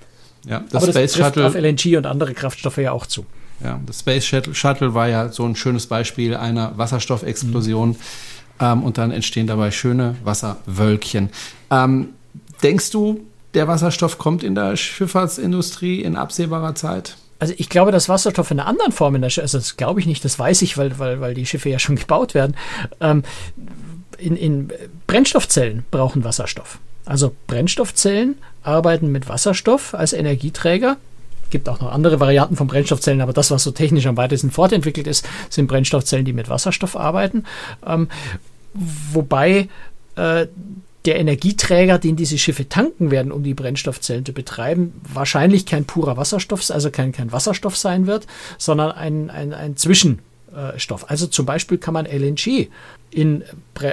Ja, 0.45 0.63
das 0.69 0.83
aber 0.83 0.91
Space 0.91 1.11
das 1.11 1.13
trifft 1.13 1.35
Shuttle 1.35 1.47
auf 1.47 1.55
LNG 1.55 1.97
und 1.97 2.05
andere 2.05 2.33
Kraftstoffe 2.33 2.77
ja 2.77 2.91
auch 2.91 3.05
zu. 3.05 3.25
Ja, 3.63 3.79
das 3.85 3.99
Space 4.01 4.25
Shuttle 4.25 4.93
war 4.93 5.07
ja 5.07 5.29
so 5.29 5.45
ein 5.45 5.55
schönes 5.55 5.87
Beispiel 5.87 6.35
einer 6.35 6.77
Wasserstoffexplosion. 6.77 7.89
Mhm. 7.89 7.95
Ähm, 8.59 8.83
und 8.83 8.97
dann 8.97 9.11
entstehen 9.11 9.47
dabei 9.47 9.71
schöne 9.71 10.15
Wasserwölkchen. 10.23 11.29
Ähm, 11.69 12.09
denkst 12.63 12.91
du, 12.91 13.21
der 13.57 13.67
Wasserstoff 13.67 14.17
kommt 14.17 14.43
in 14.43 14.55
der 14.55 14.75
Schifffahrtsindustrie 14.77 16.01
in 16.01 16.15
absehbarer 16.15 16.75
Zeit? 16.75 17.17
Also 17.39 17.53
ich 17.57 17.69
glaube, 17.69 17.91
dass 17.91 18.07
Wasserstoff 18.07 18.51
in 18.51 18.59
einer 18.59 18.69
anderen 18.69 18.91
Form 18.91 19.15
in 19.15 19.21
der 19.21 19.29
Schiffe, 19.29 19.43
also 19.43 19.57
das 19.57 19.77
glaube 19.77 19.99
ich 19.99 20.05
nicht, 20.05 20.23
das 20.23 20.37
weiß 20.37 20.61
ich, 20.61 20.77
weil, 20.77 20.97
weil, 20.99 21.21
weil 21.21 21.33
die 21.33 21.45
Schiffe 21.45 21.69
ja 21.69 21.79
schon 21.79 21.95
gebaut 21.97 22.33
werden. 22.33 22.55
Ähm, 23.01 23.23
in, 24.17 24.35
in 24.35 24.71
Brennstoffzellen 25.07 25.85
brauchen 25.89 26.23
Wasserstoff. 26.23 26.79
Also 27.05 27.35
Brennstoffzellen 27.47 28.37
arbeiten 28.63 29.11
mit 29.11 29.27
Wasserstoff 29.27 29.93
als 29.93 30.13
Energieträger. 30.13 30.97
Gibt 31.49 31.67
auch 31.69 31.79
noch 31.79 31.91
andere 31.91 32.19
Varianten 32.19 32.57
von 32.57 32.67
Brennstoffzellen, 32.67 33.21
aber 33.21 33.33
das, 33.33 33.49
was 33.49 33.63
so 33.63 33.71
technisch 33.71 34.05
am 34.05 34.17
weitesten 34.17 34.51
fortentwickelt 34.51 35.07
ist, 35.07 35.27
sind 35.49 35.67
Brennstoffzellen, 35.67 36.25
die 36.25 36.33
mit 36.33 36.49
Wasserstoff 36.49 36.95
arbeiten. 36.95 37.45
Ähm, 37.85 38.09
wobei 38.73 39.69
äh, 40.15 40.47
der 41.07 41.19
Energieträger, 41.19 41.97
den 41.97 42.17
diese 42.17 42.37
Schiffe 42.37 42.67
tanken 42.67 43.11
werden, 43.11 43.31
um 43.31 43.41
die 43.41 43.53
Brennstoffzellen 43.53 44.25
zu 44.25 44.33
betreiben, 44.33 44.93
wahrscheinlich 45.11 45.65
kein 45.65 45.85
purer 45.85 46.17
Wasserstoff, 46.17 46.69
also 46.69 46.91
kein, 46.91 47.13
kein 47.13 47.31
Wasserstoff 47.31 47.77
sein 47.77 48.07
wird, 48.07 48.27
sondern 48.57 48.91
ein, 48.91 49.29
ein, 49.29 49.53
ein 49.53 49.77
Zwischenstoff. 49.77 51.09
Also 51.09 51.27
zum 51.27 51.45
Beispiel 51.45 51.77
kann 51.77 51.93
man 51.93 52.05
LNG 52.05 52.67
in, 53.09 53.43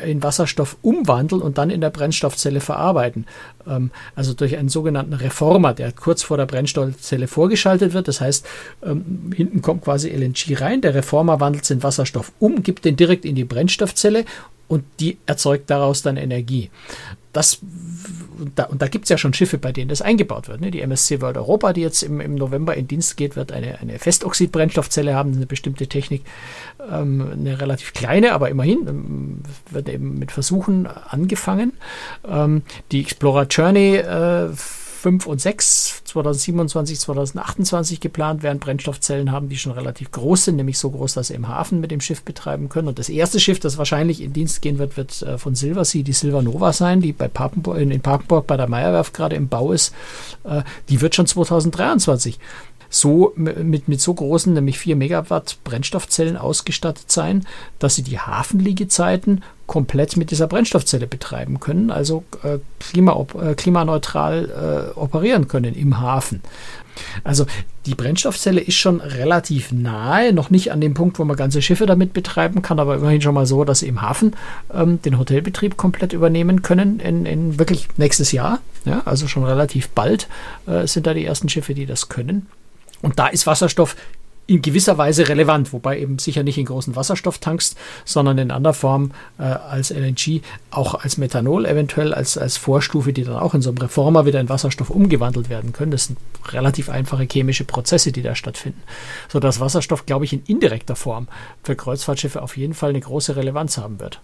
in 0.05 0.22
Wasserstoff 0.24 0.77
umwandeln 0.83 1.40
und 1.40 1.57
dann 1.57 1.70
in 1.70 1.81
der 1.81 1.90
Brennstoffzelle 1.90 2.61
verarbeiten. 2.61 3.27
Ähm, 3.66 3.92
also 4.16 4.35
durch 4.35 4.57
einen 4.57 4.68
sogenannten 4.68 5.12
Reformer, 5.12 5.72
der 5.72 5.92
kurz 5.92 6.24
vor 6.24 6.37
der 6.37 6.46
Brennstoffzelle 6.46 7.29
vorgeschaltet 7.29 7.94
wird. 7.94 8.09
Das 8.09 8.20
heißt, 8.20 8.44
ähm, 8.83 9.31
hinten 9.35 9.62
kommt 9.62 9.85
quasi 9.85 10.11
LNG 10.11 10.61
rein, 10.61 10.81
der 10.81 10.94
Reformer 10.94 11.38
wandelt 11.38 11.64
es 11.64 11.70
in 11.70 11.85
Wasserstoff 11.85 12.33
um, 12.40 12.64
gibt 12.64 12.85
den 12.85 12.96
direkt 12.96 13.24
in 13.24 13.37
die 13.37 13.44
Brennstoffzelle 13.44 14.24
und 14.68 14.85
die 15.00 15.18
erzeugt 15.27 15.70
daraus 15.70 16.03
dann 16.03 16.16
Energie. 16.16 16.70
Das, 17.33 17.59
da, 18.55 18.64
und 18.64 18.81
da 18.81 18.87
gibt 18.87 19.07
es 19.07 19.09
ja 19.09 19.18
schon 19.18 19.35
Schiffe, 19.35 19.59
bei 19.59 19.72
denen 19.72 19.88
das 19.88 20.03
eingebaut 20.03 20.46
wird. 20.46 20.61
Ne? 20.61 20.70
Die 20.70 20.81
MSC 20.81 21.20
World 21.20 21.37
Europa, 21.37 21.72
die 21.72 21.81
jetzt 21.81 22.05
im, 22.05 22.20
im 22.20 22.37
November 22.37 22.77
in 22.77 22.87
Dienst 22.87 23.16
geht, 23.16 23.35
wird 23.35 23.50
eine, 23.50 23.81
eine 23.81 23.98
Festoxid-Brennstoffzelle 23.98 25.14
haben, 25.14 25.33
eine 25.35 25.46
bestimmte 25.46 25.88
Technik, 25.88 26.22
ähm, 26.90 27.33
eine 27.33 27.61
relativ 27.61 27.92
kleine, 27.92 28.33
aber 28.33 28.50
immerhin 28.50 28.87
ähm, 28.87 29.42
wird 29.70 29.88
eben 29.88 30.16
mit 30.16 30.31
Versuchen 30.31 30.87
angefangen. 30.87 31.72
Ähm, 32.24 32.62
die 32.92 33.00
Explorer 33.00 33.46
Journey 33.48 33.96
äh, 33.96 34.50
5 35.04 35.26
und 35.26 35.38
6 35.38 36.02
2027, 36.06 36.98
2028 36.98 38.00
geplant 38.00 38.42
werden. 38.42 38.58
Brennstoffzellen 38.58 39.32
haben, 39.32 39.50
die 39.50 39.58
schon 39.58 39.72
relativ 39.72 40.10
groß 40.10 40.46
sind, 40.46 40.56
nämlich 40.56 40.78
so 40.78 40.90
groß, 40.90 41.12
dass 41.12 41.26
sie 41.26 41.34
im 41.34 41.46
Hafen 41.46 41.80
mit 41.80 41.90
dem 41.90 42.00
Schiff 42.00 42.22
betreiben 42.22 42.70
können. 42.70 42.88
Und 42.88 42.98
das 42.98 43.10
erste 43.10 43.38
Schiff, 43.38 43.60
das 43.60 43.76
wahrscheinlich 43.76 44.22
in 44.22 44.32
Dienst 44.32 44.62
gehen 44.62 44.78
wird, 44.78 44.96
wird 44.96 45.20
äh, 45.20 45.36
von 45.36 45.54
Silversea 45.54 46.02
die 46.02 46.14
Silver 46.14 46.40
Nova 46.40 46.72
sein, 46.72 47.02
die 47.02 47.12
bei 47.12 47.28
Papenburg, 47.28 47.76
in 47.76 48.00
Papenburg 48.00 48.46
bei 48.46 48.56
der 48.56 48.66
Meyerwerft 48.66 49.12
gerade 49.12 49.36
im 49.36 49.48
Bau 49.48 49.72
ist. 49.72 49.92
Äh, 50.44 50.62
die 50.88 51.02
wird 51.02 51.14
schon 51.14 51.26
2023 51.26 52.38
so 52.88 53.34
mit, 53.36 53.88
mit 53.88 54.00
so 54.00 54.14
großen, 54.14 54.54
nämlich 54.54 54.78
4 54.78 54.96
Megawatt 54.96 55.58
Brennstoffzellen 55.64 56.38
ausgestattet 56.38 57.10
sein, 57.10 57.46
dass 57.78 57.96
sie 57.96 58.02
die 58.02 58.20
Hafenliegezeiten 58.20 59.42
komplett 59.66 60.16
mit 60.16 60.31
dieser 60.31 60.46
Brennstoffzelle 60.46 61.07
betreiben 61.07 61.61
können, 61.61 61.90
also 61.90 62.24
äh, 62.42 62.59
klima, 62.81 63.27
äh, 63.40 63.55
klimaneutral 63.55 64.92
äh, 64.94 64.98
operieren 64.98 65.48
können 65.48 65.74
im 65.74 66.00
Hafen. 66.00 66.42
Also 67.24 67.46
die 67.87 67.94
Brennstoffzelle 67.94 68.61
ist 68.61 68.77
schon 68.77 69.00
relativ 69.00 69.72
nahe, 69.72 70.33
noch 70.33 70.50
nicht 70.50 70.70
an 70.72 70.81
dem 70.81 70.94
Punkt, 70.94 71.18
wo 71.18 71.24
man 71.24 71.37
ganze 71.37 71.61
Schiffe 71.61 71.87
damit 71.87 72.12
betreiben 72.12 72.62
kann, 72.62 72.79
aber 72.79 72.96
immerhin 72.96 73.20
schon 73.20 73.35
mal 73.35 73.46
so, 73.46 73.64
dass 73.64 73.81
sie 73.81 73.88
im 73.88 74.00
Hafen 74.00 74.37
ähm, 74.72 75.03
den 75.03 75.18
Hotelbetrieb 75.18 75.77
komplett 75.77 76.12
übernehmen 76.12 76.62
können 76.62 77.00
in, 77.00 77.27
in 77.27 77.59
wirklich 77.59 77.88
nächstes 77.96 78.33
Jahr. 78.33 78.61
Ja, 78.85 79.03
also 79.07 79.29
schon 79.29 79.44
relativ 79.44 79.88
bald 79.88 80.29
äh, 80.66 80.87
sind 80.87 81.07
da 81.07 81.14
die 81.14 81.24
ersten 81.24 81.48
Schiffe, 81.48 81.74
die 81.74 81.87
das 81.87 82.09
können. 82.09 82.46
Und 83.03 83.18
da 83.18 83.27
ist 83.27 83.46
Wasserstoff 83.46 83.96
in 84.46 84.61
gewisser 84.61 84.98
Weise 84.98 85.28
relevant, 85.28 85.72
wobei 85.72 85.98
eben 85.98 86.18
sicher 86.18 86.42
nicht 86.42 86.59
in 86.59 86.66
großen 86.66 86.94
Wasserstofftanks, 86.96 87.76
sondern 88.04 88.37
in 88.38 88.50
anderer 88.50 88.74
Form 88.74 89.12
äh, 89.38 89.42
als 89.42 89.90
LNG, 89.90 90.42
auch 90.70 90.94
als 90.94 91.16
Methanol 91.16 91.64
eventuell, 91.64 92.12
als, 92.12 92.37
als 92.37 92.57
Vorstufe, 92.57 93.12
die 93.12 93.24
dann 93.24 93.37
auch 93.37 93.54
in 93.54 93.62
so 93.62 93.70
einem 93.70 93.78
Reformer 93.78 94.26
wieder 94.26 94.40
in 94.40 94.48
Wasserstoff 94.48 94.90
umgewandelt 94.90 95.48
werden 95.48 95.72
können. 95.72 95.92
Das 95.92 96.07
sind 96.07 96.18
relativ 96.48 96.90
einfache 96.90 97.26
chemische 97.30 97.64
Prozesse, 97.64 98.12
die 98.12 98.22
da 98.22 98.35
stattfinden. 98.35 98.83
Sodass 99.28 99.61
Wasserstoff, 99.61 100.04
glaube 100.04 100.26
ich, 100.26 100.33
in 100.35 100.42
indirekter 100.46 100.96
Form 100.96 101.28
für 101.62 101.74
Kreuzfahrtschiffe 101.74 102.42
auf 102.42 102.57
jeden 102.57 102.74
Fall 102.74 102.90
eine 102.90 103.00
große 103.00 103.37
Relevanz 103.37 103.78
haben 103.78 103.98
wird. 103.98 104.20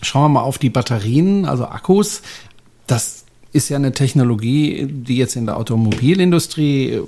Schauen 0.00 0.22
wir 0.22 0.28
mal 0.40 0.42
auf 0.42 0.58
die 0.58 0.70
Batterien, 0.70 1.44
also 1.44 1.66
Akkus. 1.66 2.22
Das 2.86 3.24
ist 3.58 3.68
ja 3.68 3.76
eine 3.76 3.92
Technologie, 3.92 4.86
die 4.88 5.16
jetzt 5.16 5.36
in 5.36 5.44
der 5.44 5.56
Automobilindustrie 5.58 7.00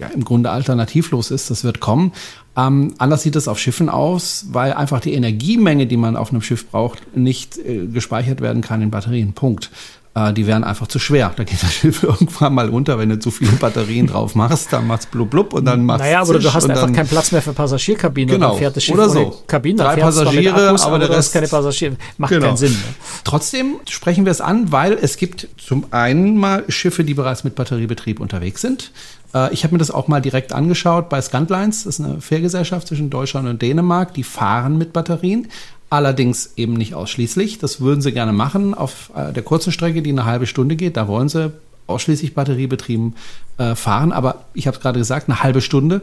ja, 0.00 0.08
im 0.08 0.24
Grunde 0.24 0.50
alternativlos 0.50 1.30
ist. 1.30 1.50
Das 1.50 1.62
wird 1.62 1.78
kommen. 1.80 2.12
Ähm, 2.56 2.94
anders 2.98 3.22
sieht 3.22 3.36
es 3.36 3.46
auf 3.46 3.58
Schiffen 3.58 3.88
aus, 3.88 4.46
weil 4.50 4.72
einfach 4.72 5.00
die 5.00 5.12
Energiemenge, 5.12 5.86
die 5.86 5.96
man 5.96 6.16
auf 6.16 6.30
einem 6.30 6.42
Schiff 6.42 6.66
braucht, 6.68 7.16
nicht 7.16 7.58
äh, 7.58 7.86
gespeichert 7.86 8.40
werden 8.40 8.62
kann 8.62 8.82
in 8.82 8.90
Batterien. 8.90 9.32
Punkt 9.34 9.70
äh, 10.18 10.32
die 10.32 10.46
wären 10.46 10.64
einfach 10.64 10.86
zu 10.86 10.98
schwer. 10.98 11.32
Da 11.36 11.44
geht 11.44 11.62
das 11.62 11.72
Schiff 11.74 12.02
irgendwann 12.02 12.54
mal 12.54 12.68
runter, 12.68 12.98
wenn 12.98 13.08
du 13.08 13.18
zu 13.18 13.30
viele 13.30 13.52
Batterien 13.52 14.06
drauf 14.06 14.34
machst, 14.34 14.72
dann 14.72 14.86
macht's 14.86 15.06
blub 15.06 15.30
blub 15.30 15.52
und 15.52 15.64
dann 15.64 15.84
machst 15.84 16.00
Naja, 16.00 16.20
aber 16.20 16.38
du 16.38 16.52
hast 16.52 16.68
einfach 16.68 16.92
keinen 16.92 17.08
Platz 17.08 17.32
mehr 17.32 17.42
für 17.42 17.52
Passagierkabinen 17.52 18.34
genau, 18.34 18.52
und 18.52 18.58
fährt 18.58 18.76
das 18.76 18.84
Schiff 18.84 18.94
oder 18.94 19.08
so. 19.08 19.42
Kabine. 19.46 19.78
Drei 19.78 19.96
Passagiere, 19.96 20.68
Akkus, 20.68 20.82
aber, 20.82 20.96
aber 20.96 21.06
der 21.06 21.16
Rest 21.16 21.32
keine 21.32 21.48
Passagiere. 21.48 21.96
Macht 22.16 22.30
genau. 22.30 22.46
keinen 22.46 22.56
Sinn. 22.56 22.72
Ne? 22.72 22.94
Trotzdem 23.24 23.76
sprechen 23.88 24.24
wir 24.24 24.32
es 24.32 24.40
an, 24.40 24.72
weil 24.72 24.94
es 24.94 25.16
gibt 25.16 25.48
zum 25.56 25.86
einen 25.90 26.36
mal 26.36 26.64
Schiffe, 26.68 27.04
die 27.04 27.14
bereits 27.14 27.44
mit 27.44 27.54
Batteriebetrieb 27.54 28.20
unterwegs 28.20 28.60
sind. 28.60 28.90
Äh, 29.34 29.52
ich 29.52 29.64
habe 29.64 29.74
mir 29.74 29.78
das 29.78 29.90
auch 29.90 30.08
mal 30.08 30.20
direkt 30.20 30.52
angeschaut 30.52 31.08
bei 31.08 31.20
Scantlines. 31.20 31.84
Das 31.84 31.98
ist 31.98 32.04
eine 32.04 32.20
Fährgesellschaft 32.20 32.88
zwischen 32.88 33.10
Deutschland 33.10 33.48
und 33.48 33.62
Dänemark. 33.62 34.14
Die 34.14 34.24
fahren 34.24 34.78
mit 34.78 34.92
Batterien. 34.92 35.48
Allerdings 35.90 36.52
eben 36.56 36.74
nicht 36.74 36.94
ausschließlich. 36.94 37.58
Das 37.58 37.80
würden 37.80 38.02
sie 38.02 38.12
gerne 38.12 38.32
machen 38.32 38.74
auf 38.74 39.10
äh, 39.16 39.32
der 39.32 39.42
kurzen 39.42 39.72
Strecke, 39.72 40.02
die 40.02 40.10
eine 40.10 40.26
halbe 40.26 40.46
Stunde 40.46 40.76
geht. 40.76 40.96
Da 40.96 41.08
wollen 41.08 41.28
sie 41.28 41.52
ausschließlich 41.86 42.34
batteriebetrieben 42.34 43.16
äh, 43.56 43.74
fahren. 43.74 44.12
Aber 44.12 44.44
ich 44.52 44.66
habe 44.66 44.76
es 44.76 44.82
gerade 44.82 44.98
gesagt, 44.98 45.28
eine 45.28 45.42
halbe 45.42 45.62
Stunde. 45.62 46.02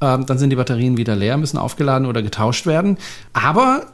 Ähm, 0.00 0.24
dann 0.26 0.38
sind 0.38 0.50
die 0.50 0.56
Batterien 0.56 0.96
wieder 0.96 1.14
leer, 1.14 1.36
müssen 1.36 1.58
aufgeladen 1.58 2.06
oder 2.06 2.22
getauscht 2.22 2.66
werden. 2.66 2.96
Aber 3.34 3.86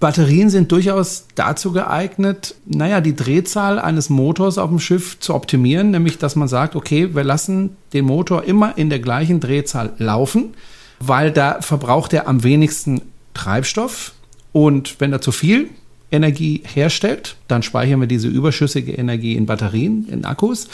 Batterien 0.00 0.48
sind 0.48 0.70
durchaus 0.70 1.26
dazu 1.34 1.72
geeignet, 1.72 2.54
naja, 2.64 3.00
die 3.00 3.16
Drehzahl 3.16 3.80
eines 3.80 4.10
Motors 4.10 4.56
auf 4.56 4.70
dem 4.70 4.78
Schiff 4.78 5.18
zu 5.18 5.34
optimieren, 5.34 5.90
nämlich 5.90 6.18
dass 6.18 6.36
man 6.36 6.46
sagt, 6.46 6.76
okay, 6.76 7.14
wir 7.14 7.24
lassen 7.24 7.76
den 7.92 8.04
Motor 8.04 8.44
immer 8.44 8.78
in 8.78 8.90
der 8.90 9.00
gleichen 9.00 9.40
Drehzahl 9.40 9.92
laufen, 9.98 10.54
weil 11.00 11.32
da 11.32 11.60
verbraucht 11.62 12.12
er 12.12 12.28
am 12.28 12.44
wenigsten 12.44 13.02
Treibstoff 13.34 14.12
und 14.58 14.96
wenn 14.98 15.12
er 15.12 15.20
zu 15.20 15.30
viel 15.30 15.70
Energie 16.10 16.62
herstellt, 16.64 17.36
dann 17.46 17.62
speichern 17.62 18.00
wir 18.00 18.08
diese 18.08 18.26
überschüssige 18.26 18.90
Energie 18.90 19.36
in 19.36 19.46
Batterien, 19.46 20.08
in 20.10 20.24
Akkus. 20.24 20.66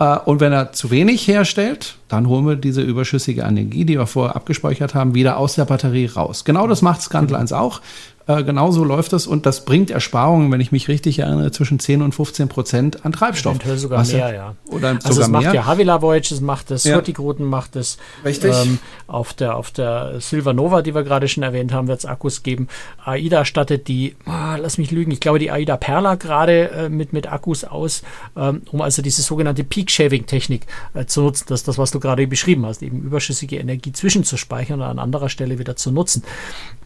Äh, 0.00 0.18
und 0.24 0.40
wenn 0.40 0.52
er 0.52 0.72
zu 0.72 0.90
wenig 0.90 1.28
herstellt, 1.28 1.98
dann 2.08 2.28
holen 2.28 2.48
wir 2.48 2.56
diese 2.56 2.82
überschüssige 2.82 3.42
Energie, 3.42 3.84
die 3.84 3.96
wir 3.96 4.08
vorher 4.08 4.34
abgespeichert 4.34 4.96
haben, 4.96 5.14
wieder 5.14 5.36
aus 5.36 5.54
der 5.54 5.66
Batterie 5.66 6.06
raus. 6.06 6.44
Genau 6.44 6.66
das 6.66 6.82
macht 6.82 7.00
Scantlines 7.00 7.52
auch. 7.52 7.80
Äh, 8.28 8.44
genauso 8.44 8.84
läuft 8.84 9.14
das 9.14 9.26
und 9.26 9.46
das 9.46 9.64
bringt 9.64 9.90
Ersparungen, 9.90 10.52
wenn 10.52 10.60
ich 10.60 10.70
mich 10.70 10.86
richtig 10.88 11.18
erinnere, 11.20 11.50
zwischen 11.50 11.78
10 11.80 12.02
und 12.02 12.14
15 12.14 12.48
Prozent 12.48 13.04
an 13.06 13.12
Treibstoff. 13.12 13.52
Eventuell 13.54 13.78
sogar 13.78 14.00
Was 14.00 14.12
mehr, 14.12 14.34
ja. 14.34 14.54
Oder 14.68 14.90
Also 15.02 15.14
sogar 15.14 15.22
es 15.22 15.28
macht 15.28 15.44
mehr. 15.44 15.54
ja 15.54 15.64
Havila 15.66 16.02
Voyage, 16.02 16.34
es 16.34 16.40
macht 16.42 16.70
es, 16.70 16.84
Ja. 16.84 16.96
Hurtigruten 16.96 17.46
macht 17.46 17.74
es. 17.74 17.96
Richtig. 18.26 18.54
Ähm, 18.54 18.80
auf, 19.06 19.32
der, 19.32 19.56
auf 19.56 19.70
der 19.70 20.20
Silver 20.20 20.52
Nova, 20.52 20.82
die 20.82 20.94
wir 20.94 21.04
gerade 21.04 21.26
schon 21.26 21.42
erwähnt 21.42 21.72
haben, 21.72 21.88
wird 21.88 22.00
es 22.00 22.04
Akkus 22.04 22.42
geben. 22.42 22.68
AIDA 23.02 23.46
stattet 23.46 23.88
die, 23.88 24.14
ah, 24.26 24.56
lass 24.56 24.76
mich 24.76 24.90
lügen, 24.90 25.10
ich 25.10 25.20
glaube 25.20 25.38
die 25.38 25.50
AIDA 25.50 25.78
Perla 25.78 26.16
gerade 26.16 26.70
äh, 26.70 26.88
mit, 26.90 27.14
mit 27.14 27.32
Akkus 27.32 27.64
aus, 27.64 28.02
ähm, 28.36 28.60
um 28.70 28.82
also 28.82 29.00
diese 29.00 29.22
sogenannte 29.22 29.64
Peak-Shaving-Technik 29.64 30.66
äh, 30.92 31.06
zu 31.06 31.22
nutzen. 31.22 31.46
Das 31.48 31.60
ist 31.60 31.68
das, 31.68 31.78
was 31.78 31.92
du 31.92 31.98
gerade 31.98 32.26
beschrieben 32.26 32.66
hast, 32.66 32.82
eben 32.82 33.00
überschüssige 33.00 33.56
Energie 33.56 33.92
zwischenzuspeichern 33.92 34.80
und 34.82 34.86
an 34.86 34.98
anderer 34.98 35.30
Stelle 35.30 35.58
wieder 35.58 35.76
zu 35.76 35.90
nutzen. 35.90 36.22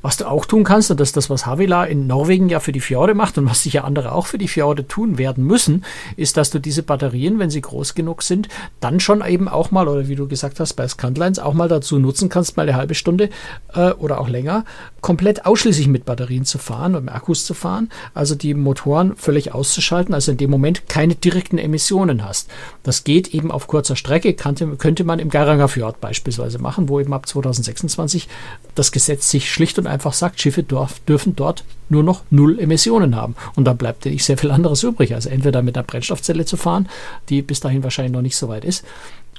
Was 0.02 0.16
du 0.16 0.26
auch 0.28 0.46
tun 0.46 0.62
kannst, 0.64 0.90
und 0.90 1.00
das 1.00 1.08
ist 1.08 1.16
das, 1.16 1.30
was 1.32 1.46
Havila 1.46 1.84
in 1.84 2.06
Norwegen 2.06 2.48
ja 2.48 2.60
für 2.60 2.72
die 2.72 2.80
Fjorde 2.80 3.14
macht 3.14 3.38
und 3.38 3.48
was 3.48 3.62
sicher 3.62 3.84
andere 3.84 4.12
auch 4.12 4.26
für 4.26 4.38
die 4.38 4.48
Fjorde 4.48 4.86
tun 4.86 5.18
werden 5.18 5.44
müssen, 5.44 5.84
ist, 6.16 6.36
dass 6.36 6.50
du 6.50 6.58
diese 6.58 6.82
Batterien, 6.82 7.38
wenn 7.38 7.50
sie 7.50 7.60
groß 7.60 7.94
genug 7.94 8.22
sind, 8.22 8.48
dann 8.80 9.00
schon 9.00 9.24
eben 9.26 9.48
auch 9.48 9.70
mal, 9.70 9.88
oder 9.88 10.08
wie 10.08 10.14
du 10.14 10.28
gesagt 10.28 10.60
hast, 10.60 10.74
bei 10.74 10.86
Scantlines 10.86 11.38
auch 11.38 11.54
mal 11.54 11.68
dazu 11.68 11.98
nutzen 11.98 12.28
kannst, 12.28 12.56
mal 12.56 12.64
eine 12.64 12.76
halbe 12.76 12.94
Stunde 12.94 13.30
äh, 13.74 13.90
oder 13.92 14.20
auch 14.20 14.28
länger, 14.28 14.64
komplett 15.00 15.46
ausschließlich 15.46 15.88
mit 15.88 16.04
Batterien 16.04 16.44
zu 16.44 16.58
fahren 16.58 16.94
und 16.94 17.06
mit 17.06 17.14
Akkus 17.14 17.44
zu 17.44 17.54
fahren, 17.54 17.90
also 18.14 18.34
die 18.34 18.54
Motoren 18.54 19.16
völlig 19.16 19.52
auszuschalten, 19.54 20.14
also 20.14 20.32
in 20.32 20.38
dem 20.38 20.50
Moment 20.50 20.88
keine 20.88 21.14
direkten 21.14 21.58
Emissionen 21.58 22.24
hast. 22.24 22.50
Das 22.82 23.04
geht 23.04 23.34
eben 23.34 23.50
auf 23.50 23.66
kurzer 23.66 23.96
Strecke, 23.96 24.34
kannte, 24.34 24.66
könnte 24.76 25.04
man 25.04 25.18
im 25.18 25.30
Geiranger 25.30 25.68
Fjord 25.68 26.00
beispielsweise 26.00 26.58
machen, 26.58 26.88
wo 26.88 27.00
eben 27.00 27.12
ab 27.12 27.26
2026 27.26 28.28
das 28.74 28.92
Gesetz 28.92 29.30
sich 29.30 29.50
schlicht 29.50 29.78
und 29.78 29.86
einfach 29.86 30.12
sagt, 30.12 30.40
Schiffe 30.40 30.62
dorf, 30.62 31.00
dürfen 31.22 31.36
dort 31.36 31.64
nur 31.88 32.02
noch 32.02 32.22
null 32.30 32.58
Emissionen 32.58 33.16
haben. 33.16 33.34
Und 33.54 33.64
da 33.64 33.72
bleibt 33.72 34.04
ja 34.04 34.10
nicht 34.10 34.24
sehr 34.24 34.38
viel 34.38 34.50
anderes 34.50 34.82
übrig, 34.82 35.14
als 35.14 35.26
entweder 35.26 35.62
mit 35.62 35.76
einer 35.76 35.86
Brennstoffzelle 35.86 36.44
zu 36.44 36.56
fahren, 36.56 36.88
die 37.28 37.42
bis 37.42 37.60
dahin 37.60 37.82
wahrscheinlich 37.82 38.12
noch 38.12 38.22
nicht 38.22 38.36
so 38.36 38.48
weit 38.48 38.64
ist. 38.64 38.84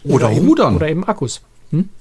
Oder 0.04 0.32
eben, 0.32 0.48
rudern. 0.48 0.76
Oder 0.76 0.90
eben 0.90 1.04
Akkus. 1.04 1.42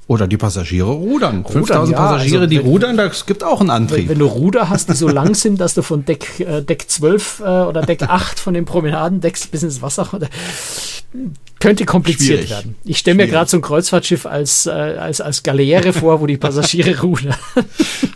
Oder 0.09 0.27
die 0.27 0.37
Passagiere 0.37 0.91
rudern. 0.91 1.45
5000 1.49 1.91
ja, 1.97 1.97
Passagiere, 1.97 2.41
also 2.41 2.51
die 2.51 2.59
wenn- 2.59 2.67
rudern, 2.67 2.97
das 2.97 3.25
gibt 3.25 3.45
auch 3.45 3.61
einen 3.61 3.69
Wenn, 3.69 3.77
Antrieb. 3.77 4.09
wenn 4.09 4.19
du 4.19 4.27
Ruder 4.27 4.69
hast, 4.69 4.89
die 4.89 4.95
so 4.95 5.09
lang 5.21 5.35
sind, 5.35 5.61
dass 5.61 5.75
du 5.75 5.83
von 5.83 6.05
Deck, 6.05 6.41
äh, 6.41 6.61
Deck 6.63 6.85
12 6.91 7.41
äh, 7.41 7.43
oder 7.45 7.83
Deck 7.83 8.03
8 8.03 8.39
von 8.39 8.53
den 8.55 8.65
Promenadendecks 8.65 9.47
bis 9.47 9.63
ins 9.63 9.81
Wasser, 9.81 10.09
könnte 11.61 11.85
kompliziert 11.85 12.39
Schwierig. 12.41 12.51
werden. 12.51 12.75
Ich 12.85 12.99
stelle 12.99 13.17
mir 13.17 13.29
gerade 13.29 13.49
so 13.49 13.57
ein 13.59 13.61
Kreuzfahrtschiff 13.61 14.27
als, 14.27 14.67
äh, 14.67 14.71
als, 14.71 15.21
als 15.21 15.43
Galeere 15.45 15.93
vor, 15.93 16.21
wo 16.21 16.27
die 16.27 16.37
Passagiere 16.37 17.01
ruhen. 17.03 17.33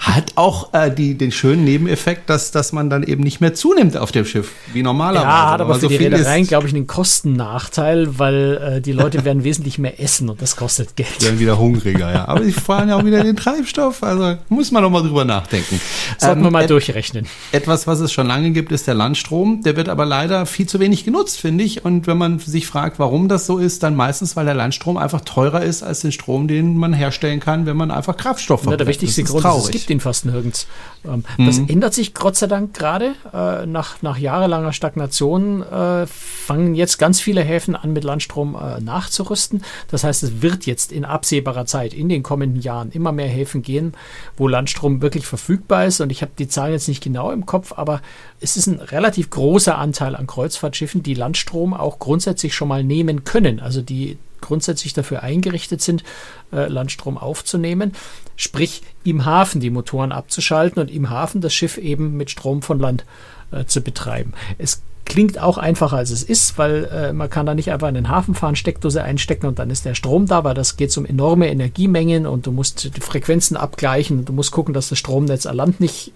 Hat 0.01 0.25
auch 0.35 0.73
äh, 0.75 0.91
die, 0.91 1.17
den 1.17 1.31
schönen 1.31 1.63
Nebeneffekt, 1.65 2.29
dass, 2.29 2.51
dass 2.51 2.73
man 2.73 2.91
dann 2.91 3.05
eben 3.05 3.23
nicht 3.23 3.41
mehr 3.41 3.55
zunimmt 3.55 3.97
auf 3.97 4.11
dem 4.11 4.25
Schiff, 4.25 4.51
wie 4.73 4.83
normalerweise. 4.83 5.27
Ja, 5.27 5.51
hat 5.53 5.61
aber 5.61 5.61
Wenn 5.61 5.69
man 5.69 5.81
für 5.81 5.89
die 5.89 5.99
viel 5.99 6.13
Reedereien, 6.15 6.47
glaube 6.47 6.67
ich, 6.67 6.75
einen 6.75 6.87
Kostennachteil, 6.89 8.19
weil 8.19 8.77
äh, 8.79 8.81
die 8.81 8.93
Leute 8.93 9.25
werden 9.25 9.45
wesentlich 9.45 9.79
mehr 9.79 10.01
essen 10.01 10.29
und 10.29 10.43
das 10.43 10.57
kostet 10.57 10.97
Geld. 10.97 11.09
Dann 11.23 11.39
wieder 11.39 11.59
hungriger, 11.87 12.13
ja. 12.13 12.29
Aber 12.29 12.41
die 12.41 12.53
fahren 12.53 12.89
ja 12.89 12.97
auch 12.97 13.05
wieder 13.05 13.23
den 13.23 13.37
Treibstoff, 13.37 14.03
also 14.03 14.37
muss 14.49 14.71
man 14.71 14.83
noch 14.83 14.91
mal 14.91 15.03
drüber 15.03 15.25
nachdenken. 15.25 15.81
Sollten 16.19 16.41
wir 16.41 16.47
Ähm, 16.47 16.53
mal 16.53 16.65
et- 16.65 16.71
durchrechnen. 16.71 17.27
Etwas, 17.53 17.87
was 17.87 18.01
es 18.01 18.13
schon 18.13 18.27
lange 18.27 18.51
gibt, 18.51 18.73
ist 18.73 18.87
der 18.87 18.95
Landstrom. 18.95 19.63
Der 19.63 19.77
wird 19.77 19.89
aber 19.89 20.05
leider 20.05 20.47
viel 20.47 20.67
zu 20.67 20.81
wenig 20.81 21.05
genutzt, 21.05 21.41
finde 21.41 21.65
ich. 21.65 21.85
Und 21.85 22.07
wenn 22.07 22.19
man 22.19 22.39
sich 22.39 22.67
fragt, 22.67 22.99
warum 22.99 23.29
das 23.29 23.47
so 23.47 23.59
ist, 23.59 23.83
dann 23.83 23.95
meistens, 23.97 24.37
weil 24.37 24.45
der 24.47 24.55
Landstrom 24.55 24.97
einfach 24.97 25.21
teurer 25.23 25.63
ist 25.63 25.83
als 25.83 26.01
den 26.01 26.13
Strom, 26.13 26.49
den 26.49 26.77
man 26.77 26.93
herstellen 26.93 27.41
kann, 27.41 27.67
wenn 27.67 27.77
man 27.77 27.91
einfach 27.91 28.17
Kraftstoff 28.17 28.65
Ja, 28.67 28.77
der 28.77 28.87
wichtigste 28.87 29.23
Grund 29.23 29.45
ist, 29.45 29.45
es 29.45 29.51
traurig. 29.51 29.67
Mhm. 29.69 29.73
gibt 29.79 29.91
ihn 29.91 30.01
fast 30.01 30.25
nirgends. 30.27 30.67
Ähm, 31.05 31.25
Das 31.39 31.59
ändert 31.59 31.95
sich 31.95 32.15
Gott 32.15 32.37
sei 32.37 32.47
Dank 32.47 32.75
gerade. 32.75 33.13
Äh, 33.33 33.67
nach, 33.67 34.03
nach 34.03 34.19
jahrelanger 34.19 34.73
Stagnation 34.73 35.63
äh, 35.63 36.07
fangen 36.07 36.75
jetzt 36.75 36.99
ganz 36.99 37.21
viele 37.21 37.43
Häfen 37.43 37.77
an, 37.77 37.93
mit 37.93 38.05
Landstrom 38.05 38.57
äh, 38.57 38.81
nachzurüsten. 38.81 39.63
Das 39.91 40.05
heißt, 40.05 40.23
es 40.23 40.43
wird 40.43 40.67
jetzt 40.67 40.93
in 40.93 41.05
absehbarer 41.05 41.66
Zeit, 41.67 41.95
in 41.95 42.09
den 42.09 42.23
kommenden 42.23 42.63
Jahren, 42.63 42.91
immer 42.93 43.13
mehr 43.13 43.29
Häfen 43.29 43.63
gehen, 43.63 43.95
wo 44.37 44.49
Landstrom 44.49 45.03
wirklich 45.03 45.27
verfügbar 45.27 45.87
ist. 45.87 46.01
Und 46.01 46.11
ich 46.11 46.23
habe 46.23 46.33
die 46.39 46.49
Zahlen 46.49 46.73
jetzt 46.73 46.89
nicht 46.89 47.03
genau 47.03 47.31
im 47.31 47.47
Kopf, 47.47 47.73
aber 47.77 48.01
es 48.41 48.57
ist 48.57 48.67
ein 48.67 48.81
relativ 48.81 49.31
großer 49.31 49.77
Anteil 49.77 50.17
an 50.17 50.27
Kreuzfahrtschiffen, 50.27 51.03
die 51.03 51.15
Landstrom 51.15 51.75
auch 51.75 51.99
grundsätzlich 51.99 52.55
schon 52.55 52.69
mal 52.69 52.85
nehmen 52.85 53.25
können. 53.25 53.61
Also 53.61 53.83
die 53.83 54.19
grundsätzlich 54.41 54.93
dafür 54.93 55.23
eingerichtet 55.23 55.83
sind, 55.83 56.05
äh, 56.53 56.69
Landstrom 56.69 57.19
aufzunehmen, 57.19 57.93
sprich 58.37 58.83
im 59.05 59.25
Hafen 59.25 59.61
die 59.61 59.71
Motoren 59.71 60.13
abzuschalten 60.13 60.81
und 60.81 60.91
im 60.91 61.11
Hafen 61.11 61.41
das 61.41 61.55
Schiff 61.55 61.79
eben 61.79 62.17
mit 62.17 62.31
Strom 62.31 62.63
von 62.63 62.79
Land 62.79 63.05
äh, 63.51 63.65
zu 63.65 63.81
betreiben. 63.81 64.35
Es 64.59 64.83
klingt 65.07 65.41
auch 65.41 65.57
einfacher 65.57 65.97
als 65.97 66.11
es 66.11 66.23
ist, 66.23 66.59
weil 66.59 66.85
äh, 66.85 67.13
man 67.13 67.31
kann 67.31 67.47
da 67.47 67.55
nicht 67.55 67.71
einfach 67.71 67.89
in 67.89 67.95
den 67.95 68.09
Hafen 68.09 68.35
fahren, 68.35 68.57
Steckdose 68.57 69.03
einstecken 69.03 69.47
und 69.47 69.59
dann 69.59 69.71
ist 69.71 69.85
der 69.85 69.95
Strom 69.95 70.27
da, 70.27 70.45
weil 70.45 70.55
das 70.55 70.77
geht 70.77 70.97
um 70.99 71.07
enorme 71.07 71.49
Energiemengen 71.49 72.27
und 72.27 72.47
du 72.47 72.53
musst 72.53 72.97
die 72.97 73.01
Frequenzen 73.01 73.57
abgleichen 73.57 74.19
und 74.19 74.29
du 74.29 74.33
musst 74.33 74.53
gucken, 74.53 74.75
dass 74.75 74.91
das 74.91 74.99
Stromnetz 74.99 75.47
an 75.47 75.57
Land 75.57 75.81
nicht, 75.81 76.13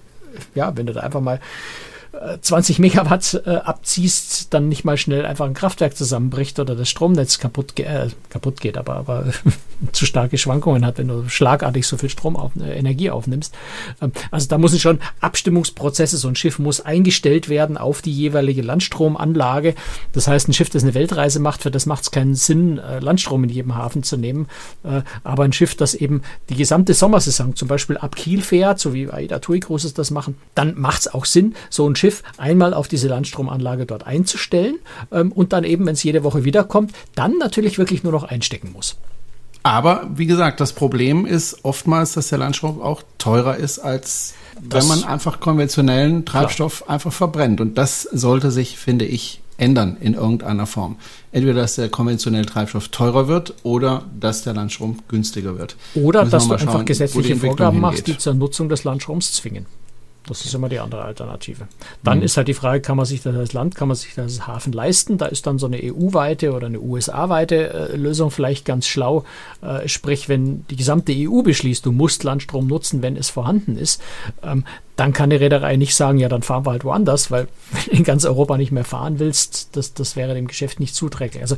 ja, 0.55 0.77
wenn 0.77 0.87
du 0.87 0.93
da 0.93 1.01
einfach 1.01 1.21
mal 1.21 1.41
20 2.13 2.81
Megawatt 2.81 3.43
äh, 3.47 3.51
abziehst, 3.51 4.53
dann 4.53 4.69
nicht 4.69 4.85
mal 4.85 4.97
schnell 4.97 5.25
einfach 5.25 5.47
ein 5.47 5.55
Kraftwerk 5.55 5.97
zusammenbricht 5.97 6.59
oder 6.59 6.75
das 6.75 6.89
Stromnetz 6.89 7.39
kaputt, 7.39 7.77
ge 7.77 7.87
äh, 7.87 8.09
kaputt 8.31 8.61
geht, 8.61 8.77
aber, 8.77 8.97
aber 8.97 9.27
zu 9.93 10.07
starke 10.07 10.37
Schwankungen 10.37 10.85
hat, 10.85 10.99
wenn 10.99 11.09
du 11.09 11.29
schlagartig 11.29 11.87
so 11.87 11.97
viel 11.97 12.11
Strom 12.11 12.37
auf, 12.37 12.53
äh, 12.57 12.77
Energie 12.77 13.11
aufnimmst. 13.11 13.55
Ähm, 14.03 14.13
also 14.33 14.49
da 14.49 14.59
müssen 14.59 14.81
schon 14.81 14.99
Abstimmungsprozesse, 15.21 16.17
so 16.17 16.27
ein 16.27 16.35
Schiff 16.35 16.59
muss 16.59 16.81
eingestellt 16.81 17.49
werden 17.49 17.79
auf 17.79 18.03
die 18.03 18.13
jeweilige 18.13 18.63
Landstromanlage. 18.63 19.75
Das 20.13 20.27
heißt, 20.27 20.49
ein 20.49 20.53
Schiff, 20.53 20.71
das 20.71 20.83
eine 20.83 20.95
Weltreise 20.95 21.39
macht, 21.39 21.63
für 21.63 21.71
das 21.71 21.87
macht 21.87 22.03
es 22.03 22.11
keinen 22.11 22.35
Sinn, 22.35 22.79
äh, 22.79 22.99
Landstrom 22.99 23.45
in 23.45 23.51
jedem 23.51 23.77
Hafen 23.77 24.03
zu 24.03 24.17
nehmen. 24.17 24.49
Äh, 24.83 25.03
aber 25.23 25.45
ein 25.45 25.53
Schiff, 25.53 25.77
das 25.77 25.95
eben 25.95 26.23
die 26.49 26.57
gesamte 26.57 26.93
Sommersaison 26.93 27.55
zum 27.55 27.69
Beispiel 27.69 27.97
ab 27.97 28.17
Kiel 28.17 28.43
fährt, 28.43 28.81
so 28.81 28.93
wie 28.95 29.09
AIDA 29.09 29.39
TUI 29.39 29.61
Cruises 29.61 29.95
das 29.95 30.11
machen, 30.11 30.37
dann 30.57 30.79
macht 30.79 31.03
es 31.03 31.15
auch 31.15 31.25
Sinn, 31.25 31.55
so 31.69 31.89
ein 31.89 31.97
Schiff 32.01 32.23
einmal 32.39 32.75
auf 32.75 32.89
diese 32.89 33.07
Landstromanlage 33.09 33.87
dort 33.87 34.07
einzustellen 34.07 34.77
ähm, 35.13 35.31
und 35.33 35.53
dann 35.53 35.65
eben, 35.65 35.87
wenn 35.87 35.93
es 35.95 36.03
jede 36.03 36.25
Woche 36.25 36.45
wiederkommt, 36.45 36.93
dann 37.15 37.39
natürlich 37.39 37.79
wirklich 37.79 38.03
nur 38.03 38.13
noch 38.13 38.25
einstecken 38.25 38.73
muss. 38.73 38.97
Aber 39.63 40.09
wie 40.17 40.25
gesagt, 40.27 40.59
das 40.61 40.73
Problem 40.73 41.27
ist 41.27 41.65
oftmals, 41.65 42.15
dass 42.15 42.29
der 42.29 42.39
Landstrom 42.39 42.81
auch 42.81 43.03
teurer 43.19 43.57
ist, 43.59 43.79
als 43.79 44.33
Das- 44.63 44.89
wenn 44.89 44.89
man 45.01 45.05
einfach 45.09 45.39
konventionellen 45.41 46.25
Treibstoff 46.25 46.89
einfach 46.89 47.13
verbrennt. 47.13 47.61
Und 47.61 47.77
das 47.77 48.03
sollte 48.11 48.51
sich, 48.51 48.79
finde 48.79 49.05
ich, 49.05 49.41
ändern 49.59 49.99
in 50.01 50.15
irgendeiner 50.15 50.67
Form. 50.67 50.97
Entweder, 51.33 51.61
dass 51.61 51.75
der 51.75 51.91
konventionelle 51.91 52.47
Treibstoff 52.47 52.89
teurer 52.89 53.29
wird 53.29 53.55
oder 53.63 54.05
dass 54.19 54.43
der 54.43 54.55
Landstrom 54.55 54.99
günstiger 55.09 55.59
wird. 55.59 55.77
Oder 55.95 56.25
dass 56.25 56.47
du 56.49 56.55
einfach 56.55 56.73
schauen, 56.73 56.81
die 56.81 56.87
gesetzliche 56.87 57.37
Vorgaben 57.37 57.81
machst, 57.81 58.07
die 58.07 58.17
zur 58.17 58.33
Nutzung 58.33 58.71
des 58.71 58.85
Landstroms 58.85 59.33
zwingen. 59.33 59.67
Das 60.27 60.45
ist 60.45 60.55
immer 60.55 60.69
die 60.69 60.79
andere 60.79 61.03
Alternative. 61.03 61.67
Dann 62.05 62.19
Mhm. 62.19 62.25
ist 62.25 62.37
halt 62.37 62.47
die 62.49 62.55
Frage, 62.55 62.81
kann 62.83 62.97
man 62.97 63.07
sich 63.07 63.23
das 63.23 63.35
als 63.35 63.53
Land, 63.53 63.75
kann 63.75 63.89
man 63.89 63.97
sich 63.97 64.15
das 64.15 64.25
als 64.39 64.47
Hafen 64.47 64.73
leisten? 64.73 65.19
Da 65.19 65.27
ist 65.27 65.47
dann 65.47 65.59
so 65.59 65.67
eine 65.67 65.79
EU-weite 65.83 66.53
oder 66.53 66.67
eine 66.67 66.81
USA-weite 66.81 67.73
äh, 67.93 67.97
Lösung 67.97 68.31
vielleicht 68.31 68.65
ganz 68.65 68.87
schlau. 68.87 69.25
Äh, 69.63 69.89
sprich, 69.89 70.29
wenn 70.29 70.67
die 70.69 70.77
gesamte 70.77 71.13
EU 71.17 71.43
beschließt, 71.43 71.85
du 71.85 71.93
musst 71.93 72.23
Landstrom 72.23 72.67
nutzen, 72.67 73.03
wenn 73.03 73.17
es 73.17 73.31
vorhanden 73.31 73.77
ist, 73.77 74.01
ähm, 74.43 74.65
dann 75.01 75.15
kann 75.15 75.31
die 75.31 75.37
Reederei 75.37 75.77
nicht 75.77 75.97
sagen, 75.97 76.19
ja, 76.19 76.29
dann 76.29 76.43
fahren 76.43 76.67
wir 76.67 76.73
halt 76.73 76.85
woanders, 76.85 77.31
weil 77.31 77.49
wenn 77.73 77.85
du 77.87 77.91
in 77.93 78.05
ganz 78.05 78.27
Europa 78.27 78.59
nicht 78.59 78.71
mehr 78.71 78.85
fahren 78.85 79.19
willst, 79.19 79.75
das, 79.75 79.95
das 79.95 80.15
wäre 80.15 80.35
dem 80.35 80.47
Geschäft 80.47 80.79
nicht 80.79 80.95
zuträglich. 80.95 81.41
Also 81.41 81.57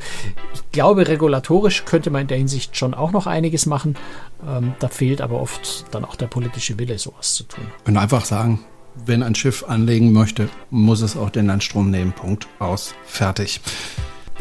ich 0.54 0.62
glaube, 0.70 1.08
regulatorisch 1.08 1.84
könnte 1.84 2.10
man 2.10 2.22
in 2.22 2.28
der 2.28 2.38
Hinsicht 2.38 2.76
schon 2.76 2.94
auch 2.94 3.10
noch 3.10 3.26
einiges 3.26 3.66
machen. 3.66 3.96
Ähm, 4.46 4.74
da 4.78 4.86
fehlt 4.86 5.20
aber 5.20 5.40
oft 5.40 5.86
dann 5.90 6.04
auch 6.04 6.14
der 6.14 6.28
politische 6.28 6.78
Wille, 6.78 6.96
sowas 7.00 7.34
zu 7.34 7.42
tun. 7.42 7.64
Und 7.84 7.96
einfach 7.96 8.24
sagen, 8.24 8.60
wenn 9.06 9.24
ein 9.24 9.34
Schiff 9.34 9.64
anlegen 9.66 10.12
möchte, 10.12 10.48
muss 10.70 11.00
es 11.00 11.16
auch 11.16 11.30
den 11.30 11.46
Landstrom 11.46 11.90
nehmen. 11.90 12.12
Punkt. 12.12 12.46
Aus. 12.60 12.94
Fertig. 13.06 13.60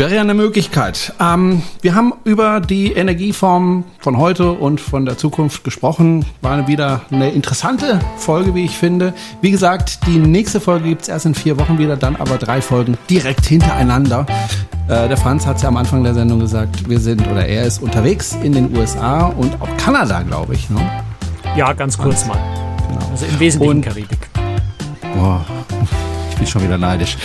Wäre 0.01 0.15
ja 0.15 0.21
eine 0.21 0.33
Möglichkeit. 0.33 1.13
Ähm, 1.19 1.61
wir 1.83 1.93
haben 1.93 2.13
über 2.23 2.59
die 2.59 2.91
Energieformen 2.91 3.83
von 3.99 4.17
heute 4.17 4.51
und 4.51 4.81
von 4.81 5.05
der 5.05 5.15
Zukunft 5.15 5.63
gesprochen. 5.63 6.25
War 6.41 6.67
wieder 6.67 7.01
eine 7.11 7.29
interessante 7.29 7.99
Folge, 8.17 8.55
wie 8.55 8.65
ich 8.65 8.75
finde. 8.75 9.13
Wie 9.41 9.51
gesagt, 9.51 9.99
die 10.07 10.17
nächste 10.17 10.59
Folge 10.59 10.89
gibt's 10.89 11.07
erst 11.07 11.27
in 11.27 11.35
vier 11.35 11.59
Wochen 11.59 11.77
wieder, 11.77 11.97
dann 11.97 12.15
aber 12.15 12.39
drei 12.39 12.63
Folgen 12.63 12.97
direkt 13.11 13.45
hintereinander. 13.45 14.25
Äh, 14.87 15.07
der 15.07 15.17
Franz 15.17 15.45
hat 15.45 15.61
ja 15.61 15.67
am 15.67 15.77
Anfang 15.77 16.03
der 16.03 16.15
Sendung 16.15 16.39
gesagt, 16.39 16.89
wir 16.89 16.99
sind 16.99 17.21
oder 17.27 17.45
er 17.45 17.67
ist 17.67 17.79
unterwegs 17.79 18.35
in 18.41 18.53
den 18.53 18.75
USA 18.75 19.27
und 19.27 19.61
auch 19.61 19.69
Kanada, 19.77 20.23
glaube 20.23 20.55
ich. 20.55 20.67
Ne? 20.71 20.79
Ja, 21.55 21.73
ganz 21.73 21.95
kurz 21.95 22.25
mal. 22.25 22.39
Genau. 22.87 23.07
Also 23.11 23.27
im 23.27 23.39
Wesentlichen 23.39 23.75
Und- 23.77 23.81
Karibik. 23.83 24.29
Boah, 25.15 25.45
ich 26.31 26.37
bin 26.37 26.47
schon 26.47 26.63
wieder 26.63 26.79
neidisch. 26.79 27.17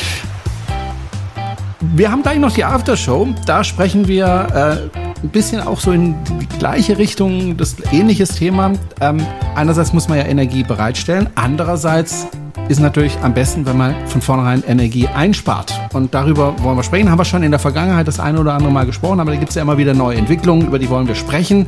Wir 1.81 2.11
haben 2.11 2.23
gleich 2.23 2.39
noch 2.39 2.53
die 2.53 2.65
Aftershow. 2.65 3.29
Da 3.45 3.63
sprechen 3.63 4.09
wir 4.09 4.27
äh, 4.27 4.99
ein 5.23 5.29
bisschen 5.29 5.61
auch 5.61 5.79
so 5.79 5.93
in 5.93 6.15
die 6.41 6.59
gleiche 6.59 6.97
Richtung, 6.97 7.57
das 7.57 7.77
ähnliches 7.93 8.31
Thema. 8.31 8.73
Ähm, 9.01 9.19
einerseits 9.55 9.93
muss 9.93 10.09
man 10.09 10.19
ja 10.19 10.25
Energie 10.25 10.63
bereitstellen, 10.63 11.29
andererseits 11.35 12.29
ist 12.69 12.81
natürlich 12.81 13.17
am 13.23 13.33
besten, 13.33 13.65
wenn 13.67 13.77
man 13.77 13.95
von 14.09 14.21
vornherein 14.21 14.65
Energie 14.67 15.07
einspart. 15.07 15.73
Und 15.93 16.15
darüber 16.15 16.55
wollen 16.63 16.77
wir 16.77 16.83
sprechen. 16.83 17.11
Haben 17.11 17.19
wir 17.21 17.25
schon 17.25 17.43
in 17.43 17.51
der 17.51 17.61
Vergangenheit 17.61 18.09
das 18.09 18.19
eine 18.19 18.41
oder 18.41 18.55
andere 18.55 18.73
Mal 18.73 18.87
gesprochen, 18.87 19.21
aber 19.21 19.31
da 19.33 19.37
gibt 19.37 19.51
es 19.51 19.55
ja 19.55 19.63
immer 19.63 19.79
wieder 19.79 19.95
neue 19.95 20.17
Entwicklungen, 20.17 20.67
über 20.67 20.79
die 20.79 20.89
wollen 20.89 21.07
wir 21.07 21.15
sprechen. 21.15 21.67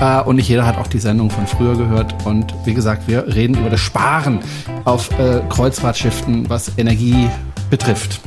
Äh, 0.00 0.20
und 0.22 0.36
nicht 0.36 0.48
jeder 0.48 0.66
hat 0.66 0.76
auch 0.76 0.88
die 0.88 0.98
Sendung 0.98 1.30
von 1.30 1.46
früher 1.46 1.76
gehört. 1.76 2.14
Und 2.26 2.52
wie 2.64 2.74
gesagt, 2.74 3.06
wir 3.06 3.26
reden 3.34 3.56
über 3.56 3.70
das 3.70 3.80
Sparen 3.80 4.40
auf 4.84 5.10
äh, 5.18 5.40
Kreuzfahrtschiffen, 5.48 6.50
was 6.50 6.72
Energie 6.76 7.28
betrifft. 7.70 8.20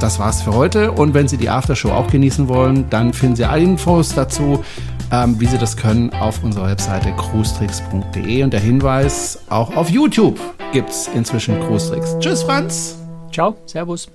Das 0.00 0.18
war's 0.18 0.40
für 0.40 0.54
heute. 0.54 0.92
Und 0.92 1.12
wenn 1.12 1.28
Sie 1.28 1.36
die 1.36 1.50
Aftershow 1.50 1.90
auch 1.90 2.10
genießen 2.10 2.48
wollen, 2.48 2.88
dann 2.88 3.12
finden 3.12 3.36
Sie 3.36 3.44
alle 3.44 3.62
Infos 3.62 4.14
dazu, 4.14 4.64
ähm, 5.12 5.38
wie 5.38 5.46
Sie 5.46 5.58
das 5.58 5.76
können, 5.76 6.10
auf 6.14 6.42
unserer 6.42 6.68
Webseite 6.68 7.12
cruestricks.de. 7.12 8.42
Und 8.42 8.52
der 8.52 8.60
Hinweis, 8.60 9.40
auch 9.50 9.76
auf 9.76 9.90
YouTube 9.90 10.40
gibt's 10.72 11.08
inzwischen 11.14 11.60
Cruestricks. 11.60 12.16
Tschüss, 12.18 12.42
Franz! 12.42 12.96
Ciao, 13.30 13.56
Servus. 13.66 14.08